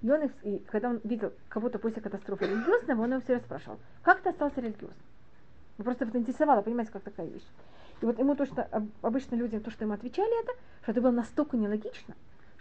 И 0.00 0.10
он, 0.10 0.30
и 0.42 0.58
когда 0.70 0.90
он 0.90 1.00
видел 1.02 1.32
кого-то 1.48 1.78
после 1.78 2.00
катастрофы 2.00 2.46
религиозного, 2.46 3.02
он 3.02 3.10
его 3.12 3.20
все 3.20 3.40
спрашивал, 3.40 3.78
как 4.02 4.20
ты 4.20 4.30
остался 4.30 4.60
религиозным? 4.60 4.96
Ну, 5.78 5.84
просто 5.84 6.04
это 6.04 6.18
интересовало, 6.18 6.62
понимаете, 6.62 6.92
как 6.92 7.02
такая 7.02 7.26
вещь. 7.26 7.46
И 8.00 8.06
вот 8.06 8.18
ему 8.18 8.36
то, 8.36 8.46
что 8.46 8.68
обычно 9.02 9.34
людям, 9.34 9.60
то, 9.60 9.70
что 9.70 9.84
ему 9.84 9.94
отвечали 9.94 10.42
это, 10.42 10.52
что 10.82 10.92
это 10.92 11.00
было 11.00 11.10
настолько 11.10 11.56
нелогично, 11.56 12.14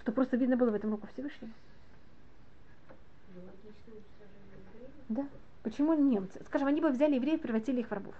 что 0.07 0.13
просто 0.13 0.37
видно 0.37 0.55
было 0.55 0.71
в 0.71 0.73
этом 0.73 0.91
руку 0.91 1.05
Всевышнего. 1.07 1.51
Да. 5.09 5.27
Почему 5.63 5.93
немцы? 5.95 6.41
Скажем, 6.45 6.69
они 6.69 6.79
бы 6.79 6.87
взяли 6.91 7.15
евреев 7.15 7.41
превратили 7.41 7.81
их 7.81 7.89
в 7.89 7.91
рабов. 7.91 8.15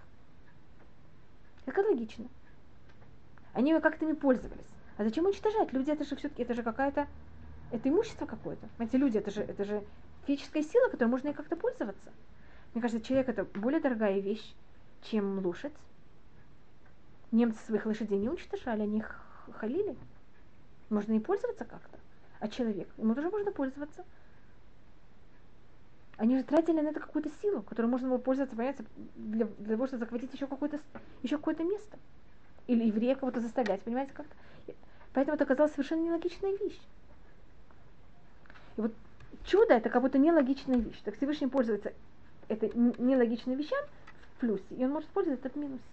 Это 1.65 1.81
логично. 1.83 2.27
Они 3.53 3.79
как-то 3.79 4.03
ими 4.03 4.15
пользовались. 4.15 4.67
А 4.97 5.05
зачем 5.05 5.25
уничтожать? 5.25 5.71
Люди 5.71 5.89
это 5.91 6.03
же 6.03 6.17
все-таки, 6.17 6.43
это 6.43 6.55
же 6.55 6.61
какая-то, 6.61 7.07
это 7.71 7.87
имущество 7.87 8.25
какое-то. 8.25 8.67
Знаете, 8.75 8.97
люди 8.97 9.19
это 9.19 9.31
же, 9.31 9.41
это 9.43 9.63
же 9.63 9.81
физическая 10.25 10.63
сила, 10.63 10.89
которой 10.89 11.07
можно 11.07 11.29
и 11.29 11.33
как-то 11.33 11.55
пользоваться. 11.55 12.11
Мне 12.73 12.81
кажется, 12.81 13.07
человек 13.07 13.29
это 13.29 13.45
более 13.45 13.79
дорогая 13.79 14.19
вещь, 14.19 14.53
чем 15.03 15.39
лошадь. 15.39 15.71
Немцы 17.31 17.65
своих 17.65 17.85
лошадей 17.85 18.19
не 18.19 18.27
уничтожали, 18.27 18.81
они 18.81 18.97
их 18.97 19.21
халили. 19.53 19.95
Можно 20.89 21.13
и 21.13 21.19
пользоваться 21.19 21.65
как-то. 21.65 21.97
А 22.39 22.47
человек, 22.47 22.87
ему 22.97 23.15
тоже 23.15 23.29
можно 23.29 23.51
пользоваться. 23.51 24.05
Они 26.17 26.35
же 26.37 26.43
тратили 26.43 26.81
на 26.81 26.89
это 26.89 26.99
какую-то 26.99 27.29
силу, 27.41 27.61
которой 27.61 27.87
можно 27.87 28.09
было 28.09 28.17
пользоваться, 28.17 28.55
понимаете, 28.55 28.85
для, 29.15 29.45
для 29.45 29.75
того, 29.75 29.87
чтобы 29.87 29.99
захватить 29.99 30.33
еще 30.33 30.47
какое-то 30.47 30.79
еще 31.21 31.37
какое-то 31.37 31.63
место. 31.63 31.97
Или 32.65 32.85
еврея 32.85 33.15
кого-то 33.15 33.39
заставлять, 33.39 33.81
понимаете, 33.81 34.13
как-то. 34.13 34.33
Поэтому 35.13 35.35
это 35.35 35.43
оказалось 35.43 35.73
совершенно 35.73 36.01
нелогичная 36.01 36.57
вещь. 36.57 36.79
И 38.77 38.81
вот 38.81 38.93
чудо 39.45 39.73
это 39.73 39.89
как 39.89 40.01
будто 40.01 40.17
нелогичная 40.17 40.77
вещь. 40.77 40.99
Так 41.03 41.15
Всевышний 41.15 41.47
пользуется 41.47 41.93
этой 42.47 42.71
нелогичной 42.73 43.55
вещам 43.55 43.83
в 44.35 44.39
плюсе, 44.39 44.63
и 44.71 44.83
он 44.83 44.91
может 44.91 45.09
пользоваться 45.09 45.49
в 45.49 45.55
минусе. 45.55 45.83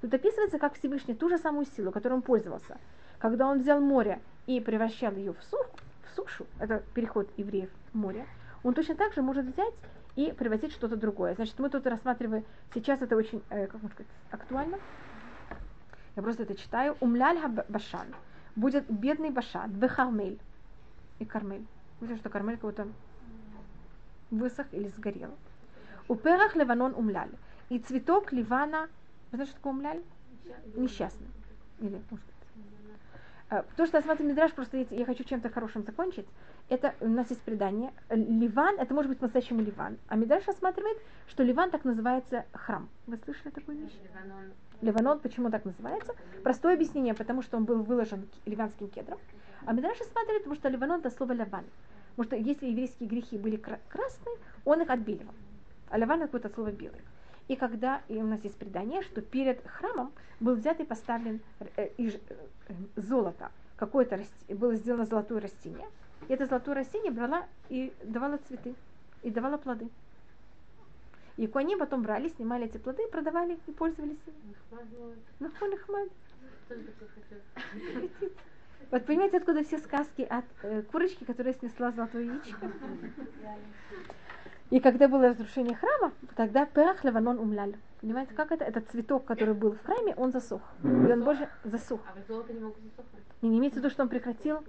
Тут 0.00 0.14
описывается, 0.14 0.58
как 0.58 0.74
Всевышний 0.74 1.14
ту 1.14 1.28
же 1.28 1.38
самую 1.38 1.66
силу, 1.66 1.90
которой 1.90 2.14
он 2.14 2.22
пользовался, 2.22 2.78
когда 3.18 3.48
он 3.48 3.60
взял 3.60 3.80
море 3.80 4.20
и 4.46 4.60
превращал 4.60 5.12
ее 5.12 5.32
в, 5.32 5.42
сух, 5.44 5.66
в 6.04 6.16
сушу, 6.16 6.46
это 6.58 6.82
переход 6.94 7.28
евреев 7.36 7.70
в 7.92 7.96
море, 7.96 8.26
он 8.62 8.74
точно 8.74 8.94
так 8.94 9.12
же 9.14 9.22
может 9.22 9.46
взять 9.46 9.74
и 10.16 10.32
превратить 10.32 10.72
что-то 10.72 10.96
другое. 10.96 11.34
Значит, 11.34 11.58
мы 11.58 11.70
тут 11.70 11.86
рассматриваем, 11.86 12.44
сейчас 12.74 13.00
это 13.02 13.16
очень, 13.16 13.42
э, 13.50 13.66
как 13.66 13.74
можно 13.74 13.90
сказать, 13.90 14.12
актуально. 14.30 14.78
Я 16.16 16.22
просто 16.22 16.42
это 16.42 16.56
читаю. 16.56 16.96
Умляль 17.00 17.38
башан. 17.68 18.08
Будет 18.56 18.90
бедный 18.90 19.30
башан. 19.30 19.70
Вехармель. 19.70 20.40
И 21.20 21.24
кармель. 21.24 21.64
Видите, 22.00 22.18
что 22.18 22.28
кармель 22.28 22.58
как-то 22.58 22.88
высох 24.30 24.66
или 24.72 24.88
сгорел. 24.88 25.30
У 26.08 26.16
перах 26.16 26.56
Ливанон 26.56 26.94
умляль. 26.96 27.30
И 27.68 27.78
цветок 27.78 28.32
Ливана, 28.32 28.88
вы 29.30 29.36
знаете, 29.36 29.50
что 29.52 29.60
такое 29.60 29.72
умляль? 29.74 30.02
Несчастный. 30.74 31.28
Или, 31.80 32.02
может 32.10 32.26
то, 33.48 33.86
что 33.86 33.96
я 33.96 34.02
смотрю 34.02 34.26
Мидраш, 34.26 34.52
просто 34.52 34.76
я 34.90 35.06
хочу 35.06 35.24
чем-то 35.24 35.48
хорошим 35.48 35.82
закончить. 35.82 36.26
Это 36.68 36.94
у 37.00 37.08
нас 37.08 37.30
есть 37.30 37.40
предание. 37.42 37.92
Ливан, 38.10 38.78
это 38.78 38.92
может 38.92 39.08
быть 39.08 39.18
по-настоящему 39.18 39.62
Ливан. 39.62 39.96
А 40.08 40.16
Мидраш 40.16 40.46
рассматривает, 40.46 40.98
что 41.28 41.42
Ливан 41.42 41.70
так 41.70 41.84
называется 41.84 42.44
храм. 42.52 42.88
Вы 43.06 43.16
слышали 43.24 43.50
такую 43.50 43.78
вещь? 43.78 43.94
Ливанон. 44.02 44.52
Ливанон 44.82 45.20
почему 45.20 45.50
так 45.50 45.64
называется? 45.64 46.14
Простое 46.44 46.74
объяснение, 46.74 47.14
потому 47.14 47.42
что 47.42 47.56
он 47.56 47.64
был 47.64 47.82
выложен 47.82 48.28
ливанским 48.44 48.88
кедром. 48.88 49.18
А 49.64 49.72
Мидраш 49.72 49.98
рассматривает, 49.98 50.42
потому 50.42 50.56
что 50.56 50.68
Ливанон 50.68 51.00
это 51.00 51.10
слово 51.10 51.32
Ливан. 51.32 51.64
Потому 52.16 52.24
что 52.24 52.36
если 52.36 52.66
еврейские 52.66 53.08
грехи 53.08 53.38
были 53.38 53.56
красные, 53.56 54.36
он 54.66 54.82
их 54.82 54.90
отбеливал. 54.90 55.34
А 55.88 55.96
Ливан 55.96 56.20
это 56.20 56.32
будет 56.32 56.52
слово 56.54 56.70
белый. 56.70 57.00
И 57.48 57.56
когда, 57.56 58.02
и 58.08 58.16
у 58.16 58.26
нас 58.26 58.44
есть 58.44 58.56
предание, 58.56 59.02
что 59.02 59.22
перед 59.22 59.66
храмом 59.66 60.12
был 60.38 60.54
взят 60.54 60.80
и 60.80 60.84
поставлен 60.84 61.40
э, 61.76 61.88
э, 61.96 62.10
золото, 62.96 63.50
какое-то 63.76 64.22
было 64.50 64.74
сделано 64.74 65.06
золотое 65.06 65.40
растение. 65.40 65.88
И 66.28 66.32
это 66.32 66.46
золотое 66.46 66.74
растение 66.74 67.10
брала 67.10 67.46
и 67.70 67.92
давала 68.04 68.38
цветы, 68.48 68.74
и 69.22 69.30
давала 69.30 69.56
плоды. 69.56 69.88
И 71.38 71.48
они 71.54 71.76
потом 71.76 72.02
брали, 72.02 72.28
снимали 72.28 72.66
эти 72.66 72.78
плоды, 72.78 73.06
продавали 73.08 73.58
и 73.66 73.70
пользовались. 73.70 74.18
Нахмад, 75.38 75.70
нахмад. 75.70 76.08
Вот 78.90 79.04
понимаете, 79.04 79.36
откуда 79.36 79.62
все 79.64 79.78
сказки 79.78 80.22
от 80.22 80.44
э, 80.62 80.82
курочки, 80.82 81.24
которая 81.24 81.54
снесла 81.54 81.92
золотое 81.92 82.24
яичко? 82.24 82.70
И 84.70 84.80
когда 84.80 85.08
было 85.08 85.28
разрушение 85.28 85.74
храма, 85.74 86.12
тогда 86.36 86.66
Перах 86.66 87.02
Леванон 87.02 87.38
умлял. 87.38 87.72
Понимаете, 88.00 88.34
как 88.34 88.52
это? 88.52 88.64
Этот 88.64 88.88
цветок, 88.90 89.24
который 89.24 89.54
был 89.54 89.72
в 89.72 89.82
храме, 89.84 90.14
он 90.16 90.30
засох. 90.30 90.60
И 90.82 90.86
он 90.86 91.22
больше 91.24 91.48
засух. 91.64 92.00
А 92.06 92.18
золото 92.28 92.52
не 92.52 92.60
могут 92.60 92.82
засохнуть? 92.82 93.24
Не, 93.40 93.48
не 93.48 93.58
имеется 93.58 93.80
в 93.80 93.82
виду, 93.82 93.90
что 93.90 94.02
он 94.02 94.08
прекратил 94.08 94.62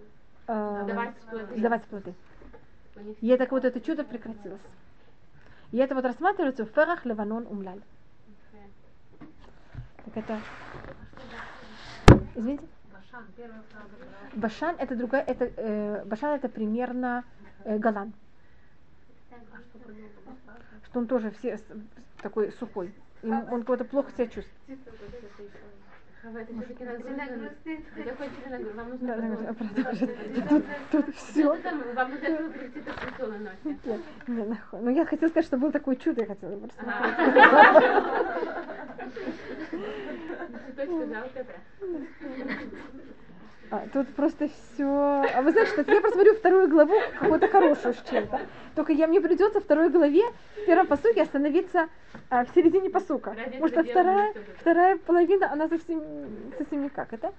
э, 0.47 0.83
давать 0.87 1.15
плоды. 1.15 1.61
Давать 1.61 1.83
плоды. 1.83 2.13
И 3.19 3.27
это 3.27 3.47
вот 3.49 3.65
это 3.65 3.81
чудо 3.81 4.03
прекратилось. 4.03 4.61
И 5.71 5.77
это 5.77 5.95
вот 5.95 6.05
рассматривается 6.05 6.65
в 6.65 6.69
Ферах 6.69 7.05
Леванон 7.05 7.45
умляль. 7.47 7.81
Так 10.05 10.17
это... 10.17 10.39
Извините? 12.35 12.65
Башан 14.33 14.75
это 14.77 14.95
другая, 14.95 15.23
это 15.23 15.45
э, 15.57 16.05
Башан 16.05 16.35
это 16.35 16.47
примерно 16.47 17.23
э, 17.65 17.77
Галан 17.77 18.13
что 20.85 20.99
он 20.99 21.07
тоже 21.07 21.31
все 21.31 21.59
такой 22.21 22.51
сухой. 22.53 22.93
И 23.21 23.27
он 23.27 23.63
кого-то 23.63 23.85
плохо 23.85 24.11
себя 24.11 24.27
чувствует. 24.27 24.79
Тут 30.91 31.15
все. 31.15 31.47
Вам 31.47 32.11
Ну 34.73 34.89
я 34.89 35.05
хотела 35.05 35.29
сказать, 35.29 35.45
что 35.45 35.57
был 35.57 35.71
такой 35.71 35.95
чудо, 35.95 36.21
я 36.21 36.27
хотела 36.27 36.57
просто. 36.57 36.83
А, 43.71 43.87
тут 43.93 44.07
просто 44.15 44.47
все. 44.47 44.83
А 44.83 45.41
вы 45.41 45.51
знаете, 45.51 45.71
что 45.71 45.91
я 45.91 46.01
просмотрю 46.01 46.35
вторую 46.35 46.69
главу, 46.69 46.95
какую-то 47.19 47.47
хорошую 47.47 47.93
с 47.93 48.01
чем-то. 48.09 48.39
Только 48.75 48.93
я 48.93 49.07
мне 49.07 49.21
придется 49.21 49.59
второй 49.59 49.89
главе, 49.89 50.23
в 50.55 50.65
первом 50.65 50.87
посуке 50.87 51.21
остановиться 51.21 51.87
а, 52.29 52.45
в 52.45 52.49
середине 52.55 52.89
посука. 52.89 53.35
Потому 53.45 53.67
что 53.67 53.83
вторая, 53.83 54.33
вторая 54.59 54.97
половина, 54.97 55.51
она 55.51 55.67
совсем, 55.67 56.01
совсем 56.57 56.83
никак. 56.83 57.13
Это 57.13 57.31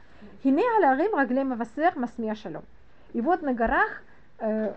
Хине 0.42 0.64
алярим 0.78 1.16
раглем 1.16 1.52
авасер 1.52 1.98
масмия 1.98 2.34
шалом. 2.36 2.64
И 3.12 3.20
вот 3.20 3.42
на 3.42 3.52
горах 3.52 4.02
э, 4.38 4.72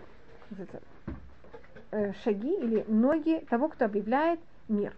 э, 1.92 2.14
шаги 2.24 2.54
или 2.56 2.84
ноги 2.88 3.46
того, 3.50 3.70
кто 3.70 3.86
объявляет 3.86 4.40
мир. 4.68 4.94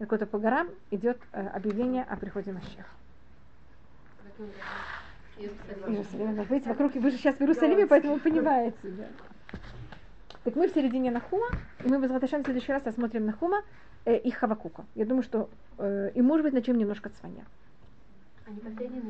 Какой-то 0.00 0.26
по 0.26 0.38
горам 0.38 0.68
идет 0.90 1.18
э, 1.32 1.46
объявление 1.46 2.02
о 2.02 2.16
приходе 2.16 2.52
Машеха. 2.52 2.84
Иерусалим. 5.40 6.42
Видите, 6.44 6.68
вокруг, 6.68 6.94
вы 6.94 7.10
же 7.10 7.16
сейчас 7.16 7.36
в 7.36 7.40
Иерусалиме, 7.40 7.86
поэтому 7.86 8.14
вы 8.14 8.20
понимаете. 8.20 8.76
Да. 8.82 9.04
Так 10.44 10.56
мы 10.56 10.68
в 10.68 10.72
середине 10.72 11.10
Нахума, 11.10 11.48
и 11.84 11.88
мы 11.88 11.98
в 11.98 12.00
Возвраташан 12.00 12.42
в 12.42 12.44
следующий 12.44 12.72
раз 12.72 12.84
рассмотрим 12.84 13.26
Нахума 13.26 13.62
э, 14.06 14.16
и 14.16 14.30
Хавакука. 14.30 14.84
Я 14.94 15.04
думаю, 15.04 15.22
что 15.22 15.50
э, 15.78 16.12
и 16.14 16.22
может 16.22 16.44
быть 16.44 16.54
начнем 16.54 16.78
немножко 16.78 17.10
от. 17.10 17.14
Они 17.22 18.60
последние 18.60 19.02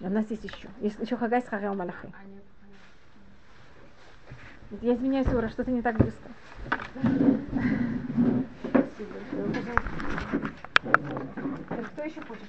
У 0.00 0.08
нас 0.08 0.28
есть 0.28 0.44
еще. 0.44 0.68
Есть 0.80 0.98
еще 0.98 1.16
Хагай 1.16 1.40
с 1.40 1.46
Харео 1.46 1.74
Малахи. 1.74 2.08
Я 4.82 4.94
извиняюсь, 4.94 5.26
Ура, 5.28 5.48
что-то 5.48 5.70
не 5.70 5.82
так 5.82 5.96
быстро. 5.98 6.30
Спасибо. 8.62 9.16
Кто 11.92 12.02
еще 12.02 12.20
хочет? 12.22 12.46